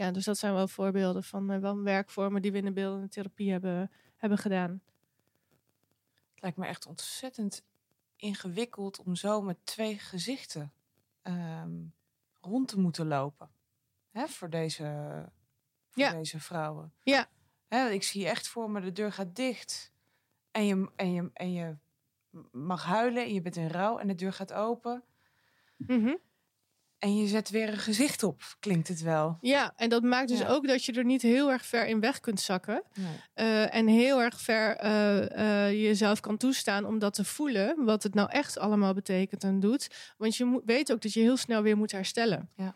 Ja, 0.00 0.10
dus 0.10 0.24
dat 0.24 0.38
zijn 0.38 0.54
wel 0.54 0.68
voorbeelden 0.68 1.24
van 1.24 1.60
wel 1.60 1.82
werkvormen 1.82 2.42
die 2.42 2.52
we 2.52 2.58
in 2.58 2.64
de 2.64 2.72
beeldende 2.72 3.08
therapie 3.08 3.50
hebben, 3.50 3.90
hebben 4.16 4.38
gedaan. 4.38 4.82
Het 6.32 6.42
lijkt 6.42 6.56
me 6.56 6.66
echt 6.66 6.86
ontzettend 6.86 7.64
ingewikkeld 8.16 8.98
om 8.98 9.14
zo 9.14 9.42
met 9.42 9.66
twee 9.66 9.98
gezichten 9.98 10.72
um, 11.22 11.94
rond 12.40 12.68
te 12.68 12.78
moeten 12.78 13.06
lopen. 13.06 13.50
Hè, 14.10 14.28
voor 14.28 14.50
deze, 14.50 14.84
voor 15.88 16.02
ja. 16.02 16.12
deze 16.12 16.40
vrouwen. 16.40 16.92
Ja. 17.02 17.28
Hè, 17.68 17.88
ik 17.88 18.02
zie 18.02 18.28
echt 18.28 18.48
voor 18.48 18.70
me, 18.70 18.80
de 18.80 18.92
deur 18.92 19.12
gaat 19.12 19.36
dicht. 19.36 19.92
En 20.50 20.66
je, 20.66 20.90
en 20.96 21.12
je, 21.12 21.30
en 21.32 21.52
je 21.52 21.76
mag 22.52 22.84
huilen 22.84 23.22
en 23.22 23.34
je 23.34 23.40
bent 23.40 23.56
in 23.56 23.68
rouw 23.68 23.98
en 23.98 24.06
de 24.06 24.14
deur 24.14 24.32
gaat 24.32 24.52
open. 24.52 25.04
Mm 25.76 26.18
en 27.00 27.16
je 27.16 27.26
zet 27.26 27.50
weer 27.50 27.68
een 27.68 27.78
gezicht 27.78 28.22
op, 28.22 28.42
klinkt 28.58 28.88
het 28.88 29.00
wel. 29.00 29.38
Ja, 29.40 29.72
en 29.76 29.88
dat 29.88 30.02
maakt 30.02 30.28
dus 30.28 30.46
ook 30.46 30.66
dat 30.66 30.84
je 30.84 30.92
er 30.92 31.04
niet 31.04 31.22
heel 31.22 31.50
erg 31.50 31.66
ver 31.66 31.86
in 31.86 32.00
weg 32.00 32.20
kunt 32.20 32.40
zakken. 32.40 32.82
Uh, 33.34 33.74
en 33.74 33.86
heel 33.86 34.22
erg 34.22 34.40
ver 34.40 34.84
uh, 34.84 35.16
uh, 35.16 35.82
jezelf 35.82 36.20
kan 36.20 36.36
toestaan 36.36 36.84
om 36.84 36.98
dat 36.98 37.14
te 37.14 37.24
voelen. 37.24 37.84
Wat 37.84 38.02
het 38.02 38.14
nou 38.14 38.30
echt 38.30 38.58
allemaal 38.58 38.94
betekent 38.94 39.44
en 39.44 39.60
doet. 39.60 40.14
Want 40.16 40.36
je 40.36 40.44
moet, 40.44 40.62
weet 40.64 40.92
ook 40.92 41.02
dat 41.02 41.12
je 41.12 41.20
heel 41.20 41.36
snel 41.36 41.62
weer 41.62 41.76
moet 41.76 41.92
herstellen. 41.92 42.50
Ja. 42.56 42.74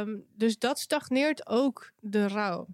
Um, 0.00 0.24
dus 0.34 0.58
dat 0.58 0.78
stagneert 0.78 1.46
ook 1.46 1.92
de 2.00 2.28
rouw. 2.28 2.66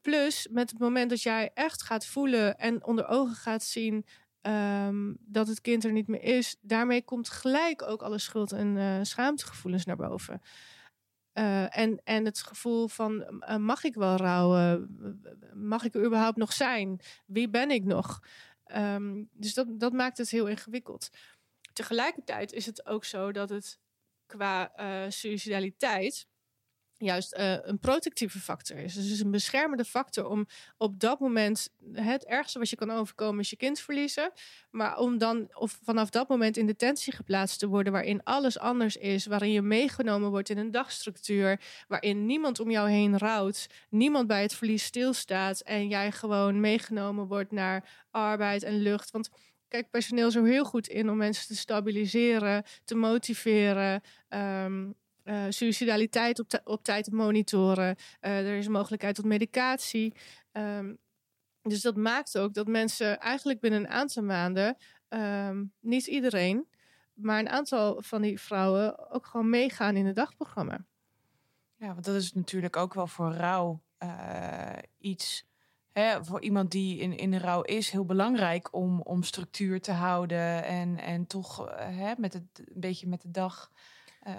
plus, 0.00 0.48
met 0.50 0.70
het 0.70 0.78
moment 0.78 1.10
dat 1.10 1.22
jij 1.22 1.50
echt 1.54 1.82
gaat 1.82 2.06
voelen 2.06 2.58
en 2.58 2.84
onder 2.84 3.06
ogen 3.08 3.36
gaat 3.36 3.62
zien 3.62 4.06
um, 4.46 5.16
dat 5.20 5.48
het 5.48 5.60
kind 5.60 5.84
er 5.84 5.92
niet 5.92 6.08
meer 6.08 6.22
is, 6.22 6.56
daarmee 6.60 7.02
komt 7.02 7.28
gelijk 7.28 7.82
ook 7.82 8.02
alle 8.02 8.18
schuld- 8.18 8.52
en 8.52 8.76
uh, 8.76 8.98
schaamtegevoelens 9.02 9.84
naar 9.84 9.96
boven. 9.96 10.42
Uh, 11.34 11.78
en, 11.78 12.00
en 12.04 12.24
het 12.24 12.42
gevoel 12.42 12.88
van, 12.88 13.40
uh, 13.40 13.56
mag 13.56 13.84
ik 13.84 13.94
wel 13.94 14.16
rouwen? 14.16 14.98
Mag 15.54 15.84
ik 15.84 15.94
er 15.94 16.04
überhaupt 16.04 16.36
nog 16.36 16.52
zijn? 16.52 17.00
Wie 17.26 17.48
ben 17.48 17.70
ik 17.70 17.84
nog? 17.84 18.20
Um, 18.76 19.28
dus 19.32 19.54
dat, 19.54 19.80
dat 19.80 19.92
maakt 19.92 20.18
het 20.18 20.30
heel 20.30 20.46
ingewikkeld. 20.46 21.08
Tegelijkertijd 21.72 22.52
is 22.52 22.66
het 22.66 22.86
ook 22.86 23.04
zo 23.04 23.32
dat 23.32 23.48
het 23.48 23.78
qua 24.26 24.72
suicidaliteit 25.08 26.26
juist 26.98 27.36
uh, 27.38 27.56
een 27.62 27.78
protectieve 27.78 28.38
factor 28.38 28.76
is. 28.76 28.94
Dus 28.94 29.20
een 29.20 29.30
beschermende 29.30 29.84
factor 29.84 30.26
om 30.26 30.46
op 30.76 31.00
dat 31.00 31.20
moment 31.20 31.70
het 31.92 32.24
ergste 32.24 32.58
wat 32.58 32.70
je 32.70 32.76
kan 32.76 32.90
overkomen 32.90 33.40
is 33.40 33.50
je 33.50 33.56
kind 33.56 33.80
verliezen. 33.80 34.32
Maar 34.70 34.98
om 34.98 35.18
dan 35.18 35.48
of 35.52 35.78
vanaf 35.82 36.10
dat 36.10 36.28
moment 36.28 36.56
in 36.56 36.66
detentie 36.66 37.12
geplaatst 37.12 37.58
te 37.58 37.66
worden 37.66 37.92
waarin 37.92 38.22
alles 38.22 38.58
anders 38.58 38.96
is, 38.96 39.26
waarin 39.26 39.52
je 39.52 39.62
meegenomen 39.62 40.30
wordt 40.30 40.48
in 40.48 40.58
een 40.58 40.70
dagstructuur, 40.70 41.60
waarin 41.88 42.26
niemand 42.26 42.60
om 42.60 42.70
jou 42.70 42.90
heen 42.90 43.18
rouwt, 43.18 43.66
niemand 43.90 44.26
bij 44.26 44.42
het 44.42 44.54
verlies 44.54 44.84
stilstaat 44.84 45.60
en 45.60 45.88
jij 45.88 46.12
gewoon 46.12 46.60
meegenomen 46.60 47.26
wordt 47.26 47.52
naar 47.52 48.04
arbeid 48.10 48.62
en 48.62 48.78
lucht. 48.78 49.10
Want 49.10 49.30
kijk, 49.68 49.90
personeel 49.90 50.32
er 50.32 50.44
heel 50.44 50.64
goed 50.64 50.88
in 50.88 51.10
om 51.10 51.16
mensen 51.16 51.46
te 51.46 51.56
stabiliseren, 51.56 52.64
te 52.84 52.94
motiveren. 52.94 54.02
Um, 54.28 54.94
uh, 55.26 55.44
suicidaliteit 55.48 56.38
op, 56.38 56.60
op 56.64 56.84
tijd 56.84 57.04
te 57.04 57.14
monitoren. 57.14 57.96
Uh, 58.20 58.48
er 58.48 58.58
is 58.58 58.68
mogelijkheid 58.68 59.14
tot 59.14 59.24
medicatie. 59.24 60.14
Um, 60.52 60.98
dus 61.62 61.80
dat 61.80 61.96
maakt 61.96 62.38
ook 62.38 62.54
dat 62.54 62.66
mensen 62.66 63.20
eigenlijk 63.20 63.60
binnen 63.60 63.80
een 63.80 63.88
aantal 63.88 64.22
maanden, 64.22 64.76
um, 65.08 65.72
niet 65.80 66.06
iedereen, 66.06 66.66
maar 67.14 67.38
een 67.38 67.48
aantal 67.48 68.02
van 68.02 68.22
die 68.22 68.40
vrouwen 68.40 69.10
ook 69.10 69.26
gewoon 69.26 69.50
meegaan 69.50 69.96
in 69.96 70.06
het 70.06 70.16
dagprogramma. 70.16 70.84
Ja, 71.76 71.92
want 71.92 72.04
dat 72.04 72.14
is 72.14 72.32
natuurlijk 72.32 72.76
ook 72.76 72.94
wel 72.94 73.06
voor 73.06 73.32
rouw 73.32 73.82
uh, 74.02 74.72
iets. 74.98 75.46
Hè, 75.92 76.24
voor 76.24 76.42
iemand 76.42 76.70
die 76.70 76.98
in, 76.98 77.16
in 77.16 77.30
de 77.30 77.38
rouw 77.38 77.62
is, 77.62 77.90
heel 77.90 78.04
belangrijk 78.04 78.74
om, 78.74 79.00
om 79.00 79.22
structuur 79.22 79.80
te 79.80 79.92
houden 79.92 80.64
en, 80.64 80.98
en 80.98 81.26
toch 81.26 81.74
hè, 81.76 82.12
met 82.16 82.32
het, 82.32 82.42
een 82.54 82.80
beetje 82.80 83.06
met 83.06 83.22
de 83.22 83.30
dag 83.30 83.70
uh, 84.26 84.34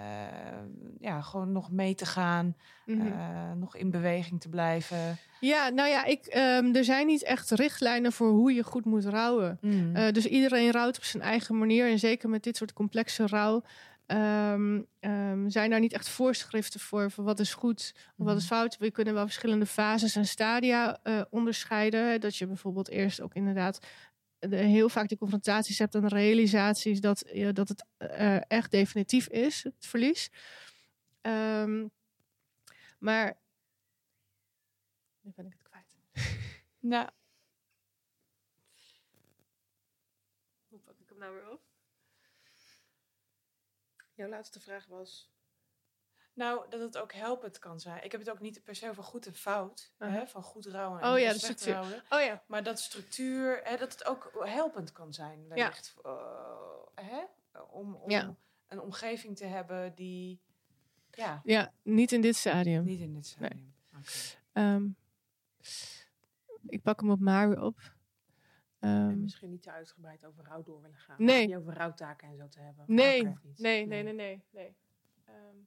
ja, 1.00 1.20
gewoon 1.20 1.52
nog 1.52 1.70
mee 1.70 1.94
te 1.94 2.06
gaan, 2.06 2.56
mm 2.86 3.00
-hmm. 3.00 3.06
uh, 3.06 3.52
nog 3.56 3.76
in 3.76 3.90
beweging 3.90 4.40
te 4.40 4.48
blijven. 4.48 5.18
Ja, 5.40 5.68
nou 5.68 5.88
ja, 5.88 6.04
ik, 6.04 6.26
um, 6.26 6.74
er 6.74 6.84
zijn 6.84 7.06
niet 7.06 7.22
echt 7.22 7.50
richtlijnen 7.50 8.12
voor 8.12 8.30
hoe 8.30 8.54
je 8.54 8.62
goed 8.62 8.84
moet 8.84 9.04
rouwen. 9.04 9.58
Mm. 9.60 9.96
Uh, 9.96 10.10
dus 10.10 10.26
iedereen 10.26 10.70
rouwt 10.70 10.96
op 10.96 11.04
zijn 11.04 11.22
eigen 11.22 11.58
manier. 11.58 11.90
En 11.90 11.98
zeker 11.98 12.28
met 12.28 12.42
dit 12.42 12.56
soort 12.56 12.72
complexe 12.72 13.26
rouw. 13.26 13.62
Um, 14.06 14.86
um, 15.00 15.50
zijn 15.50 15.70
daar 15.70 15.80
niet 15.80 15.92
echt 15.92 16.08
voorschriften 16.08 16.80
voor, 16.80 17.10
voor 17.10 17.24
wat 17.24 17.40
is 17.40 17.54
goed 17.54 17.94
of 18.16 18.26
wat 18.26 18.36
is 18.36 18.48
mhm. 18.48 18.54
fout. 18.54 18.76
We 18.78 18.90
kunnen 18.90 19.14
wel 19.14 19.24
verschillende 19.24 19.66
fases 19.66 20.16
en 20.16 20.26
stadia 20.26 20.98
onderscheiden. 21.30 22.20
Dat 22.20 22.36
je 22.36 22.46
bijvoorbeeld 22.46 22.88
eerst 22.88 23.20
ook 23.20 23.34
inderdaad 23.34 23.78
de, 24.38 24.56
heel 24.56 24.88
vaak 24.88 25.08
de 25.08 25.16
confrontaties 25.16 25.78
hebt 25.78 25.94
en 25.94 26.00
de 26.00 26.08
realisaties 26.08 27.00
dat, 27.00 27.24
dat 27.52 27.68
het 27.68 27.84
uh, 27.98 28.50
echt 28.50 28.70
definitief 28.70 29.28
is, 29.28 29.62
het 29.62 29.86
verlies. 29.86 30.30
Um, 31.22 31.90
maar 32.98 33.38
nu 35.20 35.32
ben 35.34 35.46
ik 35.46 35.52
het 35.52 35.62
kwijt. 35.62 35.96
nou. 36.80 37.08
Hoe 40.68 40.78
pak 40.78 40.98
ik 40.98 41.08
hem 41.08 41.18
nou 41.18 41.34
weer 41.34 41.50
op? 41.50 41.60
Jouw 44.14 44.28
laatste 44.28 44.60
vraag 44.60 44.86
was. 44.86 45.30
Nou, 46.38 46.64
dat 46.68 46.80
het 46.80 46.98
ook 46.98 47.12
helpend 47.12 47.58
kan 47.58 47.80
zijn. 47.80 48.04
Ik 48.04 48.12
heb 48.12 48.20
het 48.20 48.30
ook 48.30 48.40
niet 48.40 48.64
per 48.64 48.74
se 48.74 48.88
over 48.88 49.02
goed 49.02 49.26
en 49.26 49.34
fout. 49.34 49.92
Uh 49.98 50.08
-huh. 50.08 50.18
hè, 50.18 50.26
van 50.26 50.42
goed 50.42 50.66
rouwen 50.66 51.00
en 51.00 51.12
oh, 51.12 51.18
ja, 51.18 51.32
de 51.32 51.38
structuur. 51.38 51.74
Houden, 51.74 52.02
oh 52.08 52.20
ja. 52.20 52.42
Maar 52.46 52.62
dat 52.62 52.80
structuur, 52.80 53.60
hè, 53.62 53.76
dat 53.76 53.92
het 53.92 54.04
ook 54.04 54.30
helpend 54.44 54.92
kan 54.92 55.12
zijn. 55.12 55.48
Wellicht, 55.48 55.94
ja. 56.02 56.10
Uh, 56.10 57.08
hè, 57.08 57.24
om, 57.70 57.94
om 57.94 58.10
ja. 58.10 58.34
een 58.68 58.80
omgeving 58.80 59.36
te 59.36 59.44
hebben 59.44 59.94
die... 59.94 60.40
Ja. 61.10 61.40
ja, 61.44 61.72
niet 61.82 62.12
in 62.12 62.20
dit 62.20 62.36
stadium. 62.36 62.84
Niet 62.84 63.00
in 63.00 63.14
dit 63.14 63.26
stadium. 63.26 63.74
Nee. 63.92 64.02
Okay. 64.52 64.74
Um, 64.74 64.96
ik 66.66 66.82
pak 66.82 67.00
hem 67.00 67.10
op 67.10 67.20
maar 67.20 67.48
weer 67.48 67.62
op. 67.62 67.78
Um, 68.80 68.90
en 68.90 69.22
misschien 69.22 69.50
niet 69.50 69.62
te 69.62 69.72
uitgebreid 69.72 70.24
over 70.24 70.44
rouw 70.44 70.62
door 70.62 70.80
willen 70.80 70.98
gaan. 70.98 71.16
Nee. 71.18 71.46
Niet 71.46 71.56
over 71.56 71.74
rouwtaken 71.74 72.28
en 72.28 72.36
zo 72.36 72.48
te 72.48 72.60
hebben. 72.60 72.84
Nee, 72.86 73.22
nee, 73.22 73.36
nee, 73.56 73.86
nee, 73.86 74.02
nee, 74.02 74.14
nee. 74.14 74.44
nee. 74.50 74.76
Um, 75.28 75.66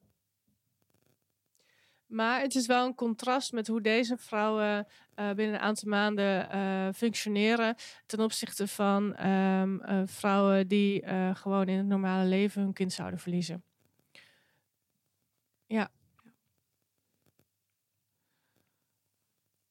maar 2.12 2.42
het 2.42 2.56
is 2.56 2.66
wel 2.66 2.86
een 2.86 2.96
contrast 2.96 3.52
met 3.52 3.68
hoe 3.68 3.82
deze 3.82 4.18
vrouwen 4.18 4.88
uh, 5.16 5.32
binnen 5.32 5.56
een 5.56 5.62
aantal 5.62 5.90
maanden 5.90 6.56
uh, 6.56 6.94
functioneren. 6.94 7.76
Ten 8.06 8.20
opzichte 8.20 8.68
van 8.68 9.28
um, 9.28 9.82
uh, 9.82 10.02
vrouwen 10.06 10.68
die 10.68 11.04
gewoon 11.36 11.68
in 11.68 11.78
het 11.78 11.88
normale 11.88 12.26
leven 12.26 12.62
hun 12.62 12.74
kind 12.74 12.94
zouden 12.94 13.20
verliezen. 13.20 13.64
Ja. 15.66 15.92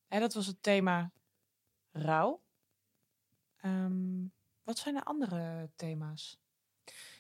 En 0.09 0.20
dat 0.20 0.34
was 0.34 0.47
het 0.47 0.62
thema 0.62 1.11
rouw. 1.93 2.43
Um, 3.64 4.32
wat 4.62 4.78
zijn 4.78 4.95
de 4.95 5.05
andere 5.05 5.70
thema's? 5.76 6.38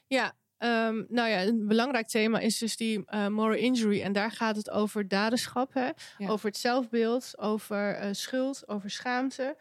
Ja, 0.06 0.36
Um, 0.62 1.06
nou 1.08 1.28
ja, 1.28 1.42
een 1.42 1.66
belangrijk 1.66 2.06
thema 2.06 2.38
is 2.38 2.58
dus 2.58 2.76
die 2.76 3.02
uh, 3.06 3.26
moral 3.26 3.56
injury. 3.56 4.02
En 4.02 4.12
daar 4.12 4.30
gaat 4.30 4.56
het 4.56 4.70
over 4.70 5.08
daderschap, 5.08 5.74
hè? 5.74 5.90
Ja. 6.18 6.28
over 6.28 6.46
het 6.46 6.56
zelfbeeld, 6.56 7.38
over 7.38 8.02
uh, 8.02 8.08
schuld, 8.12 8.68
over 8.68 8.90
schaamte. 8.90 9.56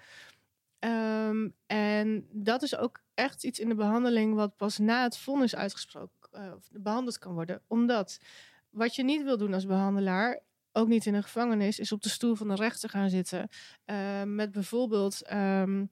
Ehm, 0.80 1.50
en 1.66 2.28
dat 2.32 2.62
is 2.62 2.76
ook 2.76 3.02
echt 3.14 3.44
iets 3.44 3.60
in 3.60 3.70
de 3.70 3.76
behandeling 3.76 4.36
wat 4.36 4.56
pas 4.56 4.78
na 4.78 5.04
het 5.04 5.18
vonnis 5.18 5.56
uitgesproken 5.56 6.30
uh, 6.34 6.54
behandeld 6.72 7.18
kan 7.18 7.34
worden. 7.34 7.62
Omdat 7.68 8.20
wat 8.70 8.96
je 8.96 9.04
niet 9.04 9.24
wil 9.24 9.38
doen 9.38 9.54
als 9.54 9.66
behandelaar, 9.66 10.40
ook 10.72 10.88
niet 10.88 11.06
in 11.06 11.14
een 11.14 11.24
gevangenis, 11.24 11.80
is 11.80 11.92
op 11.92 12.02
de 12.02 12.10
stoel 12.10 12.36
van 12.36 12.48
de 12.48 12.56
rechter 12.56 12.90
gaan 12.90 13.10
zitten. 13.10 13.50
Uh, 13.86 14.24
met 14.24 14.52
bijvoorbeeld 14.52 15.22
ehm, 15.22 15.86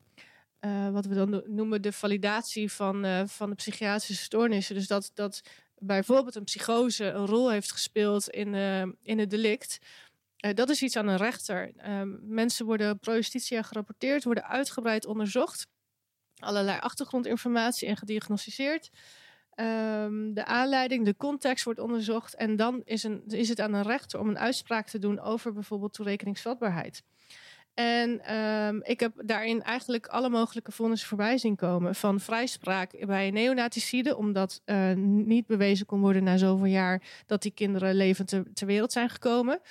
uh, 0.61 0.89
wat 0.89 1.05
we 1.05 1.15
dan 1.15 1.43
noemen 1.45 1.81
de 1.81 1.91
validatie 1.91 2.71
van, 2.71 3.05
uh, 3.05 3.21
van 3.25 3.49
de 3.49 3.55
psychiatrische 3.55 4.23
stoornissen. 4.23 4.75
Dus 4.75 4.87
dat, 4.87 5.11
dat 5.13 5.41
bijvoorbeeld 5.77 6.35
een 6.35 6.43
psychose 6.43 7.05
een 7.05 7.25
rol 7.25 7.51
heeft 7.51 7.71
gespeeld 7.71 8.29
in, 8.29 8.53
uh, 8.53 8.81
in 9.01 9.19
het 9.19 9.29
delict. 9.29 9.79
dat 10.53 10.69
is 10.69 10.81
iets 10.81 10.95
aan 10.95 11.07
een 11.07 11.17
rechter. 11.17 11.71
Ehm, 11.77 12.15
mensen 12.21 12.65
worden 12.65 12.99
pro 12.99 13.13
justitia 13.13 13.61
gerapporteerd, 13.61 14.23
worden 14.23 14.47
uitgebreid 14.47 15.05
onderzocht. 15.05 15.67
Allerlei 16.39 16.79
achtergrondinformatie 16.79 17.87
en 17.87 17.97
gediagnosticeerd. 17.97 18.89
Um, 19.59 20.33
de 20.33 20.45
aanleiding, 20.45 21.05
de 21.05 21.15
context 21.15 21.63
wordt 21.63 21.79
onderzocht. 21.79 22.35
En 22.35 22.55
dan 22.55 22.81
is, 22.83 23.03
een, 23.03 23.23
is 23.27 23.49
het 23.49 23.59
aan 23.59 23.73
een 23.73 23.83
rechter 23.83 24.19
om 24.19 24.29
een 24.29 24.39
uitspraak 24.39 24.87
te 24.87 24.99
doen 24.99 25.19
over 25.19 25.53
bijvoorbeeld 25.53 25.93
toerekeningsvatbaarheid. 25.93 27.03
En 27.77 28.35
um, 28.35 28.81
ik 28.83 28.99
heb 28.99 29.13
daarin 29.25 29.63
eigenlijk 29.63 30.07
alle 30.07 30.29
mogelijke 30.29 30.71
vonnissen 30.71 31.07
voorbij 31.07 31.37
zien 31.37 31.55
komen. 31.55 31.95
Van 31.95 32.19
vrijspraak 32.19 33.05
bij 33.05 33.31
neonaticide, 33.31 34.15
omdat 34.15 34.61
uh, 34.65 34.93
niet 34.95 35.45
bewezen 35.45 35.85
kon 35.85 35.99
worden 35.99 36.23
na 36.23 36.37
zoveel 36.37 36.65
jaar 36.65 37.01
dat 37.25 37.41
die 37.41 37.51
kinderen 37.51 37.95
levend 37.95 38.27
ter, 38.27 38.65
wereld 38.65 38.91
zijn 38.91 39.09
gekomen. 39.09 39.61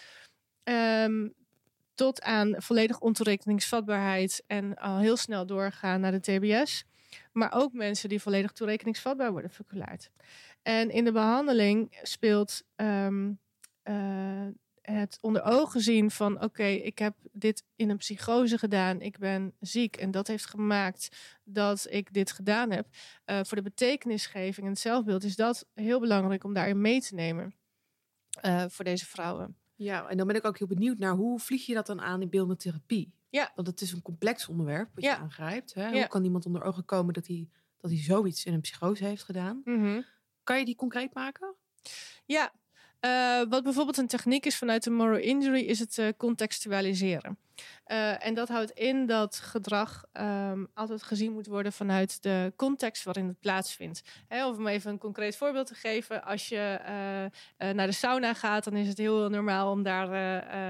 Um, 1.05 1.35
tot 1.95 2.23
aan 2.23 2.55
volledig 2.57 3.01
ontoerekeningsvatbaarheid 3.01 4.45
en 4.47 4.77
al 4.77 4.99
heel 4.99 5.17
snel 5.17 5.47
doorgaan 5.47 6.01
naar 6.01 6.21
de 6.21 6.21
TBS. 6.21 6.85
Maar 7.33 7.53
ook 7.53 7.73
mensen 7.73 8.09
die 8.09 8.23
volledig 8.23 8.53
toerekeningsvatbaar 8.53 9.33
worden 9.33 9.51
verklaard. 9.51 10.11
En 10.63 10.91
in 10.91 11.05
de 11.05 11.13
behandeling 11.13 11.99
speelt 12.03 12.63
um, 12.77 13.39
uh, 13.85 14.47
het 14.93 15.19
onder 15.21 15.43
ogen 15.43 15.81
zien 15.81 16.11
van 16.11 16.43
oké, 16.43 16.65
ik 16.65 16.99
heb 16.99 17.15
dit 17.33 17.65
in 17.77 17.91
een 17.91 17.97
psychose 17.97 18.59
gedaan, 18.59 19.01
ik 19.01 19.19
ben 19.19 19.55
ziek 19.61 19.97
en 19.97 20.11
dat 20.11 20.27
heeft 20.27 20.47
gemaakt 20.47 21.37
dat 21.45 21.87
ik 21.91 22.13
dit 22.13 22.33
gedaan 22.33 22.71
heb. 22.71 22.87
Uh, 23.27 23.41
voor 23.43 23.57
de 23.57 23.63
betekenisgeving 23.63 24.67
en 24.67 24.73
het 24.73 24.81
zelfbeeld 24.81 25.25
is 25.25 25.37
dat 25.37 25.67
heel 25.75 26.01
belangrijk 26.01 26.45
om 26.45 26.55
daarin 26.55 26.81
mee 26.81 27.01
te 27.01 27.15
nemen 27.15 27.55
uh, 28.45 28.65
voor 28.69 28.85
deze 28.85 29.07
vrouwen. 29.07 29.57
Ja, 29.75 30.09
en 30.09 30.17
dan 30.17 30.27
ben 30.27 30.37
ik 30.37 30.45
ook 30.45 30.59
heel 30.59 30.67
benieuwd 30.67 30.99
naar 30.99 31.15
hoe 31.15 31.39
vlieg 31.39 31.67
je 31.67 31.75
dat 31.75 31.87
dan 31.87 32.01
aan 32.01 32.23
in 32.23 32.31
beeldende 32.31 32.57
therapie? 32.57 33.15
Ja. 33.29 33.53
Want 33.55 33.67
het 33.67 33.81
is 33.81 33.93
een 33.93 34.03
complex 34.03 34.49
onderwerp 34.49 34.91
wat 34.95 35.05
ja. 35.05 35.11
je 35.11 35.19
aangrijpt. 35.19 35.75
Hè? 35.75 35.87
Ja. 35.87 35.93
Hoe 35.93 36.09
kan 36.09 36.25
iemand 36.25 36.47
onder 36.47 36.63
ogen 36.63 36.85
komen 36.85 37.15
dat 37.15 37.27
hij, 37.27 37.49
dat 37.79 37.91
hij 37.91 38.01
zoiets 38.01 38.45
in 38.45 38.53
een 38.53 38.61
psychose 38.61 39.05
heeft 39.05 39.23
gedaan? 39.23 39.61
Mm 39.65 39.83
-hmm. 39.83 40.05
Kan 40.45 40.59
je 40.59 40.65
die 40.65 40.77
concreet 40.77 41.15
maken? 41.15 41.55
Ja, 42.25 42.53
uh, 43.07 43.41
wat 43.49 43.63
bijvoorbeeld 43.63 43.97
een 43.99 44.07
techniek 44.07 44.47
is 44.47 44.57
vanuit 44.57 44.85
de 44.85 44.91
moral 44.91 45.19
injury, 45.19 45.61
is 45.61 45.79
het 45.79 45.97
uh, 45.99 46.09
contextualiseren. 46.17 47.39
Uh, 47.87 48.27
en 48.27 48.35
dat 48.35 48.49
houdt 48.49 48.71
in 48.71 49.07
dat 49.07 49.37
gedrag 49.37 50.05
um, 50.21 50.69
altijd 50.75 51.03
gezien 51.03 51.33
moet 51.33 51.47
worden 51.47 51.73
vanuit 51.73 52.23
de 52.23 52.53
context 52.57 53.05
waarin 53.05 53.27
het 53.27 53.41
plaatsvindt. 53.41 54.03
Hè, 54.29 54.47
of 54.49 54.57
om 54.57 54.67
even 54.67 54.91
een 54.91 54.99
concreet 54.99 55.37
voorbeeld 55.37 55.67
te 55.67 55.75
geven. 55.75 56.25
Als 56.25 56.49
je 56.49 56.79
naar 57.59 57.87
de 57.87 57.93
sauna 57.93 58.35
gaat, 58.35 58.65
dan 58.65 58.77
is 58.77 58.89
het 58.89 58.99
heel 58.99 59.29
normaal 59.29 59.71
om 59.71 59.83
daar 59.83 60.09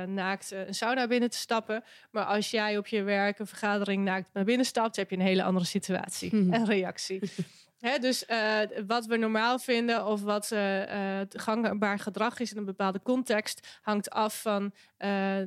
naakt 0.09 0.51
een 0.51 0.75
sauna 0.75 1.07
binnen 1.07 1.31
te 1.31 1.37
stappen. 1.39 1.85
Maar 2.11 2.25
als 2.25 2.51
jij 2.51 2.79
op 2.79 2.87
je 2.87 3.03
werk 3.03 3.39
een 3.39 3.47
vergadering 3.47 4.05
naakt 4.05 4.31
naar 4.33 4.45
binnen 4.45 4.67
stapt, 4.67 4.97
heb 4.97 5.11
je 5.11 5.17
een 5.17 5.23
hele 5.23 5.43
andere 5.43 5.67
situatie 5.67 6.35
Mhm. 6.37 6.53
en 6.53 6.65
reactie. 6.65 7.21
Dus 8.01 8.25
uh, 8.29 8.59
wat 8.87 9.07
we 9.07 9.17
normaal 9.17 9.59
vinden 9.59 10.07
of 10.07 10.23
wat 10.23 10.51
uh, 10.53 11.21
gangbaar 11.29 11.99
gedrag 11.99 12.39
is 12.39 12.53
in 12.53 12.59
een 12.59 12.65
bepaalde 12.65 13.03
context, 13.03 13.79
hangt 13.83 14.11
af 14.11 14.41
van 14.41 14.73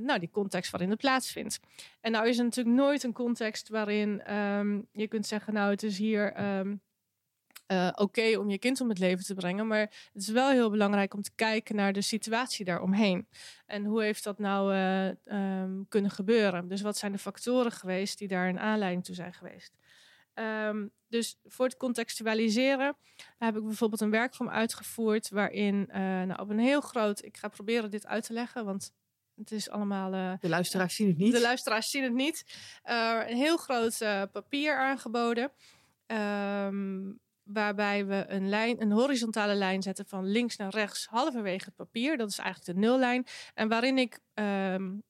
nou, 0.01 0.19
die 0.19 0.29
context 0.29 0.71
waarin 0.71 0.89
het 0.89 0.99
plaatsvindt. 0.99 1.59
En 2.01 2.11
nou 2.11 2.27
is 2.27 2.37
er 2.37 2.43
natuurlijk 2.43 2.75
nooit 2.75 3.03
een 3.03 3.13
context 3.13 3.69
waarin 3.69 4.35
um, 4.35 4.87
je 4.91 5.07
kunt 5.07 5.27
zeggen, 5.27 5.53
nou 5.53 5.71
het 5.71 5.83
is 5.83 5.97
hier 5.97 6.41
um, 6.59 6.81
oké 7.95 8.37
om 8.37 8.49
je 8.49 8.57
kind 8.57 8.81
om 8.81 8.89
het 8.89 8.99
leven 8.99 9.25
te 9.25 9.33
brengen, 9.33 9.67
maar 9.67 10.09
het 10.13 10.21
is 10.21 10.29
wel 10.29 10.49
heel 10.49 10.69
belangrijk 10.69 11.13
om 11.13 11.21
te 11.21 11.31
kijken 11.35 11.75
naar 11.75 11.93
de 11.93 12.01
situatie 12.01 12.65
daaromheen. 12.65 13.27
En 13.65 13.85
hoe 13.85 14.01
heeft 14.01 14.23
dat 14.23 14.39
nou 14.39 14.75
um, 15.25 15.85
kunnen 15.87 16.11
gebeuren? 16.11 16.67
Dus 16.67 16.81
wat 16.81 16.97
zijn 16.97 17.11
de 17.11 17.17
factoren 17.17 17.71
geweest 17.71 18.17
die 18.17 18.27
daar 18.27 18.49
een 18.49 18.59
aanleiding 18.59 19.05
toe 19.05 19.15
zijn 19.15 19.33
geweest? 19.33 19.78
Um, 20.39 20.91
dus 21.07 21.39
voor 21.45 21.65
het 21.65 21.77
contextualiseren 21.77 22.95
heb 23.37 23.57
ik 23.57 23.63
bijvoorbeeld 23.63 24.01
een 24.01 24.09
werkvorm 24.09 24.49
uitgevoerd 24.49 25.29
waarin 25.29 25.87
uh, 25.89 25.95
nou, 25.97 26.41
op 26.41 26.49
een 26.49 26.59
heel 26.59 26.81
groot, 26.81 27.23
ik 27.23 27.37
ga 27.37 27.47
proberen 27.47 27.91
dit 27.91 28.05
uit 28.05 28.23
te 28.23 28.33
leggen, 28.33 28.65
want 28.65 28.93
het 29.35 29.51
is 29.51 29.69
allemaal. 29.69 30.13
Uh, 30.13 30.33
de 30.39 30.49
luisteraars 30.49 30.95
zien 30.95 31.07
het 31.07 31.17
niet. 31.17 31.33
De 31.33 31.41
luisteraars 31.41 31.89
zien 31.89 32.03
het 32.03 32.13
niet. 32.13 32.45
Uh, 32.89 33.21
een 33.27 33.37
heel 33.37 33.57
groot 33.57 33.97
papier 34.31 34.77
aangeboden. 34.77 35.51
Um, 36.07 37.19
waarbij 37.43 38.05
we 38.05 38.25
een 38.27 38.49
lijn, 38.49 38.81
een 38.81 38.91
horizontale 38.91 39.55
lijn 39.55 39.81
zetten 39.81 40.05
van 40.05 40.25
links 40.25 40.55
naar 40.55 40.69
rechts, 40.69 41.05
halverwege 41.05 41.65
het 41.65 41.75
papier. 41.75 42.17
Dat 42.17 42.29
is 42.29 42.37
eigenlijk 42.37 42.79
de 42.79 42.85
nullijn. 42.87 43.25
En 43.53 43.67
waarin 43.67 43.97
ik 43.97 44.19
um, 44.33 45.03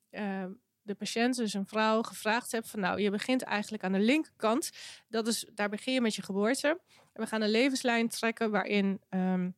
de 0.89 0.95
patiënt, 0.95 1.35
dus 1.35 1.53
een 1.53 1.67
vrouw, 1.67 2.01
gevraagd 2.01 2.51
heb 2.51 2.65
van 2.65 2.79
nou, 2.79 3.01
je 3.01 3.09
begint 3.09 3.41
eigenlijk 3.41 3.83
aan 3.83 3.91
de 3.91 3.99
linkerkant. 3.99 4.69
Dat 5.07 5.27
is, 5.27 5.45
daar 5.53 5.69
begin 5.69 5.93
je 5.93 6.01
met 6.01 6.15
je 6.15 6.21
geboorte. 6.21 6.79
We 7.13 7.27
gaan 7.27 7.41
een 7.41 7.49
levenslijn 7.49 8.07
trekken 8.07 8.51
waarin 8.51 9.01
um, 9.09 9.55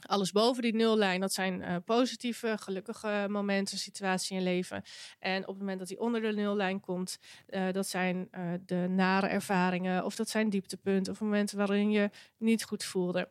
alles 0.00 0.32
boven 0.32 0.62
die 0.62 0.74
nullijn, 0.74 1.20
dat 1.20 1.32
zijn 1.32 1.60
uh, 1.60 1.76
positieve, 1.84 2.58
gelukkige 2.58 3.26
momenten, 3.28 3.78
situatie 3.78 4.36
in 4.36 4.42
je 4.42 4.48
leven. 4.48 4.82
En 5.18 5.40
op 5.42 5.48
het 5.48 5.58
moment 5.58 5.78
dat 5.78 5.88
die 5.88 6.00
onder 6.00 6.20
de 6.20 6.32
nullijn 6.32 6.80
komt, 6.80 7.18
uh, 7.48 7.72
dat 7.72 7.86
zijn 7.86 8.28
uh, 8.30 8.52
de 8.66 8.86
nare 8.88 9.26
ervaringen 9.26 10.04
of 10.04 10.16
dat 10.16 10.28
zijn 10.28 10.50
dieptepunten 10.50 11.12
of 11.12 11.20
momenten 11.20 11.58
waarin 11.58 11.90
je 11.90 12.10
niet 12.36 12.64
goed 12.64 12.84
voelde. 12.84 13.28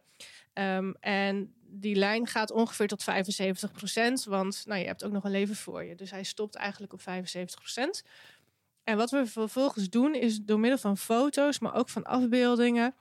Um, 0.53 0.95
en 0.99 1.53
die 1.69 1.95
lijn 1.95 2.27
gaat 2.27 2.51
ongeveer 2.51 2.87
tot 2.87 3.03
75 3.03 3.71
procent, 3.71 4.23
want 4.23 4.63
nou, 4.65 4.79
je 4.79 4.85
hebt 4.85 5.03
ook 5.03 5.11
nog 5.11 5.23
een 5.23 5.31
leven 5.31 5.55
voor 5.55 5.83
je. 5.83 5.95
Dus 5.95 6.11
hij 6.11 6.23
stopt 6.23 6.55
eigenlijk 6.55 6.93
op 6.93 7.01
75 7.01 7.59
procent. 7.59 8.03
En 8.83 8.97
wat 8.97 9.11
we 9.11 9.25
vervolgens 9.25 9.89
doen 9.89 10.15
is 10.15 10.41
door 10.41 10.59
middel 10.59 10.79
van 10.79 10.97
foto's, 10.97 11.59
maar 11.59 11.75
ook 11.75 11.89
van 11.89 12.03
afbeeldingen, 12.03 12.95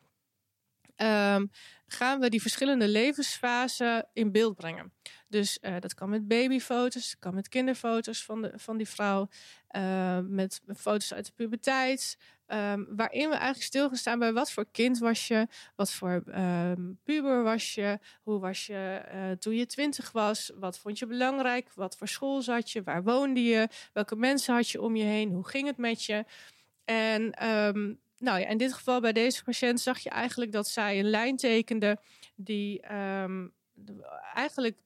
um, 0.97 1.51
gaan 1.87 2.21
we 2.21 2.31
die 2.31 2.41
verschillende 2.41 2.89
levensfasen 2.89 4.09
in 4.13 4.33
beeld 4.33 4.57
brengen. 4.57 4.93
Dus 5.29 5.59
uh, 5.61 5.75
dat 5.81 5.95
kan 5.95 6.09
met 6.09 6.29
babyfoto's, 6.29 7.17
kan 7.19 7.35
met 7.35 7.49
kinderfoto's 7.49 8.25
van, 8.25 8.43
de, 8.43 8.53
van 8.55 8.77
die 8.77 8.89
vrouw, 8.89 9.29
uh, 9.77 10.19
met 10.29 10.61
foto's 10.77 11.15
uit 11.15 11.27
de 11.27 11.33
puberteit, 11.35 12.19
um, 12.47 12.87
waarin 12.97 13.29
we 13.29 13.35
eigenlijk 13.35 13.63
stilgestaan 13.63 14.19
bij 14.19 14.33
wat 14.33 14.53
voor 14.53 14.67
kind 14.73 14.99
was 14.99 15.29
je, 15.29 15.47
wat 15.77 15.93
voor 15.93 16.23
um, 16.27 16.99
puber 17.05 17.43
was 17.43 17.75
je, 17.75 17.99
hoe 18.23 18.39
was 18.39 18.67
je 18.67 19.03
uh, 19.15 19.31
toen 19.31 19.55
je 19.55 19.67
twintig 19.67 20.13
was, 20.13 20.53
wat 20.55 20.79
vond 20.79 20.99
je 20.99 21.07
belangrijk, 21.07 21.73
wat 21.75 21.97
voor 21.97 22.09
school 22.09 22.43
zat 22.43 22.71
je, 22.71 22.83
waar 22.83 23.03
woonde 23.03 23.43
je, 23.43 23.69
welke 23.93 24.17
mensen 24.17 24.55
had 24.55 24.69
je 24.69 24.81
om 24.81 24.97
je 24.97 25.05
heen, 25.05 25.31
hoe 25.31 25.49
ging 25.49 25.67
het 25.67 25.77
met 25.77 26.05
je. 26.05 26.25
En 26.85 27.31
nou 28.19 28.41
ja, 28.41 28.47
in 28.47 28.59
dit 28.59 28.73
geval 28.73 29.01
bij 29.01 29.13
deze 29.13 29.45
patiënt 29.45 29.81
zag 29.81 29.99
je 29.99 30.11
eigenlijk 30.11 30.53
dat 30.53 30.69
zij 30.69 30.99
een 30.99 31.11
lijn 31.11 31.37
tekende 31.37 31.99
die 32.35 32.81
eigenlijk 34.35 34.77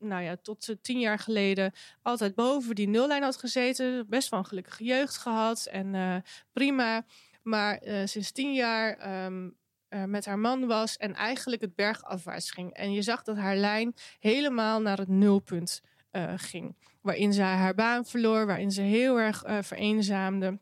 nou 0.00 0.22
ja, 0.22 0.36
tot 0.36 0.68
uh, 0.68 0.76
tien 0.82 1.00
jaar 1.00 1.18
geleden 1.18 1.72
altijd 2.02 2.34
boven 2.34 2.74
die 2.74 2.88
nullijn 2.88 3.22
had 3.22 3.36
gezeten. 3.36 4.06
Best 4.08 4.28
wel 4.28 4.38
een 4.38 4.46
gelukkige 4.46 4.84
jeugd 4.84 5.16
gehad 5.16 5.66
en 5.66 5.94
uh, 5.94 6.16
prima. 6.52 7.04
Maar 7.42 7.86
uh, 7.86 8.02
sinds 8.04 8.32
tien 8.32 8.54
jaar 8.54 9.24
um, 9.24 9.58
met 10.06 10.24
haar 10.24 10.38
man 10.38 10.66
was 10.66 10.96
en 10.96 11.14
eigenlijk 11.14 11.60
het 11.60 11.74
bergafwaarts 11.74 12.50
ging. 12.50 12.72
En 12.72 12.92
je 12.92 13.02
zag 13.02 13.22
dat 13.22 13.36
haar 13.36 13.56
lijn 13.56 13.94
helemaal 14.18 14.80
naar 14.80 14.98
het 14.98 15.08
nulpunt 15.08 15.82
ging. 16.36 16.76
Waarin 17.00 17.32
ze 17.32 17.42
haar 17.42 17.74
baan 17.74 18.04
verloor, 18.04 18.46
waarin 18.46 18.70
ze 18.70 18.82
heel 18.82 19.20
erg 19.20 19.42
vereenzaamde 19.60 20.58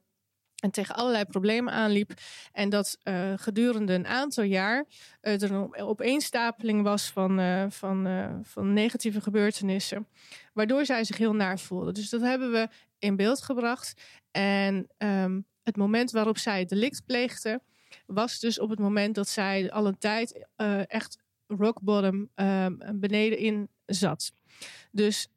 en 0.58 0.70
tegen 0.70 0.94
allerlei 0.94 1.24
problemen 1.24 1.72
aanliep. 1.72 2.12
En 2.52 2.68
dat 2.68 2.98
uh, 3.04 3.32
gedurende 3.36 3.92
een 3.92 4.06
aantal 4.06 4.44
jaar 4.44 4.84
uh, 5.22 5.42
er 5.42 5.52
een 5.52 5.76
opeenstapeling 5.76 6.82
was 6.82 7.10
van, 7.10 7.40
uh, 7.40 7.64
van, 7.68 8.06
van 8.42 8.72
negatieve 8.72 9.20
gebeurtenissen. 9.20 10.06
Waardoor 10.52 10.84
zij 10.84 11.04
zich 11.04 11.16
heel 11.16 11.34
naar 11.34 11.58
voelde. 11.58 11.92
Dus 11.92 12.10
dat 12.10 12.20
hebben 12.20 12.52
we 12.52 12.68
in 12.98 13.16
beeld 13.16 13.42
gebracht. 13.42 14.02
En 14.30 14.86
um, 14.98 15.46
het 15.62 15.76
moment 15.76 16.10
waarop 16.10 16.38
zij 16.38 16.58
het 16.58 16.68
delict 16.68 17.04
pleegde, 17.06 17.60
was 18.06 18.40
dus 18.40 18.60
op 18.60 18.70
het 18.70 18.78
moment 18.78 19.14
dat 19.14 19.28
zij 19.28 19.70
al 19.70 19.86
een 19.86 19.98
tijd 19.98 20.46
echt 20.86 21.18
rock 21.46 21.80
bottom 21.80 22.28
beneden 22.94 23.38
in 23.38 23.68
zat. 23.86 24.32
Dus 24.90 25.28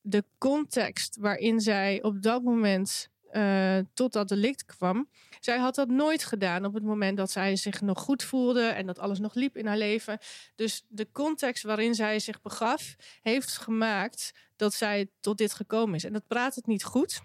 de 0.00 0.24
context 0.38 1.16
waarin 1.16 1.60
zij 1.60 2.02
op 2.02 2.22
dat 2.22 2.42
moment 2.42 3.08
uh, 3.32 3.78
tot 3.94 4.12
dat 4.12 4.28
delict 4.28 4.64
kwam. 4.64 5.08
Zij 5.40 5.58
had 5.58 5.74
dat 5.74 5.88
nooit 5.88 6.24
gedaan 6.24 6.64
op 6.64 6.74
het 6.74 6.82
moment 6.82 7.16
dat 7.16 7.30
zij 7.30 7.56
zich 7.56 7.80
nog 7.80 8.00
goed 8.00 8.22
voelde 8.22 8.66
en 8.66 8.86
dat 8.86 8.98
alles 8.98 9.18
nog 9.18 9.34
liep 9.34 9.56
in 9.56 9.66
haar 9.66 9.76
leven. 9.76 10.18
Dus 10.54 10.84
de 10.88 11.08
context 11.12 11.62
waarin 11.62 11.94
zij 11.94 12.18
zich 12.18 12.42
begaf, 12.42 12.96
heeft 13.22 13.56
gemaakt 13.56 14.32
dat 14.56 14.74
zij 14.74 15.10
tot 15.20 15.38
dit 15.38 15.52
gekomen 15.52 15.94
is. 15.94 16.04
En 16.04 16.12
dat 16.12 16.26
praat 16.26 16.54
het 16.54 16.66
niet 16.66 16.84
goed. 16.84 17.20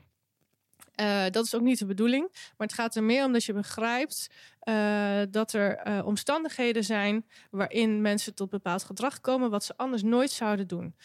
Uh, 1.01 1.23
dat 1.31 1.45
is 1.45 1.55
ook 1.55 1.61
niet 1.61 1.79
de 1.79 1.85
bedoeling. 1.85 2.27
Maar 2.31 2.67
het 2.67 2.73
gaat 2.73 2.95
er 2.95 3.03
meer 3.03 3.25
om 3.25 3.33
dat 3.33 3.43
je 3.43 3.53
begrijpt 3.53 4.27
uh, 4.63 5.21
dat 5.29 5.53
er 5.53 6.03
omstandigheden 6.03 6.83
zijn 6.83 7.25
waarin 7.51 8.01
mensen 8.01 8.35
tot 8.35 8.49
bepaald 8.49 8.83
gedrag 8.83 9.21
komen 9.21 9.49
wat 9.49 9.63
ze 9.63 9.77
anders 9.77 10.03
nooit 10.03 10.31
zouden 10.31 10.67
doen. 10.67 10.95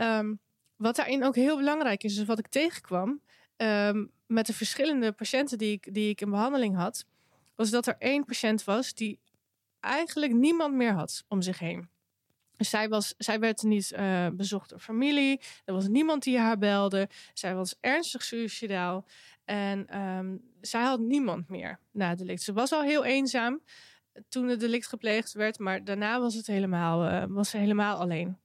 Um, 0.00 0.40
wat 0.76 0.96
daarin 0.96 1.24
ook 1.24 1.34
heel 1.34 1.56
belangrijk 1.56 2.02
is, 2.02 2.16
is 2.16 2.24
wat 2.24 2.38
ik 2.38 2.48
tegenkwam 2.48 3.20
um, 3.56 4.10
met 4.26 4.46
de 4.46 4.52
verschillende 4.52 5.12
patiënten 5.12 5.58
die 5.58 5.72
ik, 5.72 5.94
die 5.94 6.08
ik 6.08 6.20
in 6.20 6.30
behandeling 6.30 6.76
had, 6.76 7.04
was 7.54 7.70
dat 7.70 7.86
er 7.86 7.96
één 7.98 8.24
patiënt 8.24 8.64
was 8.64 8.94
die 8.94 9.18
eigenlijk 9.80 10.32
niemand 10.32 10.74
meer 10.74 10.92
had 10.92 11.24
om 11.28 11.42
zich 11.42 11.58
heen. 11.58 11.88
Zij, 12.56 12.88
was, 12.88 13.14
zij 13.18 13.38
werd 13.40 13.62
niet 13.62 13.92
uh, 13.92 14.26
bezocht 14.32 14.70
door 14.70 14.78
familie. 14.78 15.40
Er 15.64 15.74
was 15.74 15.88
niemand 15.88 16.22
die 16.22 16.38
haar 16.38 16.58
belde. 16.58 17.08
Zij 17.34 17.54
was 17.54 17.76
ernstig 17.80 18.24
suicidaal. 18.24 19.06
En 19.44 20.00
um, 20.00 20.40
zij 20.60 20.82
had 20.82 21.00
niemand 21.00 21.48
meer 21.48 21.78
na 21.90 22.08
het 22.08 22.18
delict. 22.18 22.42
Ze 22.42 22.52
was 22.52 22.72
al 22.72 22.82
heel 22.82 23.04
eenzaam 23.04 23.60
toen 24.28 24.48
het 24.48 24.60
delict 24.60 24.86
gepleegd 24.86 25.32
werd. 25.32 25.58
Maar 25.58 25.84
daarna 25.84 26.20
was, 26.20 26.34
het 26.34 26.46
helemaal, 26.46 27.10
uh, 27.10 27.24
was 27.28 27.50
ze 27.50 27.56
helemaal 27.56 27.96
alleen. 27.96 28.36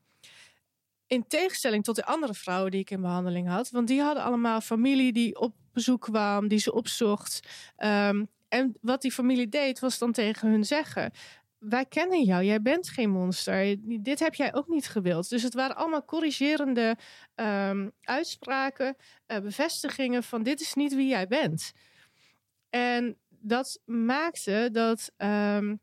In 1.11 1.27
tegenstelling 1.27 1.83
tot 1.83 1.95
de 1.95 2.05
andere 2.05 2.33
vrouwen 2.33 2.71
die 2.71 2.79
ik 2.79 2.89
in 2.89 3.01
behandeling 3.01 3.47
had. 3.47 3.69
Want 3.69 3.87
die 3.87 4.01
hadden 4.01 4.23
allemaal 4.23 4.61
familie 4.61 5.13
die 5.13 5.39
op 5.39 5.55
bezoek 5.73 6.01
kwam, 6.01 6.47
die 6.47 6.59
ze 6.59 6.73
opzocht. 6.73 7.39
Um, 7.77 8.29
en 8.47 8.77
wat 8.81 9.01
die 9.01 9.11
familie 9.11 9.49
deed, 9.49 9.79
was 9.79 9.97
dan 9.97 10.11
tegen 10.11 10.49
hun 10.49 10.65
zeggen: 10.65 11.11
wij 11.57 11.85
kennen 11.85 12.23
jou, 12.23 12.43
jij 12.43 12.61
bent 12.61 12.89
geen 12.89 13.09
monster. 13.09 13.75
Dit 14.03 14.19
heb 14.19 14.35
jij 14.35 14.53
ook 14.53 14.67
niet 14.67 14.87
gewild. 14.87 15.29
Dus 15.29 15.43
het 15.43 15.53
waren 15.53 15.75
allemaal 15.75 16.05
corrigerende 16.05 16.97
um, 17.35 17.91
uitspraken, 18.01 18.95
uh, 19.27 19.39
bevestigingen 19.39 20.23
van 20.23 20.43
dit 20.43 20.61
is 20.61 20.73
niet 20.73 20.95
wie 20.95 21.07
jij 21.07 21.27
bent. 21.27 21.71
En 22.69 23.17
dat 23.29 23.79
maakte 23.85 24.69
dat 24.71 25.11
um, 25.17 25.79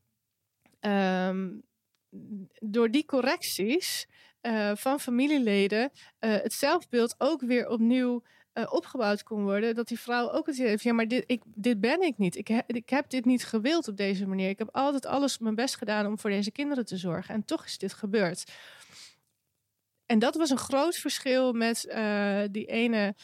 door 2.60 2.90
die 2.90 3.04
correcties 3.04 4.06
uh, 4.42 4.70
van 4.74 5.00
familieleden 5.00 5.90
uh, 6.20 6.30
het 6.30 6.52
zelfbeeld 6.52 7.14
ook 7.18 7.40
weer 7.40 7.68
opnieuw 7.68 8.22
uh, 8.54 8.64
opgebouwd 8.72 9.22
kon 9.22 9.42
worden, 9.42 9.74
dat 9.74 9.88
die 9.88 10.00
vrouw 10.00 10.30
ook 10.30 10.46
het 10.46 10.54
idee 10.54 10.68
heeft: 10.68 10.82
ja, 10.82 10.92
maar 10.92 11.08
dit, 11.08 11.24
ik, 11.26 11.42
dit 11.44 11.80
ben 11.80 12.02
ik 12.02 12.18
niet. 12.18 12.36
Ik, 12.36 12.48
ik 12.66 12.88
heb 12.88 13.10
dit 13.10 13.24
niet 13.24 13.44
gewild 13.44 13.88
op 13.88 13.96
deze 13.96 14.26
manier. 14.26 14.48
Ik 14.48 14.58
heb 14.58 14.68
altijd 14.72 15.06
alles 15.06 15.38
mijn 15.38 15.54
best 15.54 15.76
gedaan 15.76 16.06
om 16.06 16.18
voor 16.18 16.30
deze 16.30 16.50
kinderen 16.50 16.84
te 16.84 16.96
zorgen. 16.96 17.34
En 17.34 17.44
toch 17.44 17.64
is 17.64 17.78
dit 17.78 17.92
gebeurd. 17.92 18.52
En 20.06 20.18
dat 20.18 20.34
was 20.34 20.50
een 20.50 20.58
groot 20.58 20.96
verschil 20.96 21.52
met 21.52 21.80
die 22.50 22.66
ene 22.66 23.14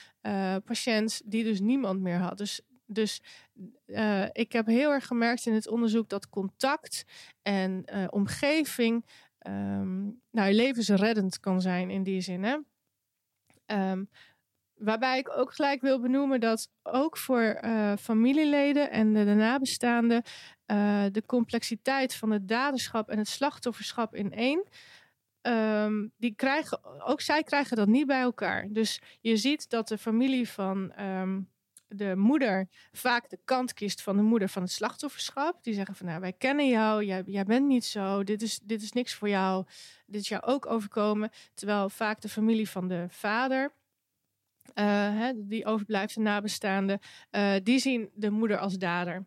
patiënt 0.65 1.23
die 1.25 1.45
dus 1.45 1.61
niemand 1.61 2.01
meer 2.01 2.19
had. 2.19 2.39
Dus, 2.39 2.61
dus 2.87 3.23
ik 4.33 4.53
heb 4.53 4.67
heel 4.67 4.91
erg 4.91 5.07
gemerkt 5.07 5.47
in 5.47 5.55
het 5.55 5.69
onderzoek 5.69 6.09
dat 6.09 6.29
contact 6.29 7.05
en 7.43 7.85
omgeving 8.11 9.05
um, 9.47 10.21
nou, 10.31 10.53
levensreddend 10.53 11.41
kan 11.41 11.61
zijn 11.61 11.91
in 11.91 12.03
die 12.03 12.21
zin. 12.21 12.45
Hè? 12.45 12.57
Um, 13.91 14.09
Waarbij 14.75 15.19
ik 15.19 15.37
ook 15.37 15.55
gelijk 15.55 15.81
wil 15.81 16.01
benoemen 16.01 16.41
dat 16.41 16.71
ook 16.83 17.17
voor 17.17 17.61
uh, 17.65 17.93
familieleden 17.97 18.91
en 18.91 19.13
de, 19.13 19.25
de 19.25 19.35
nabestaanden 19.35 20.23
uh, 20.67 21.05
de 21.13 21.23
complexiteit 21.27 22.15
van 22.15 22.31
het 22.31 22.49
daderschap 22.49 23.09
en 23.09 23.19
het 23.19 23.29
slachtofferschap 23.29 24.15
in 24.15 24.33
één. 24.33 24.65
Um, 25.43 26.13
die 26.17 26.35
krijgen, 26.35 27.05
ook 27.05 27.21
zij 27.21 27.43
krijgen 27.43 27.77
dat 27.77 27.89
niet 27.89 28.07
bij 28.07 28.21
elkaar. 28.21 28.67
Dus 28.71 29.01
je 29.21 29.37
ziet 29.37 29.71
dat 29.71 29.89
de 29.89 29.99
familie 29.99 30.49
van 30.49 30.93
de 31.97 32.17
moeder 32.17 32.69
vaak 32.93 33.31
de 33.31 33.39
kant 33.45 33.73
kiest 33.73 34.03
van 34.03 34.17
de 34.17 34.23
moeder 34.23 34.49
van 34.49 34.63
het 34.63 34.71
slachtofferschap. 34.71 35.65
Die 35.65 35.75
zeggen 35.75 35.95
van 35.95 36.07
nou, 36.07 36.21
wij 36.21 36.33
kennen 36.33 36.69
jou, 36.69 37.05
jij, 37.05 37.23
jij 37.27 37.45
bent 37.45 37.67
niet 37.67 37.85
zo, 37.85 38.25
dit 38.25 38.43
is, 38.43 38.59
dit 38.63 38.83
is 38.83 38.93
niks 38.93 39.15
voor 39.15 39.29
jou, 39.29 39.65
dit 40.07 40.21
is 40.21 40.29
jou 40.29 40.43
ook 40.43 40.67
overkomen. 40.67 41.31
Terwijl 41.55 41.89
vaak 41.89 42.21
de 42.21 42.29
familie 42.29 42.69
van 42.69 42.89
de 42.89 43.07
vader 43.09 43.73
uh, 44.75 44.85
hè, 45.19 45.33
die 45.37 45.67
overblijft, 45.67 46.15
de 46.15 46.21
nabestaanden, 46.21 46.99
uh, 47.31 47.55
die 47.63 47.79
zien 47.79 48.11
de 48.15 48.31
moeder 48.31 48.59
als 48.59 48.79
dader. 48.79 49.27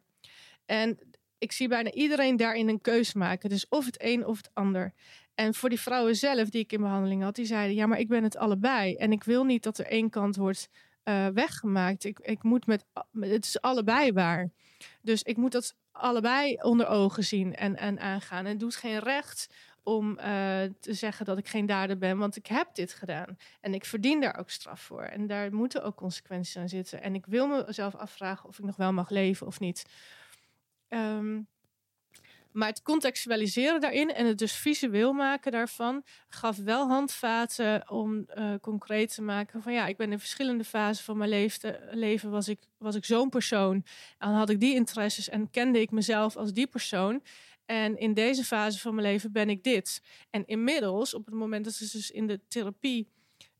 En 0.65 0.99
ik 1.38 1.51
zie 1.51 1.68
bijna 1.68 1.91
iedereen 1.91 2.38
daarin 2.38 2.70
een 2.70 2.82
keuze 2.82 3.18
maken. 3.18 3.49
Dus 3.49 3.68
of 3.70 3.86
het 3.86 4.03
een 4.03 4.26
of 4.26 4.38
het 4.38 4.49
ander. 4.53 4.93
En 5.36 5.53
voor 5.53 5.70
die 5.70 5.80
vrouwen 5.80 6.15
zelf 6.15 6.49
die 6.49 6.61
ik 6.61 6.72
in 6.72 6.82
behandeling 6.82 7.24
had, 7.24 7.36
die 7.36 7.45
zeiden: 7.45 7.76
Ja, 7.76 7.86
maar 7.86 7.99
ik 7.99 8.07
ben 8.07 8.24
het 8.24 8.38
allebei. 8.38 8.95
En 8.95 9.11
ik 9.11 9.24
wil 9.24 9.43
niet 9.43 9.63
dat 9.63 9.78
er 9.78 9.86
één 9.86 10.09
kant 10.09 10.36
wordt 10.36 10.70
uh, 11.08 11.28
weggemaakt. 11.28 12.03
Ik, 12.03 12.20
ik 12.20 12.43
moet 12.43 12.66
met, 12.66 12.86
het 13.20 13.45
is 13.45 13.62
allebei 13.62 14.12
waar. 14.12 14.49
Dus 15.01 15.24
ik 15.24 15.38
moet 15.38 15.51
dat 15.51 15.76
allebei 15.91 16.55
onder 16.62 16.88
ogen 16.88 17.24
zien 17.24 17.55
en, 17.55 17.76
en 17.76 17.99
aangaan. 17.99 18.45
En 18.45 18.51
het 18.51 18.60
doet 18.60 18.76
geen 18.76 18.99
recht 18.99 19.49
om 19.84 20.10
uh, 20.10 20.26
te 20.80 20.93
zeggen 20.93 21.26
dat 21.26 21.38
ik 21.38 21.47
geen 21.47 21.66
dader 21.66 21.97
ben, 21.97 22.18
want 22.18 22.36
ik 22.36 22.47
heb 22.47 22.76
dit 22.76 22.93
gedaan. 22.93 23.38
En 23.62 23.74
ik 23.74 23.86
verdien 23.86 24.22
daar 24.22 24.38
ook 24.38 24.49
straf 24.49 24.82
voor. 24.82 25.01
En 25.01 25.28
daar 25.28 25.53
moeten 25.53 25.84
ook 25.84 25.95
consequenties 25.95 26.58
aan 26.58 26.70
zitten. 26.70 27.01
En 27.01 27.16
ik 27.16 27.26
wil 27.26 27.47
mezelf 27.47 27.95
afvragen 27.95 28.49
of 28.49 28.60
ik 28.60 28.66
nog 28.66 28.76
wel 28.76 28.93
mag 28.93 29.10
leven 29.10 29.47
of 29.47 29.60
niet. 29.60 29.86
Um, 30.89 31.47
maar 32.52 32.68
het 32.68 32.82
contextualiseren 32.82 33.82
daarin 33.82 34.14
en 34.14 34.26
het 34.26 34.38
dus 34.38 34.54
visueel 34.54 35.14
maken 35.14 35.52
daarvan 35.52 36.04
gaf 36.30 36.58
wel 36.58 36.88
handvaten 36.88 37.89
om 37.89 38.26
uh, 38.36 38.54
concreet 38.62 39.14
te 39.14 39.22
maken 39.22 39.62
van 39.62 39.74
ja, 39.74 39.88
ik 39.88 39.98
ben 39.98 40.12
in 40.12 40.20
verschillende 40.20 40.64
fasen 40.64 41.04
van 41.04 41.18
mijn 41.18 41.50
leven 41.91 42.32
was 42.32 42.48
ik, 42.48 42.60
was 42.78 42.95
ik 42.95 43.06
zo'n 43.06 43.30
persoon. 43.30 43.86
En 44.18 44.30
had 44.30 44.50
ik 44.50 44.60
die 44.60 44.76
interesses 44.76 45.30
en 45.30 45.50
kende 45.50 45.82
ik 45.82 45.91
mezelf 45.91 46.36
als 46.36 46.54
die 46.54 46.68
persoon. 46.68 47.22
En 47.66 47.98
in 47.98 48.14
deze 48.14 48.43
fase 48.43 48.80
van 48.80 48.95
mijn 48.95 49.08
leven 49.08 49.32
ben 49.32 49.50
ik 49.50 49.64
dit. 49.64 50.02
En 50.30 50.45
inmiddels, 50.45 51.14
op 51.14 51.26
het 51.26 51.36
moment 51.36 51.66
dat 51.66 51.74
ze 51.74 51.89
dus 51.98 52.12
in 52.12 52.28
de 52.28 52.39
therapie 52.48 53.08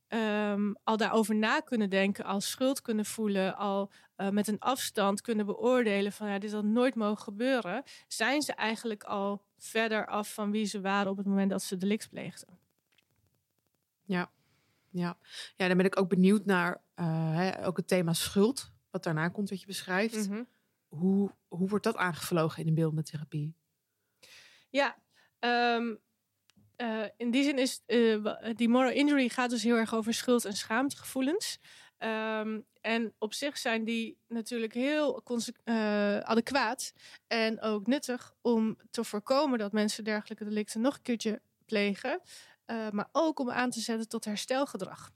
um, 0.10 0.76
al 0.84 0.98
daarover 0.98 1.36
na 1.36 1.60
kunnen 1.60 1.90
denken, 1.90 2.26
al 2.26 2.42
schuld 2.42 2.82
kunnen 2.82 3.06
voelen, 3.06 3.56
al 3.56 3.92
uh, 4.18 4.30
met 4.30 4.48
een 4.48 4.60
afstand 4.60 5.22
kunnen 5.22 5.46
beoordelen 5.46 6.12
van 6.12 6.30
ja, 6.30 6.40
dit 6.40 6.52
had 6.52 6.64
nooit 6.64 6.96
mogen 6.96 7.24
gebeuren, 7.24 7.84
zijn 8.08 8.42
ze 8.42 8.54
eigenlijk 8.54 9.04
al 9.04 9.46
verder 9.58 10.08
af 10.08 10.34
van 10.34 10.52
wie 10.52 10.66
ze 10.66 10.82
waren 10.82 11.12
op 11.12 11.18
het 11.18 11.26
moment 11.26 11.50
dat 11.50 11.64
ze 11.64 11.78
delict 11.78 12.10
pleegden. 12.10 12.60
Ja, 14.04 14.32
ja. 14.90 15.18
ja 15.56 15.68
dan 15.68 15.78
ben 15.78 15.86
ik 15.86 16.00
ook 16.00 16.10
benieuwd 16.10 16.46
naar 16.46 16.82
uh, 16.96 17.36
hè, 17.36 17.66
ook 17.66 17.78
het 17.78 17.88
thema 17.88 18.14
schuld, 18.14 18.72
wat 18.90 19.04
daarna 19.04 19.28
komt, 19.28 19.50
wat 19.50 19.60
je 19.60 19.66
beschrijft. 19.66 20.28
Mm 20.28 20.34
-hmm. 20.34 20.48
hoe, 20.88 21.32
hoe 21.48 21.68
wordt 21.68 21.84
dat 21.84 21.96
aangevlogen 21.96 22.60
in 22.60 22.66
de 22.66 22.74
beeldende 22.74 23.04
therapie? 23.04 23.56
Ja, 24.70 24.98
um, 25.40 26.00
uh, 26.78 27.06
in 27.18 27.32
die 27.32 27.44
zin 27.44 27.58
is 27.58 27.82
uh, 27.88 28.36
die 28.56 28.70
moral 28.70 28.92
injury 28.92 29.30
gaat 29.30 29.50
dus 29.50 29.64
heel 29.64 29.76
erg 29.76 29.94
over 29.94 30.14
schuld- 30.14 30.46
en 30.46 30.54
schaamtegevoelens. 30.54 31.60
Um, 32.00 32.66
en 32.82 33.14
op 33.18 33.34
zich 33.34 33.58
zijn 33.58 33.84
die 33.84 34.18
natuurlijk 34.28 34.74
heel 34.74 35.24
uh, 35.66 36.20
adequaat 36.20 36.94
en 37.28 37.62
ook 37.62 37.88
nuttig 37.88 38.34
om 38.42 38.78
te 38.92 39.04
voorkomen 39.04 39.60
dat 39.60 39.72
mensen 39.72 40.04
dergelijke 40.04 40.44
delicten 40.44 40.82
nog 40.82 40.96
een 40.96 41.02
keertje 41.02 41.42
plegen, 41.66 42.22
maar 42.92 43.10
ook 43.12 43.40
om 43.40 43.52
aan 43.52 43.70
te 43.70 43.80
zetten 43.80 44.08
tot 44.08 44.26
herstelgedrag. 44.26 45.12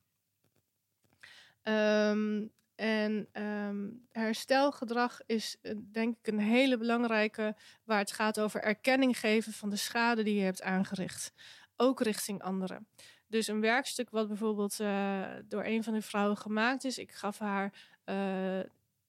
Um, 1.63 2.51
en 2.81 3.27
um, 3.33 4.07
herstelgedrag 4.11 5.19
is 5.25 5.57
uh, 5.61 5.73
denk 5.91 6.17
ik 6.21 6.27
een 6.33 6.39
hele 6.39 6.77
belangrijke 6.77 7.55
waar 7.83 7.99
het 7.99 8.11
gaat 8.11 8.39
over 8.39 8.61
erkenning 8.61 9.19
geven 9.19 9.53
van 9.53 9.69
de 9.69 9.75
schade 9.75 10.23
die 10.23 10.35
je 10.35 10.43
hebt 10.43 10.61
aangericht. 10.61 11.33
Ook 11.75 12.01
richting 12.01 12.41
anderen. 12.41 12.87
Dus 13.27 13.47
een 13.47 13.61
werkstuk 13.61 14.09
wat 14.09 14.27
bijvoorbeeld 14.27 14.79
uh, 14.79 15.27
door 15.45 15.65
een 15.65 15.83
van 15.83 15.93
de 15.93 16.01
vrouwen 16.01 16.37
gemaakt 16.37 16.83
is. 16.83 16.97
Ik 16.97 17.11
gaf 17.11 17.39
haar 17.39 17.73
uh, 18.05 18.59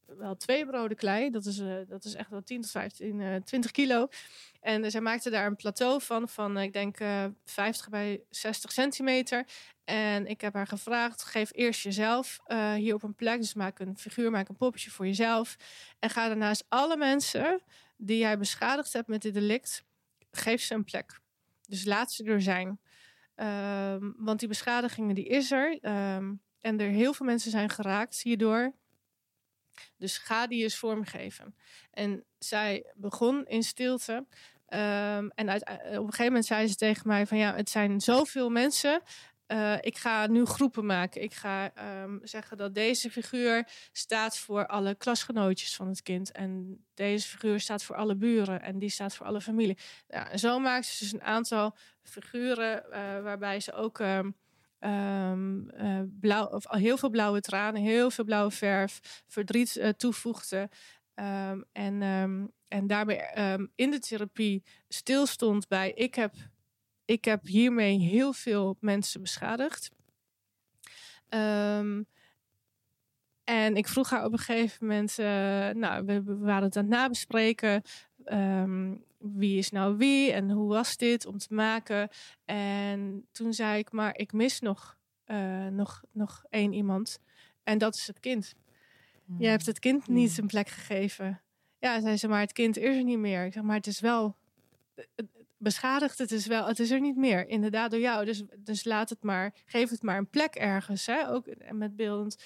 wel 0.06 0.36
twee 0.36 0.66
broden 0.66 0.96
klei. 0.96 1.30
Dat 1.30 1.44
is, 1.44 1.62
dat 1.88 2.04
is 2.04 2.14
echt 2.14 2.30
wel 2.30 2.42
10 2.42 2.60
tot 2.60 2.70
15, 2.70 3.42
20 3.44 3.70
kilo. 3.70 4.08
En 4.60 4.90
zij 4.90 5.00
maakte 5.00 5.30
daar 5.30 5.46
een 5.46 5.56
plateau 5.56 6.00
van, 6.02 6.28
van 6.28 6.58
ik 6.58 6.72
denk 6.72 6.98
50 7.44 7.88
bij 7.88 8.22
60 8.30 8.72
centimeter. 8.72 9.46
En 9.92 10.26
ik 10.26 10.40
heb 10.40 10.54
haar 10.54 10.66
gevraagd: 10.66 11.22
geef 11.22 11.50
eerst 11.52 11.82
jezelf 11.82 12.40
uh, 12.46 12.72
hier 12.72 12.94
op 12.94 13.02
een 13.02 13.14
plek. 13.14 13.40
Dus 13.40 13.54
maak 13.54 13.78
een 13.78 13.98
figuur, 13.98 14.30
maak 14.30 14.48
een 14.48 14.56
poppetje 14.56 14.90
voor 14.90 15.06
jezelf. 15.06 15.56
En 15.98 16.10
ga 16.10 16.28
daarnaast 16.28 16.64
alle 16.68 16.96
mensen 16.96 17.62
die 17.96 18.18
jij 18.18 18.38
beschadigd 18.38 18.92
hebt 18.92 19.08
met 19.08 19.22
dit 19.22 19.34
delict, 19.34 19.84
geef 20.30 20.62
ze 20.62 20.74
een 20.74 20.84
plek. 20.84 21.20
Dus 21.68 21.84
laat 21.84 22.12
ze 22.12 22.24
er 22.24 22.42
zijn. 22.42 22.80
Um, 23.36 24.14
want 24.16 24.38
die 24.38 24.48
beschadigingen, 24.48 25.14
die 25.14 25.26
is 25.26 25.50
er. 25.50 25.78
Um, 26.16 26.42
en 26.60 26.80
er 26.80 26.90
heel 26.90 27.14
veel 27.14 27.26
mensen 27.26 27.50
zijn 27.50 27.70
geraakt 27.70 28.22
hierdoor. 28.22 28.72
Dus 29.96 30.18
ga 30.18 30.46
die 30.46 30.62
eens 30.62 30.76
vormgeven. 30.76 31.54
En 31.90 32.24
zij 32.38 32.92
begon 32.94 33.46
in 33.46 33.62
stilte. 33.62 34.26
Ehm, 34.66 35.28
en 35.34 35.50
uit, 35.50 35.62
op 35.62 35.70
een 35.78 36.04
gegeven 36.04 36.24
moment 36.24 36.44
zei 36.44 36.66
ze 36.66 36.74
tegen 36.74 37.08
mij 37.08 37.26
van 37.26 37.38
ja, 37.38 37.54
het 37.54 37.70
zijn 37.70 38.00
zoveel 38.00 38.50
mensen. 38.50 39.02
Uh, 39.48 39.76
ik 39.80 39.98
ga 39.98 40.26
nu 40.26 40.44
groepen 40.44 40.86
maken. 40.86 41.22
Ik 41.22 41.34
ga 41.34 41.72
um, 42.02 42.20
zeggen 42.22 42.56
dat 42.56 42.74
deze 42.74 43.10
figuur 43.10 43.68
staat 43.92 44.38
voor 44.38 44.66
alle 44.66 44.94
klasgenootjes 44.94 45.76
van 45.76 45.88
het 45.88 46.02
kind. 46.02 46.32
En 46.32 46.84
deze 46.94 47.28
figuur 47.28 47.60
staat 47.60 47.82
voor 47.82 47.96
alle 47.96 48.16
buren. 48.16 48.62
En 48.62 48.78
die 48.78 48.88
staat 48.88 49.14
voor 49.14 49.26
alle 49.26 49.40
familie. 49.40 49.78
Zo 50.34 50.58
maakt 50.58 50.86
ze 50.86 51.04
dus 51.04 51.12
een 51.12 51.22
aantal 51.22 51.76
figuren 52.02 52.84
uh, 52.90 52.94
waarbij 53.22 53.60
ze 53.60 53.72
ook 53.72 53.98
um, 53.98 54.36
um, 54.80 55.70
uh, 55.74 56.00
blauw, 56.20 56.46
of 56.46 56.64
heel 56.68 56.96
veel 56.96 57.10
blauwe 57.10 57.40
tranen, 57.40 57.82
heel 57.82 58.10
veel 58.10 58.24
blauwe 58.24 58.50
verf, 58.50 59.22
verdriet 59.26 59.94
toevoegde. 59.96 60.68
en, 61.72 62.02
en 62.68 62.86
daarbij 62.86 63.32
in 63.74 63.90
de 63.90 63.98
therapie 63.98 64.62
stilstond 64.88 65.68
bij: 65.68 65.92
ik 65.92 66.14
heb 66.14 66.34
ik 67.04 67.24
heb 67.24 67.46
hiermee 67.46 67.98
heel 67.98 68.32
veel 68.32 68.76
mensen 68.80 69.20
beschadigd. 69.20 69.90
Um, 71.28 72.06
en 73.44 73.76
ik 73.76 73.88
vroeg 73.88 74.10
haar 74.10 74.24
op 74.24 74.32
een 74.32 74.38
gegeven 74.38 74.86
moment, 74.86 75.18
uh, 75.18 75.26
nou, 75.68 76.04
we, 76.04 76.22
we, 76.22 76.36
waren 76.36 76.62
het 76.62 76.76
aan 76.76 76.84
het 76.84 76.92
nabespreken. 76.92 77.82
Um, 78.24 79.04
wie 79.18 79.58
is 79.58 79.70
nou 79.70 79.96
wie 79.96 80.32
en 80.32 80.50
hoe 80.50 80.68
was 80.68 80.96
dit 80.96 81.26
om 81.26 81.38
te 81.38 81.54
maken? 81.54 82.08
En 82.44 83.26
toen 83.32 83.52
zei 83.52 83.78
ik, 83.78 83.92
maar 83.92 84.18
ik 84.18 84.32
mis 84.32 84.60
nog, 84.60 84.96
uh, 85.26 85.66
nog, 85.66 86.02
nog 86.12 86.44
één 86.50 86.72
iemand. 86.72 87.18
En 87.62 87.78
dat 87.78 87.94
is 87.94 88.06
het 88.06 88.20
kind. 88.20 88.54
Mm. 89.24 89.40
Je 89.40 89.46
hebt 89.46 89.66
het 89.66 89.78
kind 89.78 90.08
niet 90.08 90.28
mm. 90.28 90.34
zijn 90.34 90.46
plek 90.46 90.68
gegeven. 90.68 91.40
Ja, 91.78 92.00
zei 92.00 92.16
ze, 92.16 92.28
maar 92.28 92.40
het 92.40 92.52
kind 92.52 92.76
is 92.76 92.96
er 92.96 93.04
niet 93.04 93.18
meer. 93.18 93.44
Ik 93.44 93.52
zeg, 93.52 93.62
maar 93.62 93.76
het 93.76 93.86
is 93.86 94.00
wel 94.00 94.36
beschadigd. 95.62 96.18
Het 96.18 96.32
is 96.32 96.46
wel, 96.46 96.66
het 96.66 96.78
is 96.78 96.90
er 96.90 97.00
niet 97.00 97.16
meer. 97.16 97.48
Inderdaad, 97.48 97.90
door 97.90 98.00
jou. 98.00 98.24
Dus, 98.24 98.42
dus 98.58 98.84
laat 98.84 99.08
het 99.08 99.22
maar, 99.22 99.54
geef 99.64 99.90
het 99.90 100.02
maar 100.02 100.18
een 100.18 100.30
plek 100.30 100.54
ergens. 100.54 101.06
Hè? 101.06 101.28
Ook 101.30 101.46
met 101.70 101.96
beeldend. 101.96 102.36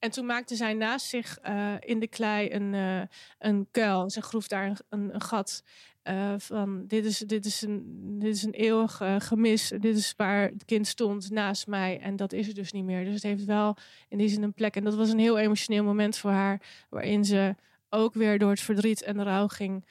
En 0.00 0.10
toen 0.10 0.26
maakte 0.26 0.56
zij 0.56 0.74
naast 0.74 1.06
zich 1.06 1.38
uh, 1.48 1.74
in 1.80 2.00
de 2.00 2.06
klei 2.06 2.52
een, 2.52 2.72
uh, 2.72 3.02
een 3.38 3.68
kuil. 3.70 4.10
Ze 4.10 4.22
groef 4.22 4.48
daar 4.48 4.80
een, 4.88 5.14
een 5.14 5.20
gat. 5.20 5.62
Uh, 6.04 6.34
van 6.36 6.86
dit 6.86 7.04
is, 7.04 7.18
dit 7.18 7.44
is 7.44 7.62
een, 7.62 7.82
dit 8.18 8.34
is 8.34 8.42
een 8.42 8.52
eeuwig 8.52 9.00
gemis. 9.18 9.68
Dit 9.68 9.96
is 9.96 10.14
waar 10.16 10.42
het 10.42 10.64
kind 10.64 10.86
stond 10.86 11.30
naast 11.30 11.66
mij. 11.66 12.00
En 12.00 12.16
dat 12.16 12.32
is 12.32 12.48
er 12.48 12.54
dus 12.54 12.72
niet 12.72 12.84
meer. 12.84 13.04
Dus 13.04 13.14
het 13.14 13.22
heeft 13.22 13.44
wel 13.44 13.76
in 14.08 14.18
die 14.18 14.28
zin 14.28 14.42
een 14.42 14.52
plek. 14.52 14.76
En 14.76 14.84
dat 14.84 14.94
was 14.94 15.10
een 15.10 15.18
heel 15.18 15.38
emotioneel 15.38 15.84
moment 15.84 16.16
voor 16.16 16.30
haar. 16.30 16.60
Waarin 16.88 17.24
ze 17.24 17.54
ook 17.88 18.14
weer 18.14 18.38
door 18.38 18.50
het 18.50 18.60
verdriet 18.60 19.02
en 19.02 19.16
de 19.16 19.22
rouw 19.22 19.46
ging. 19.46 19.84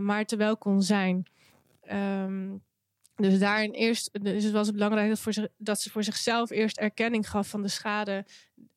maar 0.00 0.24
terwijl 0.24 0.56
kon 0.56 0.82
zijn. 0.82 1.26
Um, 1.90 2.62
dus 3.14 3.38
daarin 3.38 3.70
eerst, 3.70 4.22
dus 4.22 4.44
het 4.44 4.52
was 4.52 4.70
belangrijk 4.70 5.08
dat, 5.08 5.20
voor 5.20 5.32
zich, 5.32 5.48
dat 5.56 5.80
ze 5.80 5.90
voor 5.90 6.04
zichzelf 6.04 6.50
eerst 6.50 6.78
erkenning 6.78 7.30
gaf 7.30 7.48
van 7.48 7.62
de 7.62 7.68
schade 7.68 8.24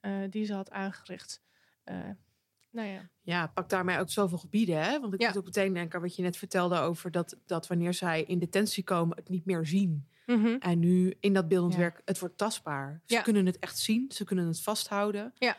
uh, 0.01 0.11
die 0.29 0.45
ze 0.45 0.53
had 0.53 0.71
aangericht. 0.71 1.41
Uh, 1.85 1.97
nou 2.71 2.87
ja. 2.87 3.09
ja, 3.21 3.47
pak 3.47 3.69
daarmee 3.69 3.99
ook 3.99 4.09
zoveel 4.09 4.37
gebieden. 4.37 4.83
Hè? 4.83 4.99
Want 4.99 5.13
ik 5.13 5.21
ja. 5.21 5.27
moet 5.27 5.37
ook 5.37 5.45
meteen 5.45 5.73
denken 5.73 5.95
aan 5.95 6.01
wat 6.01 6.15
je 6.15 6.21
net 6.21 6.37
vertelde 6.37 6.79
over 6.79 7.11
dat, 7.11 7.37
dat 7.45 7.67
wanneer 7.67 7.93
zij 7.93 8.23
in 8.23 8.39
detentie 8.39 8.83
komen, 8.83 9.17
het 9.17 9.29
niet 9.29 9.45
meer 9.45 9.65
zien. 9.65 10.07
Mm 10.25 10.43
-hmm. 10.43 10.57
En 10.59 10.79
nu 10.79 11.13
in 11.19 11.33
dat 11.33 11.47
beeldend 11.47 11.73
ja. 11.73 11.79
werk, 11.79 12.01
het 12.05 12.19
wordt 12.19 12.37
tastbaar. 12.37 13.01
Ze 13.05 13.21
kunnen 13.21 13.45
het 13.45 13.59
echt 13.59 13.77
zien, 13.77 14.11
ze 14.11 14.23
kunnen 14.23 14.47
het 14.47 14.61
vasthouden. 14.61 15.33
Ja. 15.35 15.57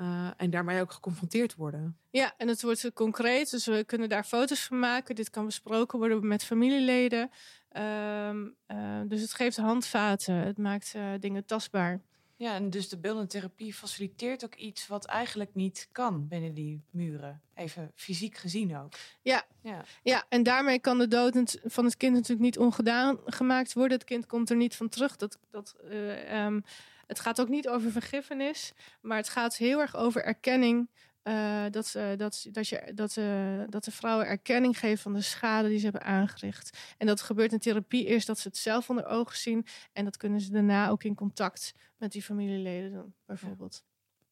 Uh, 0.00 0.30
en 0.36 0.50
daarmee 0.50 0.80
ook 0.80 0.92
geconfronteerd 0.92 1.54
worden. 1.54 1.98
Ja, 2.10 2.34
en 2.36 2.48
het 2.48 2.62
wordt 2.62 2.92
concreet. 2.92 3.50
Dus 3.50 3.66
we 3.66 3.84
kunnen 3.84 4.08
daar 4.08 4.24
foto's 4.24 4.64
van 4.64 4.78
maken. 4.78 5.14
Dit 5.14 5.30
kan 5.30 5.44
besproken 5.44 5.98
worden 5.98 6.26
met 6.26 6.44
familieleden. 6.44 7.30
Um, 7.72 8.54
uh, 8.68 9.00
dus 9.06 9.20
het 9.20 9.34
geeft 9.34 9.56
handvaten. 9.56 10.34
Het 10.34 10.58
maakt 10.58 10.92
uh, 10.96 11.12
dingen 11.20 11.44
tastbaar. 11.44 12.00
Ja, 12.36 12.54
en 12.54 12.70
dus 12.70 12.88
de 12.88 12.98
beeldende 12.98 13.28
therapie 13.28 13.74
faciliteert 13.74 14.44
ook 14.44 14.54
iets 14.54 14.86
wat 14.86 15.04
eigenlijk 15.04 15.54
niet 15.54 15.88
kan 15.92 16.28
binnen 16.28 16.54
die 16.54 16.82
muren. 16.90 17.42
Even 17.54 17.92
fysiek 17.94 18.36
gezien 18.36 18.76
ook. 18.76 18.92
Ja, 19.22 19.46
ja. 19.62 19.84
ja 20.02 20.24
en 20.28 20.42
daarmee 20.42 20.78
kan 20.78 20.98
de 20.98 21.08
dood 21.08 21.58
van 21.64 21.84
het 21.84 21.96
kind 21.96 22.12
natuurlijk 22.12 22.40
niet 22.40 22.58
ongedaan 22.58 23.18
gemaakt 23.24 23.72
worden. 23.72 23.98
Het 23.98 24.06
kind 24.06 24.26
komt 24.26 24.50
er 24.50 24.56
niet 24.56 24.76
van 24.76 24.88
terug. 24.88 25.16
Dat, 25.16 25.38
dat, 25.50 25.76
uh, 25.84 26.44
um, 26.44 26.64
het 27.08 27.20
gaat 27.20 27.40
ook 27.40 27.48
niet 27.48 27.68
over 27.68 27.90
vergiffenis, 27.90 28.72
maar 29.00 29.16
het 29.16 29.28
gaat 29.28 29.56
heel 29.56 29.80
erg 29.80 29.96
over 29.96 30.24
erkenning. 30.24 30.90
Uh, 31.22 31.64
dat, 31.70 31.92
dat, 32.16 32.46
dat, 32.50 32.68
je, 32.68 32.92
dat, 32.94 33.16
uh, 33.16 33.62
dat 33.68 33.84
de 33.84 33.90
vrouwen 33.90 34.26
erkenning 34.26 34.78
geven 34.78 34.98
van 34.98 35.12
de 35.12 35.20
schade 35.20 35.68
die 35.68 35.78
ze 35.78 35.84
hebben 35.84 36.02
aangericht. 36.02 36.78
En 36.98 37.06
dat 37.06 37.20
gebeurt 37.20 37.52
in 37.52 37.58
therapie 37.58 38.06
eerst 38.06 38.26
dat 38.26 38.38
ze 38.38 38.48
het 38.48 38.56
zelf 38.56 38.90
onder 38.90 39.06
ogen 39.06 39.36
zien. 39.36 39.66
En 39.92 40.04
dat 40.04 40.16
kunnen 40.16 40.40
ze 40.40 40.50
daarna 40.50 40.88
ook 40.88 41.04
in 41.04 41.14
contact 41.14 41.74
met 41.96 42.12
die 42.12 42.22
familieleden 42.22 42.92
doen, 42.92 43.14
bijvoorbeeld. 43.26 43.84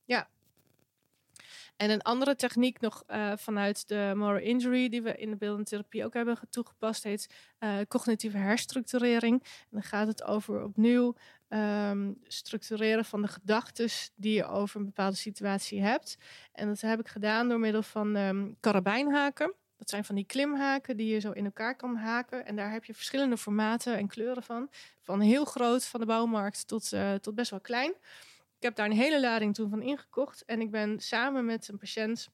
Ja. 0.04 0.28
En 1.76 1.90
een 1.90 2.02
andere 2.02 2.36
techniek 2.36 2.80
nog 2.80 3.02
uh, 3.08 3.32
vanuit 3.36 3.88
de 3.88 4.12
moral 4.16 4.40
injury, 4.40 4.88
die 4.88 5.02
we 5.02 5.16
in 5.16 5.30
de 5.30 5.36
beeldende 5.36 5.64
therapie 5.64 6.04
ook 6.04 6.14
hebben 6.14 6.38
toegepast, 6.50 7.02
heet 7.02 7.34
uh, 7.60 7.76
cognitieve 7.88 8.36
herstructurering. 8.36 9.42
En 9.42 9.68
dan 9.70 9.82
gaat 9.82 10.06
het 10.06 10.24
over 10.24 10.62
opnieuw 10.62 11.14
um, 11.48 12.18
structureren 12.22 13.04
van 13.04 13.22
de 13.22 13.28
gedachten 13.28 13.88
die 14.14 14.34
je 14.34 14.46
over 14.46 14.80
een 14.80 14.86
bepaalde 14.86 15.16
situatie 15.16 15.82
hebt. 15.82 16.16
En 16.52 16.66
dat 16.66 16.80
heb 16.80 17.00
ik 17.00 17.08
gedaan 17.08 17.48
door 17.48 17.60
middel 17.60 17.82
van 17.82 18.16
um, 18.16 18.56
karabijnhaken. 18.60 19.54
Dat 19.78 19.90
zijn 19.90 20.04
van 20.04 20.14
die 20.14 20.24
klimhaken 20.24 20.96
die 20.96 21.12
je 21.12 21.18
zo 21.18 21.30
in 21.30 21.44
elkaar 21.44 21.76
kan 21.76 21.96
haken. 21.96 22.46
En 22.46 22.56
daar 22.56 22.72
heb 22.72 22.84
je 22.84 22.94
verschillende 22.94 23.36
formaten 23.36 23.96
en 23.96 24.08
kleuren 24.08 24.42
van. 24.42 24.70
Van 25.00 25.20
heel 25.20 25.44
groot 25.44 25.84
van 25.84 26.00
de 26.00 26.06
bouwmarkt 26.06 26.68
tot, 26.68 26.92
uh, 26.92 27.14
tot 27.14 27.34
best 27.34 27.50
wel 27.50 27.60
klein. 27.60 27.92
Ik 28.56 28.62
heb 28.62 28.74
daar 28.74 28.86
een 28.86 28.96
hele 28.96 29.20
lading 29.20 29.54
toen 29.54 29.70
van 29.70 29.82
ingekocht. 29.82 30.44
En 30.44 30.60
ik 30.60 30.70
ben 30.70 31.00
samen 31.00 31.44
met 31.44 31.68
een 31.68 31.78
patiënt 31.78 32.28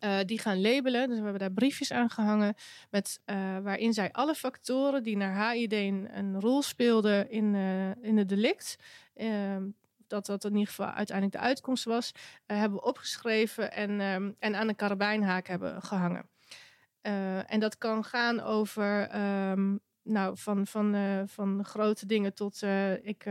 uh, 0.00 0.18
die 0.24 0.38
gaan 0.38 0.60
labelen. 0.60 1.08
Dus 1.08 1.16
we 1.16 1.22
hebben 1.22 1.40
daar 1.40 1.52
briefjes 1.52 1.92
aan 1.92 2.10
gehangen. 2.10 2.54
Met, 2.90 3.20
uh, 3.26 3.58
waarin 3.58 3.92
zij 3.92 4.12
alle 4.12 4.34
factoren 4.34 5.02
die 5.02 5.16
naar 5.16 5.50
HID 5.50 5.72
een, 5.72 6.08
een 6.12 6.40
rol 6.40 6.62
speelden 6.62 7.30
in, 7.30 7.54
uh, 7.54 8.04
in 8.04 8.16
het 8.16 8.28
delict. 8.28 8.76
Ehm, 9.14 9.68
dat 10.06 10.26
dat 10.26 10.44
in 10.44 10.52
ieder 10.52 10.66
geval 10.66 10.86
uiteindelijk 10.86 11.36
de 11.36 11.42
uitkomst 11.42 11.84
was. 11.84 12.12
hebben 12.46 12.84
opgeschreven 12.84 13.72
en, 13.72 14.00
um, 14.00 14.36
en 14.38 14.54
aan 14.54 14.66
de 14.66 14.74
karabijnhaak 14.74 15.46
hebben 15.46 15.82
gehangen. 15.82 16.28
en 17.46 17.60
dat 17.60 17.78
kan 17.78 18.04
gaan 18.04 18.40
over. 18.40 19.16
Um, 19.50 19.80
nou, 20.02 20.38
van, 20.38 20.66
van, 20.66 20.94
van 21.26 21.64
grote 21.64 22.06
dingen 22.06 22.34
tot 22.34 22.62
ik 23.02 23.24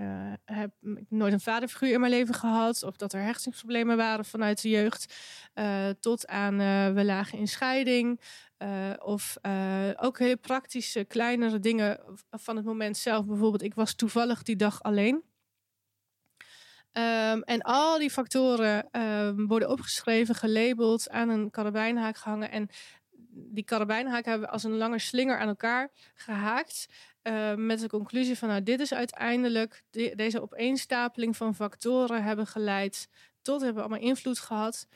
uh, 0.00 0.32
heb 0.44 0.70
nooit 1.08 1.32
een 1.32 1.40
vaderfiguur 1.40 1.92
in 1.92 2.00
mijn 2.00 2.12
leven 2.12 2.34
gehad. 2.34 2.82
Of 2.82 2.96
dat 2.96 3.12
er 3.12 3.22
hechtingsproblemen 3.22 3.96
waren 3.96 4.24
vanuit 4.24 4.62
de 4.62 4.68
jeugd. 4.68 5.14
Uh, 5.54 5.88
tot 6.00 6.26
aan 6.26 6.60
uh, 6.60 6.92
we 6.92 7.04
lagen 7.04 7.38
in 7.38 7.48
scheiding. 7.48 8.20
of 8.98 9.36
ook 9.96 10.18
hele 10.18 10.36
praktische, 10.36 11.04
kleinere 11.04 11.58
dingen 11.58 12.00
van 12.30 12.56
het 12.56 12.64
moment 12.64 12.96
zelf. 12.96 13.26
Bijvoorbeeld, 13.26 13.62
ik 13.62 13.74
was 13.74 13.94
toevallig 13.94 14.42
die 14.42 14.56
dag 14.56 14.82
alleen. 14.82 15.22
Um, 16.92 17.42
en 17.42 17.60
al 17.60 17.98
die 17.98 18.10
factoren 18.10 19.00
um, 19.00 19.46
worden 19.46 19.70
opgeschreven, 19.70 20.34
gelabeld, 20.34 21.10
aan 21.10 21.28
een 21.28 21.50
karabijnhaak 21.50 22.16
gehangen. 22.16 22.50
En 22.50 22.68
die 23.30 23.64
karabijnhaak 23.64 24.24
hebben 24.24 24.46
we 24.46 24.52
als 24.52 24.64
een 24.64 24.76
lange 24.76 24.98
slinger 24.98 25.38
aan 25.38 25.48
elkaar 25.48 25.90
gehaakt. 26.14 26.86
Uh, 27.22 27.54
met 27.54 27.80
de 27.80 27.88
conclusie 27.88 28.38
van 28.38 28.48
nou, 28.48 28.62
dit 28.62 28.80
is 28.80 28.94
uiteindelijk 28.94 29.84
de, 29.90 30.12
deze 30.16 30.42
opeenstapeling 30.42 31.36
van 31.36 31.54
factoren 31.54 32.22
hebben 32.22 32.46
geleid 32.46 33.08
tot 33.42 33.60
hebben 33.60 33.82
allemaal 33.82 34.00
invloed 34.00 34.38
gehad 34.38 34.86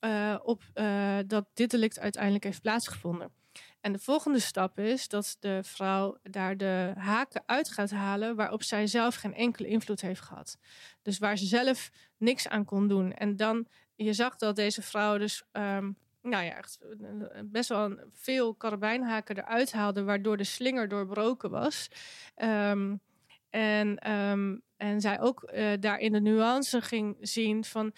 uh, 0.00 0.36
op 0.42 0.62
uh, 0.74 1.18
dat 1.26 1.46
dit 1.54 1.70
delict 1.70 1.98
uiteindelijk 1.98 2.44
heeft 2.44 2.62
plaatsgevonden. 2.62 3.32
En 3.80 3.92
de 3.92 3.98
volgende 3.98 4.38
stap 4.38 4.78
is 4.78 5.08
dat 5.08 5.36
de 5.40 5.60
vrouw 5.62 6.18
daar 6.22 6.56
de 6.56 6.92
haken 6.96 7.42
uit 7.46 7.70
gaat 7.70 7.90
halen 7.90 8.36
waarop 8.36 8.62
zij 8.62 8.86
zelf 8.86 9.14
geen 9.14 9.34
enkele 9.34 9.68
invloed 9.68 10.00
heeft 10.00 10.20
gehad. 10.20 10.58
Dus 11.02 11.18
waar 11.18 11.38
ze 11.38 11.46
zelf 11.46 11.90
niks 12.16 12.48
aan 12.48 12.64
kon 12.64 12.88
doen. 12.88 13.12
En 13.12 13.36
dan, 13.36 13.66
je 13.94 14.12
zag 14.12 14.36
dat 14.36 14.56
deze 14.56 14.82
vrouw 14.82 15.18
dus 15.18 15.42
um, 15.52 15.96
nou 16.22 16.44
ja, 16.44 16.56
echt 16.56 16.78
eh, 17.00 17.40
best 17.44 17.68
wel 17.68 17.98
veel 18.12 18.54
karabijnhaken 18.54 19.36
eruit 19.36 19.72
haalde, 19.72 20.02
waardoor 20.02 20.36
de 20.36 20.44
slinger 20.44 20.88
doorbroken 20.88 21.50
was. 21.50 21.88
Um, 22.36 23.00
en, 23.50 24.10
um, 24.12 24.62
en 24.76 25.00
zij 25.00 25.20
ook 25.20 25.50
uh, 25.54 25.72
daarin 25.80 26.12
de 26.12 26.20
nuance 26.20 26.80
ging 26.80 27.16
zien 27.20 27.64
van 27.64 27.92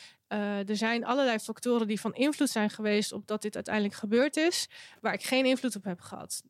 er 0.66 0.76
zijn 0.76 1.04
allerlei 1.04 1.38
factoren 1.38 1.86
die 1.86 2.00
van 2.00 2.14
invloed 2.14 2.50
zijn 2.50 2.70
geweest 2.70 3.12
op 3.12 3.26
dat 3.26 3.42
dit 3.42 3.54
uiteindelijk 3.54 3.94
gebeurd 3.94 4.36
is, 4.36 4.68
waar 5.00 5.14
ik 5.14 5.22
geen 5.22 5.44
invloed 5.44 5.76
op 5.76 5.84
heb 5.84 6.00
gehad. 6.00 6.42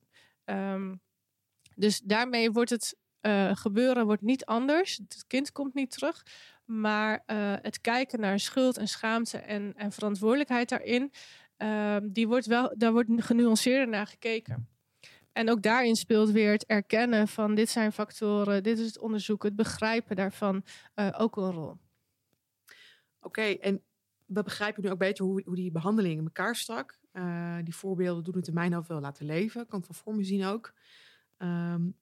Um, 0.45 1.01
dus 1.75 2.01
daarmee 2.01 2.51
wordt 2.51 2.70
het 2.70 2.97
eh, 3.20 3.51
gebeuren 3.55 4.07
wordt 4.07 4.23
niet 4.23 4.45
anders. 4.45 4.97
Het 4.97 5.25
kind 5.27 5.53
komt 5.53 5.75
niet 5.75 5.91
terug. 5.91 6.27
Maar 6.64 7.23
eh, 7.27 7.55
het 7.62 7.81
kijken 7.81 8.20
naar 8.20 8.41
schuld 8.41 8.77
en 8.77 8.89
schaamte 8.89 9.39
en, 9.39 9.75
en 9.77 9.93
verantwoordelijkheid 9.93 10.68
daarin, 10.68 11.12
ehm, 11.63 12.09
die 12.13 12.29
wordt 12.29 12.47
wel, 12.47 12.75
daar 12.77 12.93
wordt 12.93 13.11
genuanceerder 13.17 13.89
naar 13.89 14.07
gekeken. 14.07 14.69
En 15.33 15.51
ook 15.51 15.63
daarin 15.63 15.97
speelt 15.97 16.31
weer 16.31 16.53
het 16.53 16.67
erkennen 16.67 17.29
van 17.29 17.55
dit 17.55 17.69
zijn 17.69 17.93
factoren, 17.93 18.63
dit 18.63 18.79
is 18.79 18.87
het 18.87 18.99
onderzoek, 18.99 19.43
het 19.43 19.57
begrijpen 19.57 20.17
daarvan 20.17 20.65
uh, 20.95 21.09
ook 21.19 21.37
een 21.37 21.51
rol. 21.51 21.77
Oké, 23.21 23.43
en 23.43 23.83
we 24.27 24.43
begrijpen 24.43 24.83
nu 24.83 24.91
ook 24.91 24.99
beter 24.99 25.25
hoe, 25.25 25.43
hoe 25.45 25.57
die 25.57 25.71
behandeling 25.71 26.19
in 26.19 26.25
elkaar 26.25 26.57
stak. 26.57 26.99
Uh, 27.13 27.57
die 27.65 27.77
voorbeelden 27.77 28.25
doen 28.25 28.37
het 28.37 28.49
in 28.49 28.55
mijn 28.55 28.73
hoofd 28.73 28.89
wel 28.89 29.01
laten 29.01 29.27
leven. 29.27 29.67
Kan 29.67 29.85
van 29.85 29.95
voor 29.95 30.25
zien 30.25 30.45
ook. 30.45 30.73
Um, 31.39 31.95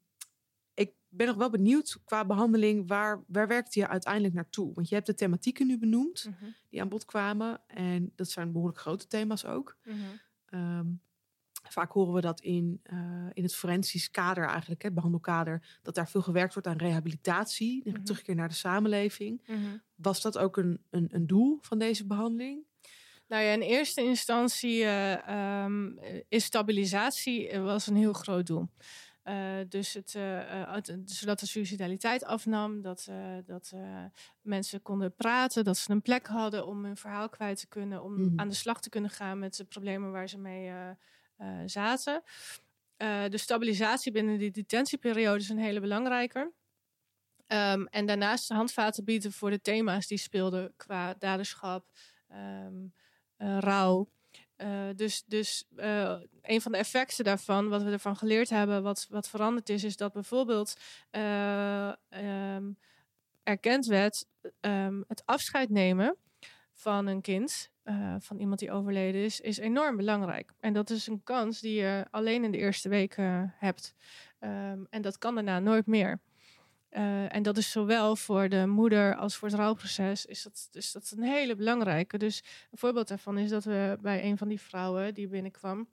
ben 1.11 1.27
nog 1.27 1.37
wel 1.37 1.51
benieuwd 1.51 1.99
qua 2.05 2.25
behandeling, 2.25 2.89
waar, 2.89 3.25
waar 3.27 3.49
werkt 3.49 3.75
je 3.75 3.89
uiteindelijk 3.89 4.35
naartoe? 4.35 4.75
Want 4.75 4.89
je 4.89 4.95
hebt 4.95 5.07
de 5.07 5.15
thematieken 5.15 5.67
nu 5.67 5.79
benoemd 5.79 6.25
mm 6.25 6.35
-hmm. 6.39 6.55
die 6.69 6.81
aan 6.81 6.89
bod 6.89 7.05
kwamen. 7.05 7.61
En 7.67 8.13
dat 8.17 8.31
zijn 8.31 8.53
behoorlijk 8.53 8.81
grote 8.81 9.07
thema's 9.07 9.45
ook. 9.45 9.77
Mm 9.85 9.93
-hmm. 9.93 10.79
um, 10.79 11.01
vaak 11.69 11.93
horen 11.93 12.15
we 12.15 12.21
dat 12.21 12.41
in, 12.41 12.81
uh, 12.93 13.27
in 13.33 13.43
het 13.43 13.55
forensisch 13.55 14.11
kader 14.11 14.45
eigenlijk, 14.45 14.83
het 14.83 14.95
behandelkader, 14.95 15.79
dat 15.83 15.95
daar 15.95 16.09
veel 16.09 16.23
gewerkt 16.23 16.55
wordt 16.55 16.69
aan 16.69 16.77
rehabilitatie, 16.77 17.83
mm 17.85 17.95
-hmm. 17.95 18.05
terugkeer 18.05 18.35
naar 18.35 18.49
de 18.49 18.55
samenleving. 18.55 19.43
Was 19.95 20.23
dat 20.23 20.39
ook 20.39 20.57
een, 20.57 20.81
een, 20.91 21.09
een 21.13 21.27
doel 21.27 21.59
van 21.61 21.79
deze 21.79 22.07
behandeling? 22.07 22.69
Nou 23.29 23.43
ja, 23.43 23.53
in 23.53 23.61
eerste 23.61 24.03
instantie 24.03 24.83
uh, 24.83 25.65
um, 25.65 25.99
is 26.29 26.45
stabilisatie 26.45 27.59
was 27.59 27.87
een 27.87 27.97
heel 27.97 28.13
groot 28.13 28.47
doel. 28.47 28.69
Uh, 29.25 29.59
dus 29.69 29.95
het, 29.95 30.15
uh, 30.15 30.77
zodat 31.05 31.41
de 31.41 31.47
suicidaliteit 31.47 32.25
afnam, 32.25 32.83
dat, 32.83 33.07
uh, 33.11 33.37
dat 33.45 33.75
mensen 34.41 34.83
konden 34.83 35.15
praten, 35.15 35.65
dat 35.65 35.77
ze 35.77 35.91
een 35.91 36.03
plek 36.03 36.27
hadden 36.27 36.67
om 36.67 36.85
hun 36.85 36.97
verhaal 36.97 37.29
kwijt 37.29 37.61
te 37.61 37.67
kunnen, 37.67 38.03
om 38.03 38.13
mm. 38.13 38.33
aan 38.41 38.49
de 38.49 38.55
slag 38.55 38.81
te 38.81 38.89
kunnen 38.89 39.11
gaan 39.11 39.39
met 39.39 39.57
de 39.57 39.65
problemen 39.65 40.13
waar 40.13 40.29
ze 40.29 40.39
mee 40.39 40.73
zaten. 41.67 42.23
de 42.97 43.39
stabilisatie 43.39 44.13
binnen 44.13 44.39
die 44.39 44.51
detentieperiode 44.51 45.39
is 45.39 45.49
een 45.49 45.59
hele 45.59 45.81
belangrijke. 45.81 46.53
Um, 47.47 47.87
en 47.87 48.07
daarnaast 48.07 48.49
de 48.49 48.55
handvaten 48.55 49.05
bieden 49.05 49.33
voor 49.33 49.51
de 49.51 49.61
thema's 49.61 50.07
die 50.07 50.19
speelden 50.19 50.73
qua 50.77 51.15
daderschap, 51.19 51.91
um, 52.33 52.95
rouw. 53.37 54.09
Uh, 54.63 54.89
dus 54.97 55.25
dus 55.27 55.65
uh, 55.77 56.17
een 56.43 56.61
van 56.61 56.73
de 56.73 56.79
effecten 56.79 57.25
daarvan, 57.25 57.69
wat 57.69 57.83
we 57.83 57.91
ervan 57.91 58.17
geleerd 58.17 58.51
hebben, 58.51 58.83
wat, 58.83 59.07
wat 59.11 59.29
veranderd 59.29 59.69
is, 59.69 59.85
is 59.85 59.97
dat 59.97 60.13
bijvoorbeeld 60.13 60.77
uh, 61.13 61.93
um, 62.55 62.79
erkend 63.43 63.87
werd 63.87 64.27
um, 64.61 65.05
het 65.09 65.23
afscheid 65.27 65.71
nemen 65.71 66.17
van 66.73 67.07
een 67.07 67.21
kind, 67.21 67.71
van 68.19 68.39
iemand 68.39 68.59
die 68.59 68.71
overleden 68.71 69.25
is, 69.25 69.41
is 69.41 69.59
enorm 69.59 69.97
belangrijk. 69.97 70.53
En 70.61 70.73
dat 70.73 70.91
is 70.91 71.07
een 71.07 71.23
kans 71.23 71.61
die 71.61 71.75
je 71.75 72.07
alleen 72.11 72.45
in 72.45 72.51
de 72.51 72.59
eerste 72.59 72.89
weken 72.89 73.55
hebt. 73.57 73.95
Um, 74.41 74.87
en 74.91 75.03
dat 75.03 75.19
kan 75.19 75.35
daarna 75.35 75.59
nooit 75.59 75.87
meer. 75.87 76.21
Uh, 76.91 77.35
en 77.35 77.43
dat 77.43 77.57
is 77.57 77.71
zowel 77.71 78.17
voor 78.17 78.49
de 78.49 78.67
moeder 78.67 79.17
als 79.17 79.37
voor 79.37 79.49
het 79.49 79.57
rouwproces 79.57 80.27
is 80.27 80.43
dat, 80.43 80.69
is 80.73 80.93
dat 80.93 81.13
een 81.17 81.23
hele 81.23 81.55
belangrijke. 81.55 82.19
Dus 82.19 82.43
een 82.71 82.79
voorbeeld 82.79 83.09
daarvan 83.09 83.39
is 83.39 83.51
dat 83.51 83.65
we 83.65 83.99
bij 84.01 84.25
een 84.25 84.39
van 84.39 84.49
die 84.49 84.61
vrouwen 84.61 85.15
die 85.15 85.29
binnenkwam, 85.29 85.89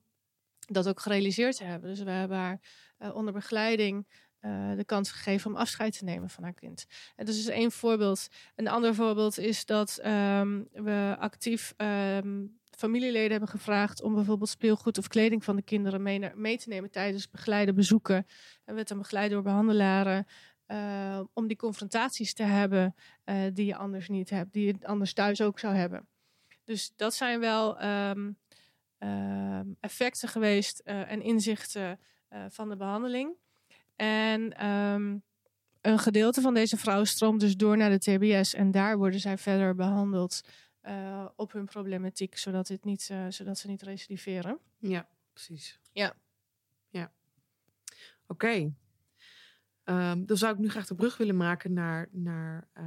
dat 0.60 0.88
ook 0.88 1.00
gerealiseerd 1.00 1.60
hebben. 1.60 1.90
Dus 1.90 2.04
we 2.04 2.12
hebben 2.12 2.38
haar 2.38 2.60
uh, 3.00 3.16
onder 3.16 3.34
begeleiding 3.34 4.08
uh, 4.42 4.76
de 4.76 4.86
kans 4.86 5.12
gegeven 5.12 5.52
om 5.52 5.58
afscheid 5.58 5.98
te 5.98 6.04
nemen 6.04 6.30
van 6.30 6.44
haar 6.44 6.54
kind. 6.54 6.86
En 7.16 7.26
dat 7.26 7.36
is 7.36 7.48
één 7.48 7.72
voorbeeld. 7.72 8.28
Een 8.56 8.68
ander 8.68 8.96
voorbeeld 8.96 9.38
is 9.38 9.66
dat 9.66 10.00
um, 10.06 10.68
we 10.72 11.16
actief 11.20 11.74
um, 11.78 12.60
familieleden 12.78 13.32
hebben 13.32 13.50
gevraagd 13.50 14.02
om 14.02 14.14
bijvoorbeeld 14.14 14.50
speelgoed 14.50 14.98
of 14.98 15.08
kleding 15.08 15.44
van 15.44 15.56
de 15.56 15.62
kinderen 15.62 16.02
mee, 16.02 16.32
mee 16.36 16.58
te 16.58 16.70
nemen 16.70 16.92
tijdens 16.92 17.30
begeleide 17.30 17.74
bezoeken. 17.74 18.26
En 18.66 18.76
werd 18.76 18.88
dan 18.88 18.98
begeleid 18.98 19.32
door 19.32 19.42
behandelaren. 19.42 20.26
Uh, 20.68 21.20
om 21.34 21.48
die 21.48 21.58
confrontaties 21.58 22.34
te 22.34 22.44
hebben 22.44 22.96
uh, 23.26 23.36
die 23.54 23.66
je 23.66 23.76
anders 23.76 24.10
niet 24.10 24.30
hebt, 24.30 24.54
die 24.54 24.66
je 24.66 24.88
anders 24.88 25.14
thuis 25.14 25.42
ook 25.42 25.60
zou 25.60 25.76
hebben. 25.76 26.08
Dus 26.64 26.94
dat 26.96 27.14
zijn 27.14 27.40
wel 27.40 27.84
um, 27.84 28.38
uh, 29.00 29.60
effecten 29.80 30.30
geweest 30.30 30.80
eh, 30.80 31.12
en 31.12 31.22
inzichten 31.22 32.00
van 32.50 32.70
de 32.70 32.76
behandeling. 32.76 33.36
En 33.96 34.66
um, 34.66 35.24
een 35.82 36.00
gedeelte 36.00 36.42
van 36.42 36.54
deze 36.54 36.78
vrouwen 36.78 37.08
stroomt 37.08 37.40
dus 37.40 37.56
door 37.56 37.78
naar 37.78 37.90
de 37.90 38.00
TBS 38.00 38.54
en 38.54 38.72
daar 38.72 38.98
worden 38.98 39.20
zij 39.20 39.38
verder 39.38 39.76
behandeld 39.76 40.42
op 41.36 41.52
hun 41.52 41.66
problematiek, 41.66 42.38
zodat, 42.38 42.68
dit 42.68 42.84
niet, 42.84 43.12
zodat 43.30 43.58
ze 43.58 43.68
niet 43.68 43.82
recidiveren. 43.82 44.60
Ja, 44.78 45.08
precies. 45.34 45.80
Ja. 45.92 46.14
Ja. 46.90 47.12
Oké. 48.28 48.46
Okay. 48.46 48.74
Um, 49.90 50.26
dan 50.26 50.38
zou 50.38 50.54
ik 50.54 50.60
nu 50.60 50.70
graag 50.70 50.88
de 50.88 50.96
brug 50.96 51.18
willen 51.18 51.38
maken 51.38 51.74
naar, 51.74 52.08
naar 52.12 52.68
uh, 52.78 52.84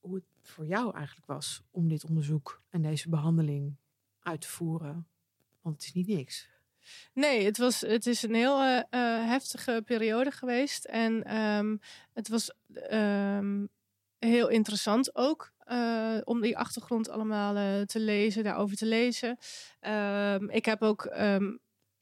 hoe 0.00 0.14
het 0.14 0.24
voor 0.42 0.66
jou 0.66 0.94
eigenlijk 0.96 1.26
was 1.26 1.62
om 1.70 1.88
dit 1.88 2.04
onderzoek 2.04 2.62
en 2.70 2.82
deze 2.82 3.08
behandeling 3.08 3.76
uit 4.20 4.40
te 4.40 4.48
voeren. 4.48 5.06
Want 5.60 5.74
het 5.74 5.84
is 5.84 5.92
niet 5.92 6.06
niks. 6.06 6.48
Nee, 7.12 7.44
het, 7.44 7.58
was, 7.58 7.80
het 7.80 8.06
is 8.06 8.22
een 8.22 8.34
heel 8.34 8.62
uh, 8.62 8.76
uh, 8.76 8.82
heftige 9.26 9.82
periode 9.84 10.30
geweest. 10.30 10.84
En 10.84 11.36
um, 11.36 11.80
het 12.12 12.28
was 12.28 12.54
um, 12.92 13.68
heel 14.18 14.48
interessant 14.48 15.16
ook. 15.16 15.52
Om 16.24 16.40
die 16.40 16.58
achtergrond 16.58 17.08
allemaal 17.08 17.84
te 17.84 18.00
lezen, 18.00 18.44
daarover 18.44 18.76
te 18.76 18.86
lezen. 18.86 19.38
ik 20.48 20.64
heb 20.64 20.82
ook 20.82 21.04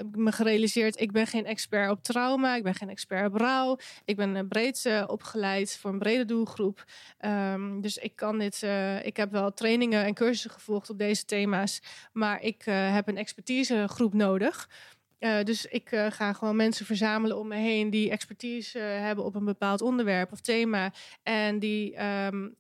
heb 0.03 0.17
me 0.17 0.33
gerealiseerd, 0.33 1.01
ik 1.01 1.13
ben 1.13 1.27
geen 1.27 1.47
expert 1.47 1.91
op 1.91 2.03
trauma, 2.03 2.57
ik 2.57 2.63
ben 2.63 2.75
geen 2.75 2.89
expert 2.89 3.27
op 3.27 3.35
rouw. 3.35 3.79
Ik 4.05 4.17
ben 4.17 4.49
breed 4.49 4.85
uh, 4.85 5.05
opgeleid 5.07 5.79
voor 5.81 5.91
een 5.91 5.99
brede 5.99 6.25
doelgroep. 6.25 6.85
Um, 7.21 7.81
dus 7.81 7.97
ik 7.97 8.17
kan 8.17 8.39
dit, 8.39 8.63
uh, 8.63 9.05
ik 9.05 9.17
heb 9.17 9.31
wel 9.31 9.53
trainingen 9.53 10.05
en 10.05 10.15
cursussen 10.15 10.51
gevolgd 10.51 10.91
op 10.91 10.99
deze 10.99 11.25
thema's, 11.25 11.83
maar 12.13 12.43
ik 12.43 12.63
heb 12.65 13.09
een 13.09 13.17
expertisegroep 13.17 14.15
nodig. 14.15 14.69
Uh, 15.23 15.43
dus 15.43 15.67
ik 15.67 15.93
uh, 15.93 16.07
ga 16.11 16.33
gewoon 16.33 16.57
mensen 16.57 16.87
verzamelen 16.87 17.39
om 17.39 17.49
me 17.49 17.57
heen 17.57 17.91
die 17.91 18.11
expertise 18.11 18.79
uh, 18.79 18.85
hebben 18.85 19.25
op 19.25 19.35
een 19.35 19.45
bepaald 19.45 19.81
onderwerp 19.81 20.33
of 20.33 20.41
thema. 20.41 20.93
En 21.23 21.59
die 21.59 22.05
um, 22.05 22.57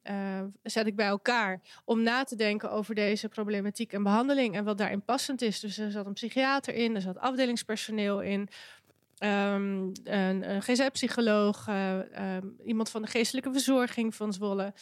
zet 0.62 0.86
ik 0.86 0.96
bij 0.96 1.06
elkaar 1.06 1.60
om 1.84 2.02
na 2.02 2.24
te 2.24 2.36
denken 2.36 2.70
over 2.70 2.94
deze 2.94 3.28
problematiek 3.28 3.92
en 3.92 4.02
behandeling 4.02 4.54
en 4.54 4.64
wat 4.64 4.78
daarin 4.78 5.04
passend 5.04 5.42
is. 5.42 5.60
Dus 5.60 5.78
er 5.78 5.90
zat 5.90 6.06
een 6.06 6.12
psychiater 6.12 6.74
in, 6.74 6.94
er 6.94 7.00
zat 7.00 7.18
afdelingspersoneel 7.18 8.20
in. 8.20 8.48
Um, 9.18 9.92
een, 10.04 10.50
een 10.50 10.62
GZ-psycholoog, 10.62 11.66
um, 11.68 12.56
iemand 12.64 12.90
van 12.90 13.02
de 13.02 13.08
geestelijke 13.08 13.52
verzorging 13.52 14.14
van 14.14 14.32
Zwolle. 14.32 14.72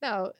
Nou, 0.00 0.32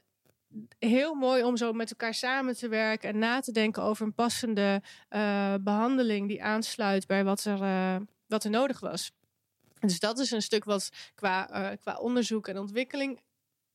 heel 0.78 1.14
mooi 1.14 1.42
om 1.42 1.56
zo 1.56 1.72
met 1.72 1.90
elkaar 1.90 2.14
samen 2.14 2.56
te 2.56 2.68
werken 2.68 3.08
en 3.08 3.18
na 3.18 3.40
te 3.40 3.52
denken 3.52 3.82
over 3.82 4.06
een 4.06 4.14
passende 4.14 4.82
uh, 5.10 5.54
behandeling 5.60 6.28
die 6.28 6.42
aansluit 6.42 7.06
bij 7.06 7.24
wat 7.24 7.44
er, 7.44 7.60
uh, 7.62 7.96
wat 8.26 8.44
er 8.44 8.50
nodig 8.50 8.80
was. 8.80 9.12
Dus 9.80 10.00
dat 10.00 10.18
is 10.18 10.30
een 10.30 10.42
stuk 10.42 10.64
wat 10.64 10.88
qua, 11.14 11.50
uh, 11.50 11.76
qua 11.80 11.96
onderzoek 11.98 12.48
en 12.48 12.58
ontwikkeling 12.58 13.20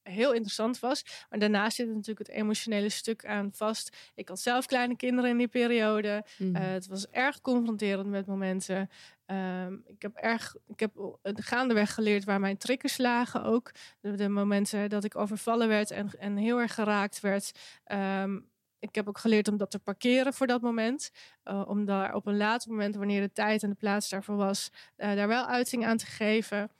heel 0.10 0.34
interessant 0.34 0.80
was. 0.80 1.26
Maar 1.30 1.40
daarnaast 1.40 1.76
zit 1.76 1.88
natuurlijk 1.88 2.28
het 2.28 2.38
emotionele 2.38 2.90
stuk 2.90 3.26
aan 3.26 3.50
vast. 3.54 3.98
Ik 4.16 4.28
had 4.28 4.40
zelf 4.40 4.66
kleine 4.66 4.96
kinderen 4.96 5.30
in 5.30 5.38
die 5.38 5.48
periode. 5.48 6.26
Mm. 6.38 6.56
Uh, 6.56 6.62
het 6.62 6.88
was 6.88 7.08
erg 7.08 7.42
confronterend 7.42 8.10
met 8.10 8.26
momenten. 8.26 8.90
Um, 9.26 9.84
ik 9.88 10.02
heb 10.02 10.16
erg, 10.16 10.56
ik 10.68 10.80
heb 10.80 11.18
gaandeweg 11.24 11.94
geleerd 11.94 12.24
waar 12.24 12.40
mijn 12.40 12.58
triggers 12.58 12.98
lagen 12.98 13.44
ook. 13.44 13.72
De, 14.00 14.16
de 14.16 14.30
momenten 14.30 14.90
dat 14.90 15.04
ik 15.04 15.16
overvallen 15.16 15.68
werd 15.68 15.92
en, 15.92 16.10
en 16.20 16.38
heel 16.38 16.60
erg 16.60 16.74
geraakt 16.74 17.20
werd. 17.20 17.52
Um, 17.92 18.54
ik 18.80 18.96
heb 18.96 19.08
ook 19.08 19.18
geleerd 19.18 19.48
om 19.48 19.58
dat 19.58 19.72
te 19.72 19.80
parkeren 19.80 20.34
voor 20.34 20.48
dat 20.48 20.62
moment. 20.62 21.12
Uh, 21.46 21.64
om 21.68 21.86
daar 21.86 22.16
op 22.16 22.26
een 22.26 22.38
later 22.38 22.70
moment, 22.70 22.96
wanneer 22.96 23.22
de 23.22 23.32
tijd 23.32 23.64
en 23.64 23.70
de 23.70 23.76
plaats 23.76 24.10
daarvoor 24.10 24.36
was, 24.36 24.72
uh, 24.98 25.16
daar 25.16 25.28
wel 25.28 25.46
uiting 25.46 25.86
aan 25.86 25.98
te 25.98 26.06
geven. 26.06 26.72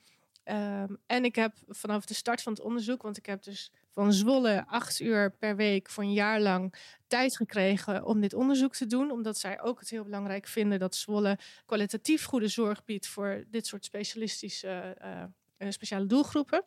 Um, 0.50 0.98
en 1.06 1.24
ik 1.24 1.34
heb 1.34 1.54
vanaf 1.68 2.04
de 2.04 2.14
start 2.14 2.42
van 2.42 2.52
het 2.52 2.62
onderzoek, 2.62 3.02
want 3.02 3.16
ik 3.16 3.26
heb 3.26 3.42
dus 3.42 3.70
van 3.90 4.12
Zwolle 4.12 4.64
acht 4.66 5.00
uur 5.00 5.30
per 5.38 5.56
week 5.56 5.90
voor 5.90 6.02
een 6.02 6.12
jaar 6.12 6.40
lang 6.40 6.74
tijd 7.06 7.36
gekregen 7.36 8.04
om 8.04 8.20
dit 8.20 8.34
onderzoek 8.34 8.74
te 8.74 8.86
doen. 8.86 9.10
Omdat 9.10 9.38
zij 9.38 9.60
ook 9.60 9.80
het 9.80 9.90
heel 9.90 10.04
belangrijk 10.04 10.46
vinden 10.46 10.78
dat 10.78 10.94
Zwolle 10.94 11.38
kwalitatief 11.64 12.24
goede 12.24 12.48
zorg 12.48 12.84
biedt 12.84 13.06
voor 13.06 13.44
dit 13.50 13.66
soort 13.66 13.84
specialistische 13.84 14.96
uh, 15.58 15.70
speciale 15.70 16.06
doelgroepen. 16.06 16.64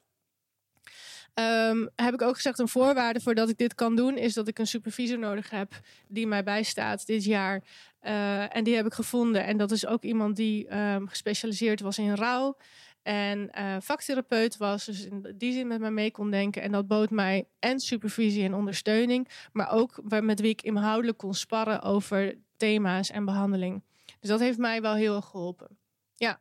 Um, 1.34 1.90
heb 1.96 2.14
ik 2.14 2.22
ook 2.22 2.36
gezegd, 2.36 2.60
een 2.60 2.68
voorwaarde 2.68 3.22
voordat 3.22 3.50
ik 3.50 3.58
dit 3.58 3.76
kan 3.76 3.96
doen, 3.96 4.18
is 4.18 4.34
dat 4.34 4.48
ik 4.48 4.60
een 4.60 4.68
supervisor 4.68 5.20
nodig 5.20 5.50
heb 5.50 5.80
die 6.08 6.28
mij 6.28 6.44
bijstaat 6.44 7.06
dit 7.06 7.24
jaar. 7.24 7.64
Uh, 8.02 8.56
en 8.56 8.64
die 8.64 8.76
heb 8.76 8.86
ik 8.86 8.94
gevonden. 8.94 9.46
En 9.46 9.58
dat 9.58 9.72
is 9.72 9.86
ook 9.86 10.04
iemand 10.04 10.36
die 10.36 10.78
um, 10.78 11.08
gespecialiseerd 11.08 11.80
was 11.80 11.98
in 11.98 12.16
rouw. 12.16 12.58
En 13.02 13.50
uh, 13.60 13.76
vaktherapeut 13.80 14.58
was, 14.58 14.86
dus 14.86 15.06
in 15.06 15.34
die 15.36 15.54
zin 15.54 15.68
met 15.68 15.80
mij 15.80 15.92
mee 15.92 16.12
kon 16.12 16.32
denken. 16.32 16.62
En 16.62 16.72
dat 16.72 16.88
bood 16.88 17.10
mij 17.10 17.48
en 17.60 17.80
supervisie 17.80 18.44
en 18.44 18.54
ondersteuning, 18.54 19.30
maar 19.52 19.72
ook 19.72 20.02
met 20.22 20.40
wie 20.40 20.50
ik 20.50 20.62
inhoudelijk 20.62 21.18
kon 21.18 21.34
sparren 21.34 21.82
over 21.82 22.38
thema's 22.58 23.10
en 23.10 23.26
behandeling. 23.26 23.84
Dus 24.20 24.30
dat 24.30 24.40
heeft 24.40 24.58
mij 24.58 24.82
wel 24.82 24.94
heel 24.96 25.16
erg 25.16 25.26
geholpen. 25.26 25.78
Ja. 26.16 26.40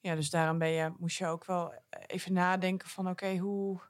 Ja, 0.00 0.14
dus 0.14 0.30
daarom 0.30 0.58
ben 0.58 0.70
je, 0.70 0.92
moest 0.98 1.18
je 1.18 1.26
ook 1.26 1.44
wel 1.44 1.74
even 2.06 2.32
nadenken 2.32 2.88
van 2.88 3.08
oké, 3.08 3.36
hoe, 3.36 3.80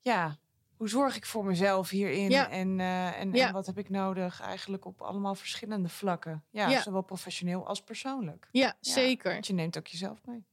ja, 0.00 0.38
hoe 0.76 0.88
zorg 0.88 1.16
ik 1.16 1.26
voor 1.26 1.44
mezelf 1.44 1.88
hierin? 1.88 2.32
En, 2.32 2.78
uh, 2.78 3.20
en, 3.20 3.32
en, 3.32 3.52
wat 3.52 3.66
heb 3.66 3.78
ik 3.78 3.88
nodig 3.90 4.40
eigenlijk 4.40 4.84
op 4.84 5.02
allemaal 5.02 5.34
verschillende 5.34 5.88
vlakken? 5.88 6.44
Ja, 6.50 6.82
zowel 6.82 7.02
professioneel 7.02 7.66
als 7.66 7.82
persoonlijk. 7.82 8.48
Ja, 8.50 8.76
zeker. 8.80 9.32
Want 9.32 9.46
je 9.46 9.52
neemt 9.52 9.78
ook 9.78 9.86
jezelf 9.86 10.20
mee. 10.24 10.44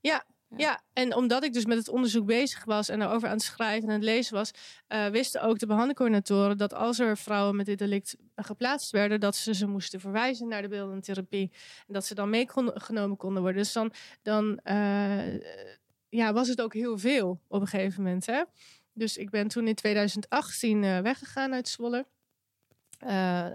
Ja, 0.00 0.24
ja. 0.56 0.82
en 0.92 1.14
omdat 1.14 1.44
ik 1.44 1.52
dus 1.52 1.64
met 1.64 1.78
het 1.78 1.88
onderzoek 1.88 2.26
bezig 2.26 2.64
was 2.64 2.88
en 2.88 3.02
erover 3.02 3.28
aan 3.28 3.34
het 3.34 3.42
schrijven 3.42 3.82
en 3.82 3.94
aan 3.94 4.00
het 4.00 4.04
lezen 4.04 4.34
was, 4.34 4.50
uh, 4.88 5.06
wisten 5.06 5.42
ook 5.42 5.58
de 5.58 5.66
behandelcoördinatoren 5.66 6.58
dat 6.58 6.74
als 6.74 6.98
er 6.98 7.16
vrouwen 7.16 7.56
met 7.56 7.66
dit 7.66 7.78
delict 7.78 8.16
geplaatst 8.36 8.90
werden, 8.90 9.20
dat 9.20 9.36
ze 9.36 9.54
ze 9.54 9.66
moesten 9.66 10.00
verwijzen 10.00 10.48
naar 10.48 10.62
de 10.62 10.68
beeldende 10.68 11.02
therapie. 11.02 11.50
En 11.86 11.94
dat 11.94 12.06
ze 12.06 12.14
dan 12.14 12.30
meegenomen 12.30 13.16
konden 13.16 13.42
worden. 13.42 13.62
Dus 13.62 13.72
dan, 13.72 13.92
dan 14.22 14.60
uh, 14.64 15.40
ja, 16.08 16.32
was 16.32 16.48
het 16.48 16.60
ook 16.60 16.74
heel 16.74 16.98
veel 16.98 17.40
op 17.48 17.60
een 17.60 17.66
gegeven 17.66 18.02
moment. 18.02 18.26
Hè? 18.26 18.42
Dus 18.92 19.16
ik 19.16 19.30
ben 19.30 19.48
toen 19.48 19.68
in 19.68 19.74
2018 19.74 20.82
uh, 20.82 20.98
weggegaan 20.98 21.52
uit 21.52 21.68
Zwolle. 21.68 22.06
Uh, 23.06 23.46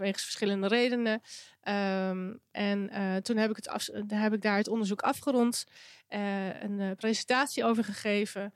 verschillende 0.00 0.66
redenen. 0.66 1.22
Um, 1.68 2.40
en 2.50 2.90
uh, 2.92 3.16
toen 3.16 3.36
heb 3.36 3.50
ik, 3.50 3.56
het 3.56 3.68
af, 3.68 3.88
heb 4.06 4.32
ik 4.32 4.42
daar 4.42 4.56
het 4.56 4.68
onderzoek 4.68 5.02
afgerond. 5.02 5.64
Uh, 6.08 6.62
een 6.62 6.96
presentatie 6.96 7.64
over 7.64 7.84
gegeven. 7.84 8.54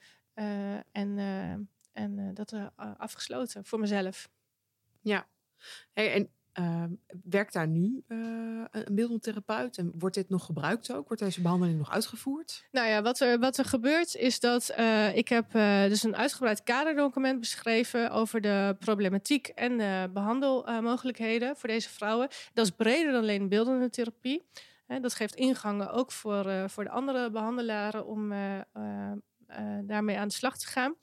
en 0.93 1.19
en 1.93 2.35
dat 2.35 2.55
afgesloten 2.77 3.65
voor 3.65 3.79
mezelf. 3.79 4.29
Ja. 5.01 5.29
En 5.93 6.31
uh, 6.59 6.85
werkt 7.25 7.53
daar 7.53 7.69
nu 7.69 8.05
uh, 8.09 8.65
een 8.71 8.95
beeldend 8.95 9.23
therapeut? 9.23 9.79
En 9.79 9.93
wordt 9.99 10.15
dit 10.15 10.29
nog 10.29 10.45
gebruikt 10.45 10.93
ook? 10.93 11.09
Wordt 11.09 11.23
deze 11.23 11.41
behandeling 11.41 11.79
nog 11.79 11.91
uitgevoerd? 11.91 12.65
Nou 12.71 12.89
ja, 12.89 13.03
wat 13.03 13.21
er, 13.21 13.39
wat 13.39 13.57
er 13.57 13.65
gebeurt 13.65 14.17
is 14.17 14.41
dat 14.41 14.75
uh, 14.79 15.17
ik 15.17 15.29
heb 15.29 15.53
dus 15.89 16.03
een 16.03 16.17
uitgebreid 16.17 16.63
kaderdocument 16.63 17.41
beschreven 17.41 18.11
over 18.11 18.41
de 18.41 18.77
problematiek 18.79 19.49
en 19.49 19.79
de 19.79 20.11
behandelmogelijkheden 20.13 21.57
voor 21.57 21.69
deze 21.69 21.89
vrouwen. 21.89 22.29
Dat 22.53 22.67
is 22.67 22.71
breder 22.71 23.13
dan 23.13 23.23
alleen 23.23 23.49
beeldende 23.49 23.91
therapie. 23.91 24.43
dat 25.01 25.15
geeft 25.15 25.35
ingangen 25.35 25.91
ook 25.91 26.13
voor, 26.13 26.71
voor 26.71 26.85
de 26.85 26.91
andere 26.91 27.31
behandelaren 27.31 28.07
om 28.07 28.33
daarmee 29.83 30.19
aan 30.19 30.29
de 30.29 30.35
slag 30.35 30.59
te 30.59 30.67
gaan. 30.67 30.95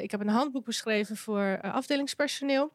ik 0.00 0.10
heb 0.10 0.20
een 0.20 0.28
handboek 0.28 0.64
beschreven 0.64 1.16
voor 1.16 1.60
afdelingspersoneel 1.60 2.72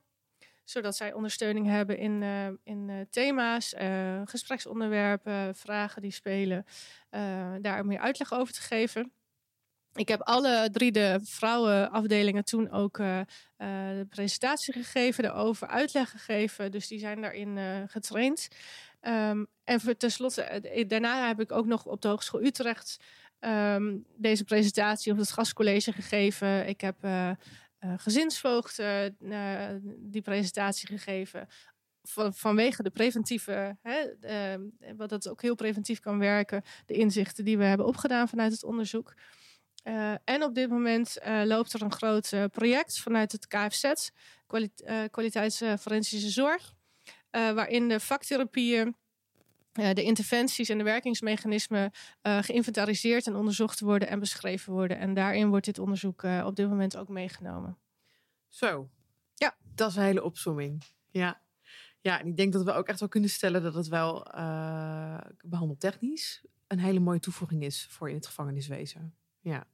zodat 0.70 0.96
zij 0.96 1.14
ondersteuning 1.14 1.68
hebben 1.68 1.98
in, 1.98 2.22
uh, 2.22 2.48
in 2.64 2.88
uh, 2.90 2.96
thema's, 3.10 3.74
uh, 3.74 4.22
gespreksonderwerpen, 4.26 5.56
vragen 5.56 6.02
die 6.02 6.12
spelen. 6.12 6.66
daar 7.62 7.86
meer 7.86 8.00
uitleg 8.00 8.34
over 8.34 8.54
te 8.54 8.62
geven. 8.62 9.12
Ik 9.94 10.08
heb 10.08 10.22
alle 10.22 10.70
drie 10.72 10.92
de 10.92 11.20
vrouwenafdelingen 11.24 12.46
toen 12.46 12.72
ook 12.72 12.98
de 12.98 14.06
presentatie 14.10 14.74
gegeven, 14.74 15.24
daarover 15.24 15.68
uitleg 15.68 16.10
gegeven. 16.10 16.72
Dus 16.72 16.88
die 16.88 17.00
zijn 17.00 17.22
daarin 17.22 17.58
getraind. 17.90 18.48
Um, 19.02 19.48
en 19.64 19.98
tenslotte, 19.98 20.86
daarna 20.88 21.28
heb 21.28 21.40
ik 21.40 21.52
ook 21.52 21.66
nog 21.66 21.86
op 21.86 22.02
de 22.02 22.08
Hogeschool 22.08 22.44
Utrecht 22.44 22.98
um, 23.40 24.06
deze 24.16 24.44
presentatie 24.44 25.12
op 25.12 25.18
het 25.18 25.32
gastcollege 25.32 25.92
gegeven. 25.92 26.68
Ik 26.68 26.82
heb 26.82 26.96
gezinsvoogd 27.80 28.80
uh, 28.80 29.70
die 29.98 30.22
presentatie 30.22 30.88
gegeven. 30.88 31.48
Van, 32.02 32.34
vanwege 32.34 32.84
de 32.84 32.90
preventieve, 32.90 33.78
hè, 33.82 34.06
uh, 34.56 34.94
wat 34.98 35.10
dat 35.10 35.30
ook 35.30 35.42
heel 35.42 35.56
preventief 35.56 36.00
kan 36.00 36.20
werken, 36.20 36.64
de 36.86 36.94
inzichten 36.94 37.46
die 37.46 37.58
we 37.58 37.64
hebben 37.64 37.86
opgedaan 37.86 38.28
vanuit 38.28 38.52
het 38.52 38.64
onderzoek. 38.64 39.14
en 40.24 40.44
op 40.44 40.56
dit 40.56 40.70
moment 40.70 41.18
loopt 41.44 41.74
er 41.74 41.82
een 41.82 41.92
groot 41.92 42.34
project 42.52 43.00
vanuit 43.00 43.32
het 43.32 43.48
KFZ, 43.48 44.10
kwaliteitsforensische 45.12 46.30
zorg, 46.30 46.74
waarin 47.32 47.88
de 47.88 48.00
vaktherapieën 48.00 48.88
uh, 48.88 48.94
de 49.72 50.04
interventies 50.04 50.70
en 50.70 50.78
de 50.78 50.84
werkingsmechanismen 50.84 51.92
uh, 52.24 52.38
geïnventariseerd 52.42 53.28
en 53.28 53.36
onderzocht 53.36 53.80
worden 53.80 54.08
en 54.08 54.20
beschreven 54.20 54.74
worden. 54.74 54.98
En 54.98 55.14
daarin 55.14 55.50
wordt 55.50 55.66
dit 55.66 55.80
onderzoek 55.80 56.24
uh, 56.24 56.44
op 56.46 56.56
dit 56.56 56.70
moment 56.70 56.98
ook 56.98 57.08
meegenomen. 57.08 57.78
Zo. 58.48 58.90
Ja. 59.36 59.56
Dat 59.76 59.90
is 59.90 59.96
een 59.96 60.04
hele 60.04 60.24
opzomming. 60.24 60.84
Ja. 61.10 61.42
Ja, 62.02 62.20
en 62.20 62.28
ik 62.28 62.38
denk 62.38 62.54
dat 62.54 62.64
we 62.64 62.72
ook 62.72 62.88
echt 62.88 63.00
wel 63.00 63.10
kunnen 63.10 63.30
stellen 63.30 63.64
dat 63.64 63.74
het 63.74 63.88
wel 63.88 64.28
behandeltechnisch 65.44 66.44
een 66.68 66.80
hele 66.80 67.00
mooie 67.00 67.20
toevoeging 67.20 67.64
is 67.64 67.86
voor 67.90 68.10
in 68.10 68.16
het 68.16 68.26
gevangeniswezen. 68.26 69.16
Ja. 69.40 69.68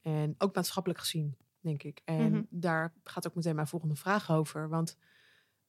En 0.00 0.34
ook 0.38 0.54
maatschappelijk 0.54 1.00
gezien, 1.00 1.36
denk 1.60 1.82
ik. 1.82 2.00
En 2.04 2.22
mm 2.22 2.32
-hmm. 2.32 2.46
daar 2.50 2.92
gaat 3.04 3.26
ook 3.26 3.34
meteen 3.34 3.54
mijn 3.54 3.66
volgende 3.66 3.96
vraag 3.96 4.30
over. 4.30 4.68
Want 4.68 4.96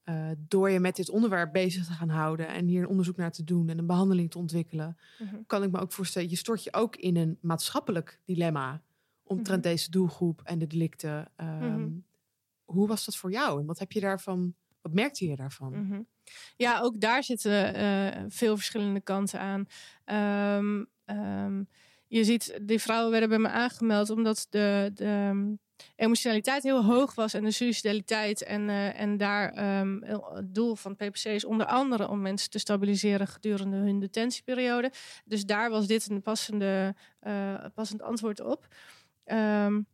uh, 0.05 0.29
door 0.37 0.69
je 0.69 0.79
met 0.79 0.95
dit 0.95 1.09
onderwerp 1.09 1.51
bezig 1.51 1.85
te 1.85 1.91
gaan 1.91 2.09
houden 2.09 2.47
en 2.47 2.67
hier 2.67 2.81
een 2.81 2.87
onderzoek 2.87 3.17
naar 3.17 3.31
te 3.31 3.43
doen 3.43 3.69
en 3.69 3.77
een 3.77 3.85
behandeling 3.85 4.31
te 4.31 4.37
ontwikkelen, 4.37 4.97
mm 5.19 5.27
-hmm. 5.27 5.45
kan 5.47 5.63
ik 5.63 5.71
me 5.71 5.79
ook 5.79 5.91
voorstellen, 5.91 6.29
je 6.29 6.35
stort 6.35 6.63
je 6.63 6.73
ook 6.73 6.95
in 6.95 7.15
een 7.15 7.37
maatschappelijk 7.41 8.19
dilemma 8.25 8.81
omtrent 9.23 9.57
mm 9.57 9.63
-hmm. 9.63 9.71
deze 9.71 9.91
doelgroep 9.91 10.41
en 10.43 10.59
de 10.59 10.67
delicten. 10.67 11.31
Um, 11.37 12.05
hoe 12.63 12.87
was 12.87 13.05
dat 13.05 13.15
voor 13.15 13.31
jou 13.31 13.59
en 13.59 13.65
wat 13.65 13.79
heb 13.79 13.91
je 13.91 13.99
daarvan, 13.99 14.53
wat 14.81 14.93
merkte 14.93 15.27
je 15.27 15.35
daarvan? 15.35 15.85
Mhm. 15.85 16.01
Ja, 16.57 16.79
ook 16.79 17.01
daar 17.01 17.23
zitten 17.23 17.81
uh, 17.81 18.23
veel 18.27 18.55
verschillende 18.55 19.01
kanten 19.01 19.39
aan. 19.39 19.65
Um, 20.57 20.87
um, 21.05 21.67
je 22.07 22.23
ziet, 22.23 22.59
die 22.61 22.79
vrouwen 22.79 23.11
werden 23.11 23.29
bij 23.29 23.39
me 23.39 23.49
aangemeld 23.49 24.09
omdat 24.09 24.47
de, 24.49 24.91
de 24.93 25.55
emotionaliteit 25.95 26.63
heel 26.63 26.83
hoog 26.83 27.15
was 27.15 27.33
en 27.33 27.43
de 27.43 27.51
suicidaliteit. 27.51 28.43
En, 28.43 28.69
uh, 28.69 28.99
en 28.99 29.17
daar 29.17 29.79
um, 29.79 30.03
het 30.33 30.53
doel 30.55 30.75
van 30.75 30.95
PPC 30.95 31.25
is 31.25 31.45
onder 31.45 31.65
andere 31.65 32.09
om 32.09 32.21
mensen 32.21 32.49
te 32.49 32.59
stabiliseren 32.59 33.27
gedurende 33.27 33.77
hun 33.77 33.99
detentieperiode. 33.99 34.91
Dus 35.25 35.45
daar 35.45 35.69
was 35.69 35.87
dit 35.87 36.09
een 36.09 36.21
passende, 36.21 36.95
uh, 37.27 37.65
passend 37.73 38.01
antwoord 38.01 38.39
op. 38.39 38.67
Um, 39.25 39.87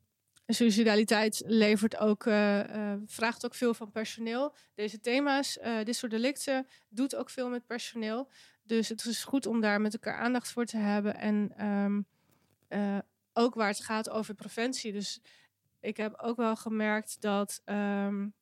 suicidaliteit 0.47 1.43
levert 1.45 1.97
ook, 1.97 2.25
uh, 2.25 2.93
vraagt 3.05 3.45
ook 3.45 3.55
veel 3.55 3.73
van 3.73 3.91
personeel. 3.91 4.55
Deze 4.75 4.99
thema's, 4.99 5.57
dit 5.83 5.95
soort 5.95 6.11
delicten, 6.11 6.67
doet 6.89 7.15
ook 7.15 7.29
veel 7.29 7.49
met 7.49 7.65
personeel. 7.65 8.29
Dus 8.63 8.89
het 8.89 9.05
is 9.05 9.23
goed 9.23 9.45
om 9.45 9.61
daar 9.61 9.81
met 9.81 9.93
elkaar 9.93 10.17
aandacht 10.17 10.51
voor 10.51 10.65
te 10.65 10.77
hebben. 10.77 11.15
En 11.15 11.65
um, 11.65 12.05
ook 13.37 13.55
waar 13.55 13.67
het 13.67 13.83
gaat 13.83 14.09
over 14.09 14.33
preventie. 14.33 14.91
Dus 14.91 15.19
ik 15.79 15.97
heb 15.97 16.21
ook 16.21 16.37
wel 16.37 16.55
gemerkt 16.55 17.21
dat 17.21 17.61
um, 17.65 18.33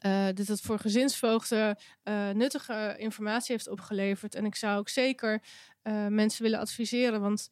uh, 0.00 0.28
dit 0.34 0.48
het 0.48 0.60
voor 0.60 0.78
gezinsvoogden 0.78 1.76
uh, 2.04 2.30
nuttige 2.30 2.94
informatie 2.98 3.52
heeft 3.52 3.68
opgeleverd. 3.68 4.34
En 4.34 4.44
ik 4.44 4.54
zou 4.54 4.78
ook 4.78 4.88
zeker 4.88 5.42
uh, 5.82 6.06
mensen 6.06 6.42
willen 6.42 6.58
adviseren, 6.58 7.20
want 7.20 7.50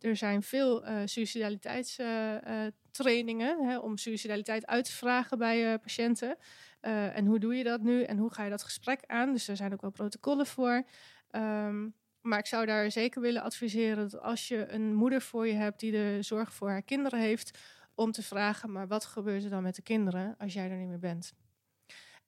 er 0.00 0.16
zijn 0.16 0.42
veel 0.42 0.84
suicidaliteitstrainingen 1.04 3.82
om 3.82 3.96
suicidaliteit 3.96 4.66
uit 4.66 4.84
te 4.84 4.92
vragen 4.92 5.38
bij 5.38 5.78
patiënten. 5.78 6.36
en 6.80 7.26
hoe 7.26 7.38
doe 7.38 7.54
je 7.54 7.64
dat 7.64 7.80
nu 7.80 8.02
en 8.02 8.18
hoe 8.18 8.32
ga 8.32 8.44
je 8.44 8.50
dat 8.50 8.62
gesprek 8.62 9.00
aan? 9.06 9.32
Dus 9.32 9.48
er 9.48 9.56
zijn 9.56 9.72
ook 9.72 9.80
wel 9.80 9.90
protocollen 9.90 10.46
voor. 10.46 10.84
Um, 11.30 11.94
maar 12.24 12.38
ik 12.38 12.46
zou 12.46 12.66
daar 12.66 12.90
zeker 12.90 13.20
willen 13.20 13.42
adviseren 13.42 13.96
dat 13.96 14.20
als 14.20 14.48
je 14.48 14.68
een 14.68 14.94
moeder 14.94 15.22
voor 15.22 15.46
je 15.46 15.52
hebt 15.52 15.80
die 15.80 15.92
de 15.92 16.18
zorg 16.20 16.52
voor 16.52 16.68
haar 16.68 16.82
kinderen 16.82 17.20
heeft, 17.20 17.58
om 17.94 18.12
te 18.12 18.22
vragen, 18.22 18.72
maar 18.72 18.86
wat 18.86 19.04
gebeurt 19.04 19.44
er 19.44 19.50
dan 19.50 19.62
met 19.62 19.74
de 19.74 19.82
kinderen 19.82 20.34
als 20.38 20.52
jij 20.52 20.70
er 20.70 20.76
niet 20.76 20.88
meer 20.88 20.98
bent? 20.98 21.34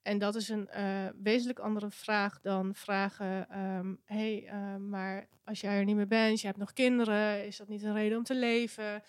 En 0.07 0.19
dat 0.19 0.35
is 0.35 0.49
een 0.49 0.69
uh, 0.77 1.07
wezenlijk 1.23 1.59
andere 1.59 1.91
vraag 1.91 2.41
dan 2.41 2.75
vragen: 2.75 3.59
um, 3.61 4.01
hey, 4.05 4.51
uh, 4.53 4.77
maar 4.77 5.29
als 5.45 5.61
jij 5.61 5.79
er 5.79 5.85
niet 5.85 5.97
meer 5.97 6.07
bent, 6.07 6.41
je 6.41 6.47
hebt 6.47 6.59
nog 6.59 6.73
kinderen, 6.73 7.47
is 7.47 7.57
dat 7.57 7.69
niet 7.69 7.83
een 7.83 7.95
reden 7.95 8.19
om 8.19 8.25
te 8.25 8.35
leven? 8.35 9.03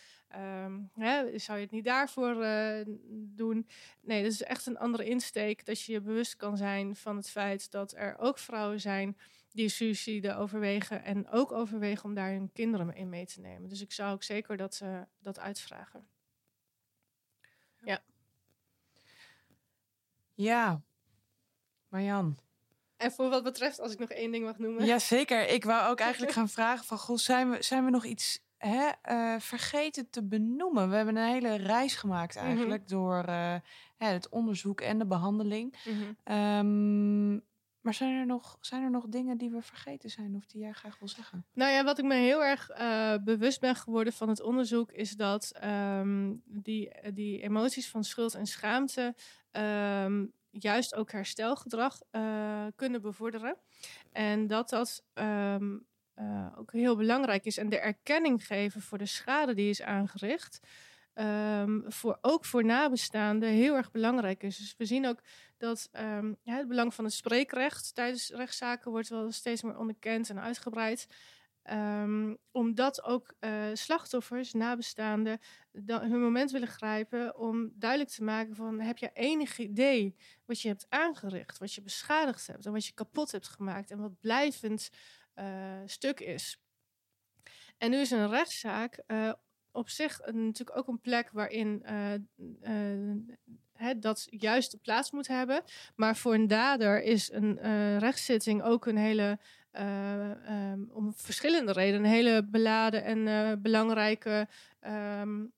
Um, 0.63 0.89
hè, 0.93 1.37
zou 1.37 1.57
je 1.57 1.63
het 1.63 1.73
niet 1.73 1.83
daarvoor 1.83 2.43
uh, 2.43 2.85
doen? 3.11 3.67
Nee, 4.01 4.23
dat 4.23 4.31
is 4.31 4.43
echt 4.43 4.65
een 4.65 4.77
andere 4.77 5.05
insteek. 5.05 5.65
Dat 5.65 5.81
je 5.81 5.91
je 5.91 6.01
bewust 6.01 6.35
kan 6.35 6.57
zijn 6.57 6.95
van 6.95 7.15
het 7.15 7.29
feit 7.29 7.71
dat 7.71 7.93
er 7.95 8.17
ook 8.17 8.37
vrouwen 8.37 8.81
zijn 8.81 9.17
die 9.51 9.69
suïcide 9.69 10.35
overwegen 10.35 11.03
en 11.03 11.29
ook 11.29 11.51
overwegen 11.51 12.03
om 12.03 12.13
daar 12.13 12.31
hun 12.31 12.51
kinderen 12.53 12.95
in 12.95 13.09
mee 13.09 13.25
te 13.25 13.41
nemen. 13.41 13.69
Dus 13.69 13.81
ik 13.81 13.91
zou 13.91 14.13
ook 14.13 14.23
zeker 14.23 14.57
dat, 14.57 14.81
dat 15.19 15.39
uitvragen. 15.39 16.07
Ja. 20.37 20.45
Ja, 20.45 20.81
Marjan, 21.87 22.37
En 22.97 23.11
voor 23.11 23.29
wat 23.29 23.43
betreft, 23.43 23.79
als 23.79 23.91
ik 23.91 23.99
nog 23.99 24.09
één 24.09 24.31
ding 24.31 24.45
mag 24.45 24.57
noemen. 24.57 24.85
Jazeker. 24.85 25.49
Ik 25.49 25.63
wou 25.63 25.91
ook 25.91 25.99
eigenlijk 26.07 26.31
gaan 26.31 26.49
vragen 26.49 26.85
van... 26.85 26.97
Goh, 26.97 27.17
zijn, 27.17 27.49
we, 27.49 27.63
zijn 27.63 27.85
we 27.85 27.91
nog 27.91 28.05
iets 28.05 28.39
hè, 28.57 28.89
uh, 29.09 29.39
vergeten 29.39 30.09
te 30.09 30.23
benoemen? 30.23 30.89
We 30.89 30.95
hebben 30.95 31.15
een 31.15 31.31
hele 31.31 31.55
reis 31.55 31.95
gemaakt 31.95 32.35
Mhm. 32.35 32.45
eigenlijk... 32.45 32.87
door 32.87 33.25
uh, 33.29 33.55
het 33.97 34.29
onderzoek 34.29 34.81
en 34.81 34.97
de 34.97 35.05
behandeling. 35.07 35.75
Mhm. 35.85 36.35
Um, 36.37 37.45
maar 37.81 37.93
zijn 37.93 38.15
er, 38.15 38.25
nog, 38.25 38.57
zijn 38.61 38.83
er 38.83 38.91
nog 38.91 39.05
dingen 39.07 39.37
die 39.37 39.49
we 39.49 39.61
vergeten 39.61 40.09
zijn... 40.09 40.35
of 40.35 40.45
die 40.45 40.61
jij 40.61 40.73
graag 40.73 40.99
wil 40.99 41.07
zeggen? 41.07 41.45
Nou 41.53 41.71
ja, 41.71 41.83
wat 41.83 41.97
ik 41.97 42.05
me 42.05 42.15
heel 42.15 42.43
erg 42.43 42.69
uh, 42.79 43.13
bewust 43.23 43.59
ben 43.59 43.75
geworden 43.75 44.13
van 44.13 44.29
het 44.29 44.41
onderzoek... 44.41 44.91
is 44.91 45.11
dat 45.11 45.59
um, 45.63 46.41
die, 46.45 46.91
die 47.13 47.41
emoties 47.41 47.89
van 47.89 48.03
schuld 48.03 48.33
en 48.35 48.45
schaamte... 48.45 49.15
Um, 49.57 50.33
juist 50.49 50.95
ook 50.95 51.11
herstelgedrag 51.11 52.01
uh, 52.11 52.65
kunnen 52.75 53.01
bevorderen. 53.01 53.57
En 54.11 54.47
dat 54.47 54.69
dat 54.69 55.03
um, 55.13 55.85
uh, 56.15 56.47
ook 56.57 56.71
heel 56.71 56.95
belangrijk 56.95 57.45
is. 57.45 57.57
En 57.57 57.69
de 57.69 57.79
erkenning 57.79 58.45
geven 58.45 58.81
voor 58.81 58.97
de 58.97 59.05
schade 59.05 59.53
die 59.53 59.69
is 59.69 59.81
aangericht. 59.81 60.59
Um, 61.15 61.83
voor, 61.87 62.17
ook 62.21 62.45
voor 62.45 62.65
nabestaanden 62.65 63.49
heel 63.49 63.75
erg 63.75 63.91
belangrijk 63.91 64.43
is. 64.43 64.57
Dus 64.57 64.75
we 64.77 64.85
zien 64.85 65.07
ook 65.07 65.19
dat 65.57 65.89
het 66.43 66.67
belang 66.67 66.93
van 66.93 67.03
het 67.03 67.13
spreekrecht 67.13 67.95
tijdens 67.95 68.29
rechtszaken 68.29 68.91
wordt 68.91 69.09
wel 69.09 69.31
steeds 69.31 69.61
meer 69.61 69.77
onderkend 69.77 70.29
en 70.29 70.39
uitgebreid. 70.39 71.07
Um, 71.71 72.37
omdat 72.51 73.03
ook 73.03 73.33
uh, 73.39 73.65
slachtoffers, 73.73 74.53
nabestaanden, 74.53 75.39
hun 75.85 76.21
moment 76.21 76.51
willen 76.51 76.67
grijpen 76.67 77.37
om 77.37 77.71
duidelijk 77.73 78.09
te 78.09 78.23
maken 78.23 78.55
van 78.55 78.79
heb 78.79 78.97
je 78.97 79.09
enig 79.13 79.57
idee 79.57 80.15
wat 80.45 80.61
je 80.61 80.67
hebt 80.67 80.85
aangericht, 80.89 81.57
wat 81.57 81.73
je 81.73 81.81
beschadigd 81.81 82.47
hebt 82.47 82.65
en 82.65 82.71
wat 82.71 82.85
je 82.85 82.93
kapot 82.93 83.31
hebt 83.31 83.47
gemaakt 83.47 83.91
en 83.91 83.97
wat 83.97 84.19
blijvend 84.19 84.89
uh, 85.35 85.45
stuk 85.85 86.19
is. 86.19 86.61
En 87.77 87.89
nu 87.89 87.97
is 87.97 88.11
een 88.11 88.29
rechtszaak 88.29 89.03
uh, 89.07 89.33
op 89.71 89.89
zich 89.89 90.19
natuurlijk 90.25 90.77
ook 90.77 90.87
een 90.87 91.01
plek 91.01 91.29
waarin 91.31 91.85
dat 93.97 94.27
juist 94.29 94.81
plaats 94.81 95.11
moet 95.11 95.27
hebben. 95.27 95.63
Maar 95.95 96.15
voor 96.15 96.33
een 96.33 96.47
dader 96.47 97.03
is 97.03 97.31
een 97.31 97.59
rechtszitting 97.99 98.63
ook 98.63 98.85
een 98.85 98.97
hele, 98.97 99.39
um, 99.79 100.89
om 100.93 101.13
verschillende 101.15 101.71
redenen, 101.71 102.05
een 102.05 102.11
hele 102.11 102.43
beladen 102.43 103.03
en 103.03 103.61
belangrijke 103.61 104.47
um, 105.21 105.51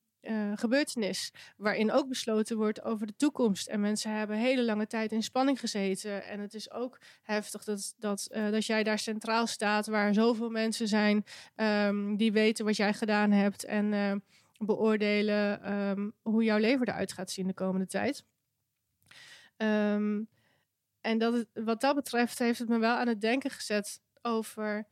gebeurtenis. 0.56 1.34
Waarin 1.58 1.92
ook 1.92 2.08
besloten 2.08 2.58
wordt 2.58 2.84
over 2.84 3.08
de 3.08 3.16
toekomst. 3.16 3.68
En 3.68 3.80
mensen 3.80 4.12
hebben 4.12 4.38
hele 4.38 4.64
lange 4.64 4.88
tijd 4.88 5.12
in 5.12 5.24
spanning 5.24 5.60
gezeten. 5.60 6.24
En 6.24 6.40
het 6.40 6.54
is 6.54 6.72
ook 6.72 6.98
heftig 7.22 7.64
dat, 7.64 7.94
dat, 7.98 8.28
dat 8.32 8.66
jij 8.66 8.84
daar 8.84 9.00
centraal 9.00 9.48
staat, 9.48 9.88
waar 9.88 10.14
zoveel 10.14 10.50
mensen 10.50 10.88
zijn 10.88 11.24
um, 11.56 12.18
die 12.18 12.32
weten 12.32 12.66
wat 12.66 12.76
jij 12.76 12.94
gedaan 12.94 13.32
hebt. 13.32 13.64
En 13.64 14.24
beoordelen 14.58 16.14
hoe 16.22 16.44
jouw 16.44 16.58
leven 16.58 16.88
eruit 16.88 17.14
gaat 17.14 17.32
zien 17.32 17.48
de 17.48 17.54
komende 17.54 17.88
tijd. 17.88 18.24
En 21.02 21.18
dat 21.18 21.46
wat 21.54 21.82
dat 21.82 21.96
betreft 21.96 22.40
heeft 22.40 22.60
het 22.60 22.70
me 22.70 22.78
wel 22.78 22.96
aan 22.96 23.08
het 23.08 23.22
denken 23.22 23.50
gezet 23.50 24.02
over 24.22 24.88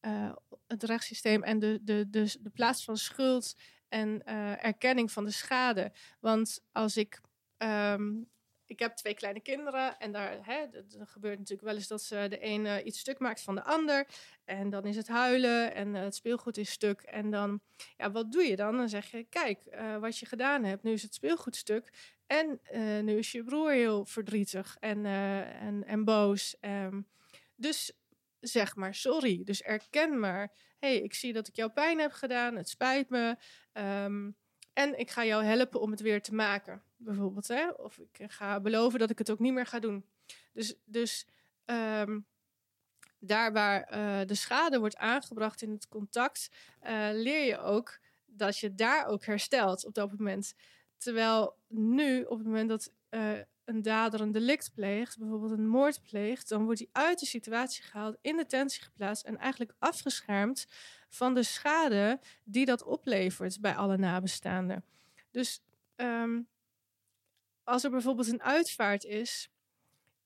uh, 0.00 0.32
het 0.66 0.82
rechtssysteem 0.82 1.42
en 1.42 1.58
de, 1.58 1.78
de, 1.82 2.10
de, 2.10 2.36
de 2.40 2.50
plaats 2.50 2.84
van 2.84 2.96
schuld 2.96 3.56
en 3.88 4.22
uh, 4.26 4.64
erkenning 4.64 5.12
van 5.12 5.24
de 5.24 5.30
schade. 5.30 5.92
Want 6.20 6.64
als 6.72 6.96
ik. 6.96 7.20
Um, 7.58 8.28
ik 8.66 8.78
heb 8.78 8.96
twee 8.96 9.14
kleine 9.14 9.40
kinderen 9.40 9.98
en 9.98 10.12
daar 10.12 10.38
hè, 10.46 10.66
gebeurt 11.00 11.38
natuurlijk 11.38 11.68
wel 11.68 11.74
eens 11.74 11.86
dat 11.86 12.02
ze 12.02 12.26
de 12.28 12.38
ene 12.38 12.82
iets 12.82 12.98
stuk 12.98 13.18
maakt 13.18 13.42
van 13.42 13.54
de 13.54 13.62
ander. 13.62 14.06
En 14.44 14.70
dan 14.70 14.84
is 14.84 14.96
het 14.96 15.08
huilen 15.08 15.74
en 15.74 15.94
uh, 15.94 16.00
het 16.00 16.14
speelgoed 16.14 16.56
is 16.56 16.70
stuk. 16.70 17.00
En 17.00 17.30
dan, 17.30 17.60
ja, 17.96 18.10
wat 18.10 18.32
doe 18.32 18.42
je 18.42 18.56
dan? 18.56 18.76
Dan 18.76 18.88
zeg 18.88 19.10
je, 19.10 19.24
kijk, 19.24 19.76
wat 20.00 20.18
je 20.18 20.26
gedaan 20.26 20.64
hebt, 20.64 20.82
nu 20.82 20.92
is 20.92 21.02
het 21.02 21.14
speelgoed 21.14 21.56
stuk. 21.56 21.92
En 22.26 22.60
nu 23.04 23.18
is 23.18 23.32
je 23.32 23.44
broer 23.44 23.70
heel 23.70 24.04
verdrietig 24.04 24.76
en, 24.80 25.06
en, 25.06 25.84
en 25.86 26.04
boos. 26.04 26.56
Um, 26.60 27.06
dus 27.56 27.92
zeg 28.40 28.76
maar 28.76 28.94
sorry. 28.94 29.44
Dus 29.44 29.62
erken 29.62 30.18
maar, 30.18 30.52
hey, 30.78 30.96
ik 30.96 31.14
zie 31.14 31.32
dat 31.32 31.48
ik 31.48 31.56
jou 31.56 31.70
pijn 31.70 31.98
heb 31.98 32.12
gedaan, 32.12 32.56
het 32.56 32.68
spijt 32.68 33.08
me. 33.08 33.36
Um, 33.72 34.36
en 34.72 34.98
ik 34.98 35.10
ga 35.10 35.24
jou 35.24 35.44
helpen 35.44 35.80
om 35.80 35.90
het 35.90 36.00
weer 36.00 36.22
te 36.22 36.34
maken, 36.34 36.82
bijvoorbeeld. 36.96 37.48
Hè? 37.48 37.68
Of 37.70 37.98
ik 37.98 38.32
ga 38.32 38.60
beloven 38.60 38.98
dat 38.98 39.10
ik 39.10 39.18
het 39.18 39.30
ook 39.30 39.38
niet 39.38 39.52
meer 39.52 39.66
ga 39.66 39.78
doen. 39.78 40.04
Dus, 40.52 40.74
dus 40.84 41.26
um, 41.64 42.26
daar 43.18 43.52
waar 43.52 43.92
uh, 43.92 44.26
de 44.26 44.34
schade 44.34 44.78
wordt 44.78 44.96
aangebracht 44.96 45.62
in 45.62 45.70
het 45.70 45.88
contact, 45.88 46.48
uh, 46.82 47.08
leer 47.12 47.44
je 47.44 47.58
ook 47.58 47.98
dat 48.26 48.58
je 48.58 48.74
daar 48.74 49.06
ook 49.06 49.24
herstelt 49.24 49.84
op 49.84 49.94
dat 49.94 50.18
moment. 50.18 50.54
Terwijl 50.96 51.56
nu, 51.68 52.22
op 52.22 52.38
het 52.38 52.46
moment 52.46 52.68
dat 52.68 52.92
uh, 53.10 53.38
een 53.68 53.82
dader 53.82 54.20
een 54.20 54.32
delict 54.32 54.74
pleegt, 54.74 55.18
bijvoorbeeld 55.18 55.50
een 55.50 55.68
moord 55.68 56.02
pleegt, 56.02 56.48
dan 56.48 56.64
wordt 56.64 56.78
hij 56.78 56.88
uit 56.92 57.18
de 57.18 57.26
situatie 57.26 57.82
gehaald, 57.82 58.16
in 58.20 58.36
detentie 58.36 58.82
geplaatst 58.82 59.24
en 59.24 59.38
eigenlijk 59.38 59.72
afgeschermd 59.78 60.66
van 61.08 61.34
de 61.34 61.42
schade 61.42 62.20
die 62.44 62.64
dat 62.64 62.82
oplevert 62.82 63.60
bij 63.60 63.74
alle 63.74 63.96
nabestaanden. 63.96 64.84
Dus 65.30 65.62
um, 65.96 66.48
als 67.64 67.84
er 67.84 67.90
bijvoorbeeld 67.90 68.28
een 68.28 68.42
uitvaart 68.42 69.04
is, 69.04 69.50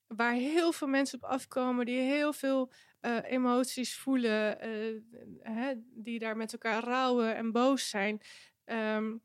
waar 0.07 0.32
heel 0.32 0.72
veel 0.72 0.88
mensen 0.88 1.22
op 1.22 1.30
afkomen, 1.30 1.86
die 1.86 2.01
heel 2.01 2.32
veel 2.32 2.72
uh, 3.01 3.18
emoties 3.22 3.97
voelen, 3.97 4.68
uh, 4.68 5.01
hè, 5.40 5.74
die 5.76 6.18
daar 6.18 6.36
met 6.36 6.53
elkaar 6.53 6.84
rouwen 6.84 7.36
en 7.36 7.53
boos 7.53 7.88
zijn. 7.88 8.20
Um, 8.64 9.22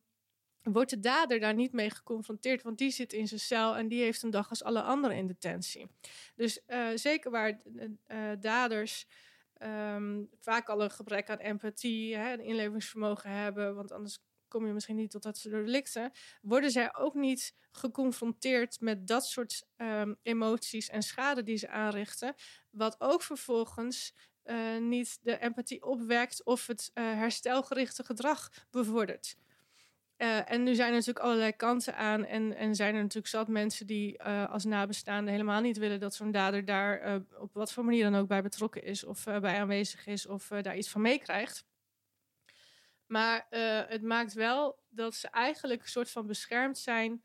wordt 0.72 0.90
de 0.90 1.00
dader 1.00 1.40
daar 1.40 1.54
niet 1.54 1.74
mee 1.74 1.90
geconfronteerd, 1.90 2.64
want 2.64 2.78
die 2.78 2.92
zit 2.92 3.14
in 3.14 3.28
zijn 3.28 3.40
cel 3.40 3.76
en 3.76 3.88
die 3.88 4.02
heeft 4.02 4.24
een 4.24 4.30
dag 4.30 4.50
als 4.50 4.64
alle 4.64 4.82
anderen 4.82 5.18
in 5.18 5.28
detentie. 5.28 5.88
Dus 6.36 6.62
uh, 6.68 6.88
zeker 6.96 7.32
waar 7.32 7.62
uh, 7.64 8.32
daders 8.40 9.08
um, 9.62 10.30
vaak 10.40 10.70
al 10.70 10.84
een 10.84 10.92
gebrek 10.92 11.30
aan 11.30 11.38
empathie 11.38 12.16
hè, 12.16 12.32
en 12.32 12.40
inlevingsvermogen 12.40 13.30
hebben, 13.32 13.76
want 13.76 13.92
anders 13.92 14.20
kom 14.48 14.66
je 14.66 14.74
misschien 14.74 14.96
niet 14.96 15.12
tot 15.12 15.24
dat 15.24 15.38
soort 15.38 15.54
delicten, 15.66 16.12
worden 16.42 16.72
zij 16.72 16.96
ook 16.96 17.14
niet 17.14 17.56
geconfronteerd 17.72 18.80
met 18.80 19.08
dat 19.08 19.26
soort 19.26 19.68
um, 19.78 20.18
emoties 20.24 20.90
en 20.90 21.02
schade 21.02 21.44
die 21.44 21.58
ze 21.58 21.70
aanrichten, 21.70 22.36
wat 22.70 22.96
ook 23.00 23.22
vervolgens 23.22 24.14
niet 24.80 25.18
de 25.22 25.38
empathie 25.40 25.86
opwekt 25.86 26.44
of 26.44 26.68
het 26.68 26.92
herstelgerichte 26.94 28.04
gedrag 28.04 28.50
bevordert. 28.72 29.38
Uh, 30.18 30.52
en 30.52 30.64
nu 30.64 30.76
zijn 30.76 30.88
er 30.88 30.94
natuurlijk 30.94 31.26
allerlei 31.26 31.52
kanten 31.52 31.96
aan. 31.96 32.26
En, 32.26 32.56
en 32.56 32.76
zijn 32.76 32.96
er 32.96 33.02
natuurlijk 33.02 33.28
zat 33.28 33.48
mensen 33.48 33.88
die 33.88 34.20
uh, 34.24 34.50
als 34.50 34.64
nabestaanden 34.64 35.32
helemaal 35.32 35.62
niet 35.62 35.78
willen 35.78 36.00
dat 36.00 36.16
zo'n 36.16 36.32
dader 36.32 36.66
daar 36.66 37.08
uh, 37.08 37.16
op 37.40 37.54
wat 37.54 37.72
voor 37.72 37.86
manier 37.86 38.04
dan 38.04 38.16
ook 38.16 38.28
bij 38.28 38.42
betrokken 38.42 38.84
is, 38.84 39.04
of 39.04 39.24
bij 39.24 39.60
aanwezig 39.60 40.08
is, 40.08 40.28
of 40.28 40.48
daar 40.48 40.78
iets 40.78 40.90
van 40.90 41.02
meekrijgt. 41.02 41.66
Maar 43.06 43.46
het 43.88 44.02
maakt 44.02 44.34
wel 44.34 44.80
dat 44.90 45.16
ze 45.16 45.28
eigenlijk 45.28 45.82
een 45.82 45.90
soort 45.90 46.12
van 46.12 46.28
beschermd 46.28 46.78
zijn 46.78 47.24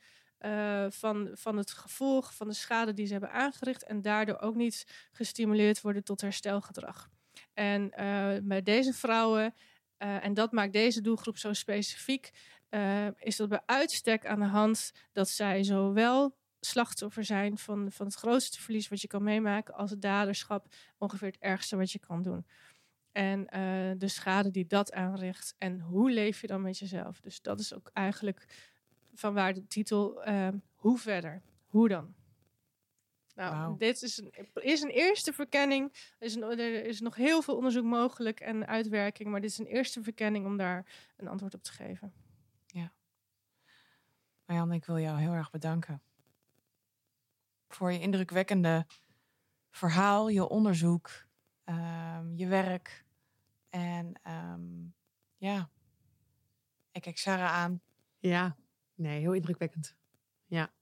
van, 0.89 1.31
van 1.33 1.57
het 1.57 1.71
gevolg 1.71 2.35
van 2.35 2.49
de 2.49 2.55
schade 2.55 2.95
die 2.95 3.07
ze 3.07 3.13
hebben 3.13 3.33
aangericht. 3.33 3.85
En 3.85 4.03
daardoor 4.03 4.39
ook 4.39 4.55
niet 4.55 5.09
gestimuleerd 5.13 5.81
worden 5.81 6.05
tot 6.05 6.21
herstelgedrag. 6.21 7.11
En 7.55 7.91
bij 8.45 8.63
deze 8.63 8.93
vrouwen, 8.93 9.55
en 9.97 10.35
dat 10.35 10.53
maakt 10.53 10.73
deze 10.73 11.01
doelgroep 11.01 11.39
zo 11.39 11.53
specifiek, 11.53 12.31
uh, 12.75 13.07
is 13.19 13.37
dat 13.37 13.49
bij 13.49 13.63
uitstek 13.67 14.27
aan 14.27 14.41
de 14.41 14.47
hand 14.47 14.93
dat 15.13 15.29
zij 15.29 15.63
zowel 15.63 16.37
slachtoffer 16.61 17.25
zijn 17.25 17.59
van, 17.59 17.93
van 17.93 18.07
het 18.07 18.15
grootste 18.15 18.61
verlies 18.61 18.89
wat 18.89 19.01
je 19.01 19.09
kan 19.09 19.23
meemaken, 19.23 19.75
als 19.75 19.91
het 19.91 20.03
daderschap 20.03 20.67
ongeveer 20.99 21.29
het 21.29 21.39
ergste 21.39 21.77
wat 21.77 21.93
je 21.93 21.99
kan 21.99 22.23
doen. 22.23 22.47
En 23.13 23.41
uh, 23.41 23.91
de 23.99 24.09
schade 24.09 24.51
die 24.51 24.67
dat 24.67 24.93
aanricht 24.93 25.55
en 25.59 25.81
hoe 25.81 26.11
leef 26.11 26.41
je 26.41 26.47
dan 26.47 26.63
met 26.63 26.79
jezelf. 26.79 27.21
Dus 27.21 27.41
dat 27.43 27.61
is 27.61 27.75
ook 27.75 27.91
eigenlijk 27.93 28.47
van 29.15 29.35
waar 29.35 29.55
de 29.55 29.67
titel 29.67 30.29
uh, 30.29 30.49
Hoe 30.75 30.99
verder? 30.99 31.43
Hoe 31.67 31.89
dan? 31.89 32.15
Nou, 33.35 33.69
wow. 33.69 33.79
dit 33.79 34.03
is 34.03 34.19
een, 34.19 34.33
is 34.55 34.83
een 34.83 34.91
eerste 34.91 35.33
verkenning. 35.33 35.93
Er 36.19 36.27
is, 36.27 36.35
een, 36.35 36.43
er 36.43 36.85
is 36.85 37.01
nog 37.01 37.17
heel 37.17 37.43
veel 37.43 37.57
onderzoek 37.57 37.85
mogelijk 37.85 38.41
en 38.41 38.67
uitwerking, 38.67 39.29
maar 39.29 39.41
dit 39.41 39.51
is 39.51 39.59
een 39.59 39.67
eerste 39.67 40.03
verkenning 40.03 40.47
om 40.47 40.57
daar 40.57 40.87
een 41.17 41.29
antwoord 41.29 41.55
op 41.55 41.63
te 41.63 41.73
geven. 41.73 42.13
Marianne, 44.53 44.75
ik 44.75 44.85
wil 44.85 44.99
jou 44.99 45.19
heel 45.19 45.33
erg 45.33 45.51
bedanken. 45.51 46.03
Voor 47.69 47.93
je 47.93 48.01
indrukwekkende 48.01 48.87
verhaal, 49.71 50.29
je 50.29 50.49
onderzoek, 50.49 51.11
um, 51.65 52.37
je 52.37 52.47
werk. 52.47 53.05
En 53.69 54.21
um, 54.31 54.95
ja, 55.37 55.71
ik 56.91 57.03
kijk 57.03 57.19
Sarah 57.19 57.53
aan. 57.53 57.83
Ja, 58.19 58.57
nee, 58.95 59.21
heel 59.21 59.33
indrukwekkend. 59.33 59.97
Ja. 60.47 60.73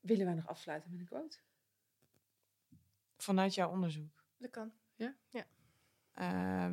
Willen 0.00 0.26
wij 0.26 0.34
nog 0.34 0.48
afsluiten 0.48 0.90
met 0.90 1.00
een 1.00 1.06
quote? 1.06 1.38
Vanuit 3.16 3.54
jouw 3.54 3.70
onderzoek. 3.70 4.24
Dat 4.36 4.50
kan. 4.50 4.72
Eh, 6.12 6.70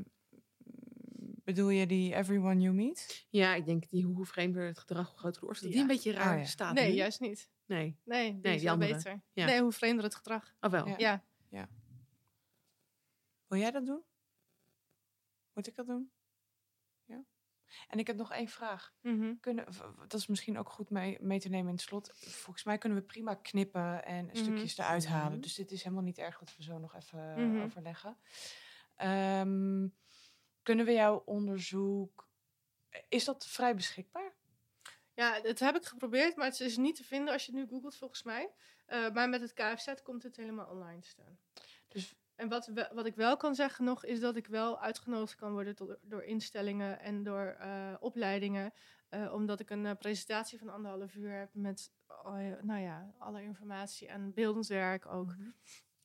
bedoel 1.43 1.69
je 1.69 1.85
die 1.87 2.15
Everyone 2.15 2.59
You 2.61 2.73
Meet? 2.75 3.27
Ja, 3.29 3.55
ik 3.55 3.65
denk 3.65 3.89
die 3.89 4.03
hoe 4.05 4.25
vreemder 4.25 4.65
het 4.65 4.79
gedrag, 4.79 5.09
hoe 5.09 5.17
groter 5.17 5.41
de 5.41 5.47
oorzaak. 5.47 5.63
Die 5.65 5.75
Ja. 5.75 5.81
een 5.81 5.87
beetje 5.87 6.11
raar 6.11 6.33
Oh, 6.33 6.39
ja. 6.39 6.45
staat. 6.45 6.73
Nee, 6.73 6.89
nu. 6.89 6.95
juist 6.95 7.19
niet. 7.19 7.49
Nee. 7.65 7.97
Nee, 8.03 8.31
die 8.31 8.41
Nee, 8.41 8.51
is 8.53 8.57
die 8.59 8.63
wel 8.69 8.73
andere. 8.73 8.93
beter. 8.93 9.21
Ja. 9.33 9.45
Nee, 9.45 9.61
hoe 9.61 9.71
vreemder 9.71 10.03
het 10.03 10.15
gedrag. 10.15 10.53
Oh 10.61 10.71
wel. 10.71 10.87
Ja. 10.99 11.23
Ja. 11.49 11.69
Wil 13.47 13.59
jij 13.59 13.71
dat 13.71 13.85
doen? 13.85 14.03
Moet 15.53 15.67
ik 15.67 15.75
dat 15.75 15.85
doen? 15.87 16.11
Ja. 17.05 17.23
En 17.87 17.99
ik 17.99 18.07
heb 18.07 18.15
nog 18.15 18.31
één 18.31 18.47
vraag. 18.47 18.93
Mhm. 19.01 19.33
Kunnen, 19.39 19.65
dat 20.07 20.13
is 20.19 20.27
misschien 20.27 20.57
ook 20.57 20.69
goed 20.69 20.89
mee, 20.89 21.17
mee 21.21 21.39
te 21.39 21.49
nemen 21.49 21.67
in 21.67 21.73
het 21.73 21.81
slot. 21.83 22.11
Volgens 22.15 22.63
mij 22.63 22.77
kunnen 22.77 22.97
we 22.99 23.03
prima 23.05 23.33
knippen 23.35 24.05
en 24.05 24.25
Mhm. 24.25 24.35
stukjes 24.35 24.77
eruit 24.77 25.07
halen. 25.07 25.31
Mhm. 25.31 25.41
Dus 25.41 25.55
dit 25.55 25.71
is 25.71 25.83
helemaal 25.83 26.03
niet 26.03 26.17
erg 26.17 26.37
dat 26.39 26.55
we 26.57 26.63
zo 26.63 26.77
nog 26.77 26.95
even 26.95 27.49
Mhm. 27.51 27.63
overleggen. 27.63 28.17
Ehm, 28.95 29.87
kunnen 30.63 30.85
we 30.85 30.91
jouw 30.91 31.21
onderzoek... 31.25 32.27
Is 33.09 33.25
dat 33.25 33.45
vrij 33.47 33.75
beschikbaar? 33.75 34.33
Ja, 35.13 35.39
dat 35.41 35.59
heb 35.59 35.75
ik 35.75 35.85
geprobeerd, 35.85 36.35
maar 36.35 36.45
het 36.45 36.59
is 36.59 36.77
niet 36.77 36.95
te 36.95 37.03
vinden 37.03 37.33
als 37.33 37.45
je 37.45 37.51
het 37.51 37.61
nu 37.61 37.67
googelt 37.67 37.95
volgens 37.95 38.23
mij. 38.23 38.49
Eh, 38.85 39.09
maar 39.11 39.29
met 39.29 39.41
het 39.41 39.53
KFZ 39.53 39.93
komt 40.03 40.23
het 40.23 40.35
helemaal 40.35 40.67
online 40.69 40.99
te 41.01 41.07
staan. 41.07 41.37
Dus 41.87 42.15
En 42.35 42.49
wat, 42.49 42.65
we- 42.67 42.89
wat 42.93 43.05
ik 43.05 43.15
wel 43.15 43.37
kan 43.37 43.55
zeggen 43.55 43.85
nog, 43.85 44.05
is 44.05 44.19
dat 44.19 44.35
ik 44.35 44.47
wel 44.47 44.79
uitgenodigd 44.79 45.35
kan 45.35 45.51
worden 45.51 45.75
tot, 45.75 45.97
door 46.01 46.23
instellingen 46.23 46.99
en 46.99 47.23
door 47.23 47.45
eh, 47.59 47.93
opleidingen. 47.99 48.73
eh, 49.09 49.33
omdat 49.33 49.59
ik 49.59 49.69
een 49.69 49.97
presentatie 49.97 50.59
van 50.59 50.69
anderhalf 50.69 51.15
uur 51.15 51.31
heb 51.31 51.49
met 51.53 51.91
oh 52.07 52.37
nou 52.61 52.79
ja, 52.81 53.13
alle 53.17 53.41
informatie 53.43 54.07
en 54.07 54.33
beeldend 54.33 54.67
werk 54.67 55.05
ook. 55.05 55.35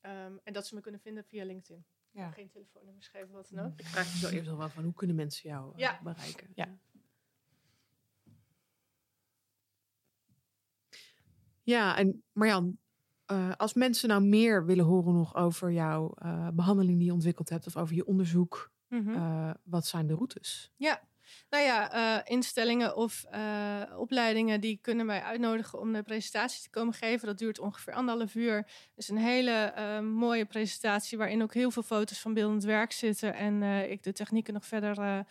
Ehm, 0.01 0.37
en 0.43 0.53
dat 0.53 0.67
ze 0.67 0.75
me 0.75 0.81
kunnen 0.81 1.01
vinden 1.01 1.23
via 1.23 1.45
LinkedIn. 1.45 1.85
Ja. 2.19 2.31
Geen 2.31 2.49
telefoonnummers 2.49 3.07
geven, 3.07 3.31
wat 3.31 3.49
dan 3.51 3.65
ook. 3.65 3.79
Ik 3.79 3.85
vraag 3.85 4.11
je 4.21 4.43
zo 4.43 4.51
al 4.51 4.57
wel 4.57 4.69
van 4.69 4.83
hoe 4.83 4.93
kunnen 4.93 5.15
mensen 5.15 5.49
jou 5.49 5.73
eh, 5.73 5.79
Ja. 5.79 5.99
bereiken? 6.03 6.47
Ja. 6.55 6.77
Ja, 11.63 11.97
en 11.97 12.23
Marjan, 12.31 12.77
eh, 13.25 13.51
als 13.57 13.73
mensen 13.73 14.09
nou 14.09 14.23
meer 14.23 14.65
willen 14.65 14.85
horen 14.85 15.13
nog 15.13 15.35
over 15.35 15.71
jouw 15.71 16.13
eh, 16.13 16.47
behandeling 16.53 16.97
die 16.97 17.05
je 17.07 17.13
ontwikkeld 17.13 17.49
hebt 17.49 17.67
of 17.67 17.77
over 17.77 17.95
je 17.95 18.05
onderzoek, 18.05 18.71
Mhm. 18.87 19.09
eh, 19.13 19.51
wat 19.63 19.85
zijn 19.85 20.07
de 20.07 20.13
routes? 20.13 20.71
Nou 21.49 21.63
ja, 21.63 21.91
eh, 21.91 22.31
instellingen 22.31 22.95
of 22.95 23.23
eh, 23.23 23.81
opleidingen 23.97 24.61
die 24.61 24.79
kunnen 24.81 25.05
mij 25.05 25.21
uitnodigen 25.21 25.79
om 25.79 25.93
de 25.93 26.03
presentatie 26.03 26.61
te 26.61 26.69
komen 26.69 26.93
geven. 26.93 27.27
Dat 27.27 27.37
duurt 27.37 27.59
ongeveer 27.59 27.93
anderhalf 27.93 28.35
uur. 28.35 28.67
Is 28.95 29.09
een 29.09 29.17
hele 29.17 29.51
eh, 29.51 29.99
mooie 29.99 30.45
presentatie 30.45 31.17
waarin 31.17 31.41
ook 31.41 31.53
heel 31.53 31.71
veel 31.71 31.83
foto's 31.83 32.19
van 32.19 32.33
beeldend 32.33 32.63
werk 32.63 32.91
zitten 32.91 33.33
en 33.33 33.63
ik 33.91 34.03
de 34.03 34.13
technieken 34.13 34.53
nog 34.53 34.65
verder 34.65 35.25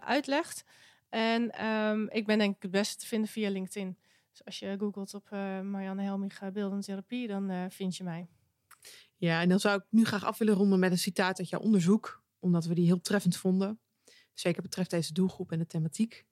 uitleg. 0.00 0.64
En 1.08 1.50
ehm, 1.50 2.06
ik 2.08 2.26
ben 2.26 2.38
denk 2.38 2.56
ik 2.56 2.62
het 2.62 2.70
beste 2.70 2.96
te 2.96 3.06
vinden 3.06 3.28
via 3.28 3.50
LinkedIn. 3.50 3.96
Dus 4.30 4.44
als 4.44 4.58
je 4.58 4.76
googelt 4.78 5.14
op 5.14 5.30
Marianne 5.62 6.02
Helmich 6.02 6.40
eh, 6.40 6.48
beeldende 6.48 6.84
therapie, 6.84 7.26
dan 7.26 7.70
vind 7.70 7.96
je 7.96 8.04
mij. 8.04 8.26
Ja, 9.16 9.40
en 9.40 9.48
dan 9.48 9.60
zou 9.60 9.78
ik 9.78 9.84
nu 9.88 10.04
graag 10.04 10.24
af 10.24 10.38
willen 10.38 10.54
ronden 10.54 10.78
met 10.78 10.90
een 10.90 10.98
citaat 10.98 11.38
uit 11.38 11.48
jouw 11.48 11.60
onderzoek, 11.60 12.22
omdat 12.38 12.64
we 12.64 12.74
die 12.74 12.86
heel 12.86 13.00
treffend 13.00 13.36
vonden. 13.36 13.80
Zeker 14.34 14.62
betreft 14.62 14.90
deze 14.90 15.12
doelgroep 15.12 15.52
en 15.52 15.58
de 15.58 15.66
thematiek. 15.66 16.26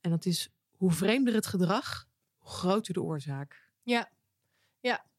En 0.00 0.10
dat 0.10 0.24
is, 0.24 0.48
hoe 0.70 0.92
vreemder 0.92 1.34
het 1.34 1.46
gedrag, 1.46 2.08
hoe 2.36 2.50
groter 2.50 2.94
de 2.94 3.02
oorzaak. 3.02 3.66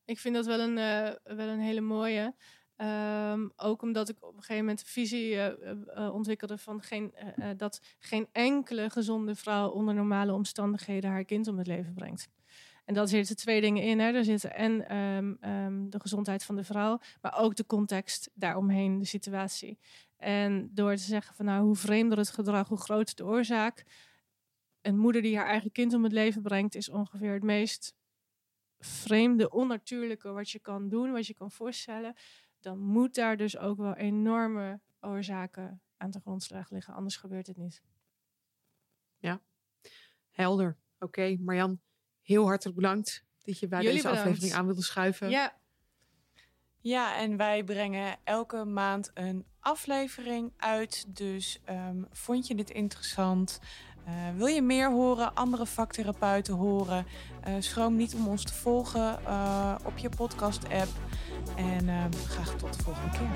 Ik 0.09 0.19
vind 0.19 0.35
dat 0.35 0.45
wel 0.45 0.59
een, 0.59 0.77
eh, 0.77 1.35
wel 1.35 1.47
een 1.47 1.59
hele 1.59 1.81
mooie. 1.81 2.35
Ehm, 2.75 3.47
ook 3.55 3.81
omdat 3.81 4.09
ik 4.09 4.15
op 4.19 4.33
een 4.33 4.39
gegeven 4.39 4.65
moment 4.65 4.79
de 4.79 4.91
visie 4.91 5.35
eh, 5.35 5.71
eh, 5.95 6.13
ontwikkelde 6.13 6.57
van 6.57 6.81
geen, 6.81 7.13
dat 7.57 7.81
geen 7.99 8.27
enkele 8.31 8.89
gezonde 8.89 9.35
vrouw 9.35 9.69
onder 9.69 9.93
normale 9.93 10.33
omstandigheden 10.33 11.09
haar 11.09 11.25
kind 11.25 11.47
om 11.47 11.57
het 11.57 11.67
leven 11.67 11.93
brengt. 11.93 12.27
En 12.85 12.93
daar 12.93 13.07
zitten 13.07 13.35
twee 13.35 13.61
dingen 13.61 13.83
in. 13.83 13.99
Hè. 13.99 14.11
Er 14.11 14.23
zitten 14.23 14.55
en 14.55 14.87
ehm, 14.87 15.33
ehm, 15.39 15.89
de 15.89 15.99
gezondheid 15.99 16.43
van 16.43 16.55
de 16.55 16.63
vrouw, 16.63 16.99
maar 17.21 17.37
ook 17.37 17.55
de 17.55 17.65
context 17.65 18.29
daaromheen, 18.33 18.99
de 18.99 19.05
situatie. 19.05 19.79
En 20.19 20.69
door 20.73 20.95
te 20.95 21.01
zeggen 21.03 21.35
van 21.35 21.45
nou, 21.45 21.63
hoe 21.65 21.75
vreemder 21.75 22.17
het 22.17 22.29
gedrag, 22.29 22.67
hoe 22.67 22.77
groter 22.77 23.15
de 23.15 23.25
oorzaak. 23.25 23.85
Een 24.81 24.97
moeder 24.97 25.21
die 25.21 25.37
haar 25.37 25.45
eigen 25.47 25.71
kind 25.71 25.93
om 25.93 26.03
het 26.03 26.11
leven 26.11 26.41
brengt, 26.41 26.75
is 26.75 26.89
ongeveer 26.89 27.33
het 27.33 27.43
meest 27.43 27.95
vreemde, 28.79 29.49
onnatuurlijke 29.49 30.31
wat 30.31 30.49
je 30.49 30.59
kan 30.59 30.89
doen, 30.89 31.11
wat 31.11 31.27
je 31.27 31.33
kan 31.33 31.51
voorstellen, 31.51 32.15
dan 32.59 32.79
moet 32.79 33.15
daar 33.15 33.37
dus 33.37 33.57
ook 33.57 33.77
wel 33.77 33.95
enorme 33.95 34.79
oorzaken 34.99 35.81
aan 35.97 36.11
de 36.11 36.19
grondslag 36.19 36.69
liggen. 36.69 36.93
Anders 36.93 37.17
gebeurt 37.17 37.47
het 37.47 37.57
niet. 37.57 37.81
Helder. 40.31 40.77
Oké, 40.99 41.37
Marjan, 41.39 41.81
heel 42.21 42.45
hartelijk 42.45 42.75
bedankt 42.77 43.25
dat 43.41 43.59
je 43.59 43.67
bij 43.67 43.79
Jullie 43.79 43.93
deze 43.95 44.07
bedankt. 44.07 44.27
aflevering 44.27 44.59
aan 44.59 44.65
wilde 44.65 44.81
schuiven. 44.83 45.29
Ja, 45.29 45.59
Ja, 46.81 47.17
en 47.17 47.37
wij 47.37 47.63
brengen 47.63 48.17
elke 48.23 48.65
maand 48.65 49.11
een 49.13 49.45
aflevering 49.69 50.51
uit. 50.57 51.05
Dus 51.07 51.59
ehm, 51.65 51.97
vond 52.11 52.47
je 52.47 52.55
dit 52.55 52.69
interessant? 52.69 53.59
Eh, 54.05 54.13
wil 54.37 54.47
je 54.47 54.61
meer 54.61 54.91
horen, 54.91 55.35
andere 55.35 55.65
vaktherapeuten 55.65 56.53
horen? 56.53 57.05
Eh, 57.41 57.53
schroom 57.59 57.95
niet 57.95 58.15
om 58.15 58.27
ons 58.27 58.43
te 58.43 58.53
volgen 58.53 59.25
eh, 59.25 59.75
op 59.83 59.97
je 59.97 60.09
podcast-app. 60.09 60.89
En 61.55 61.89
ehm, 61.89 62.11
graag 62.27 62.55
tot 62.55 62.77
de 62.77 62.83
volgende 62.83 63.09
keer. 63.17 63.27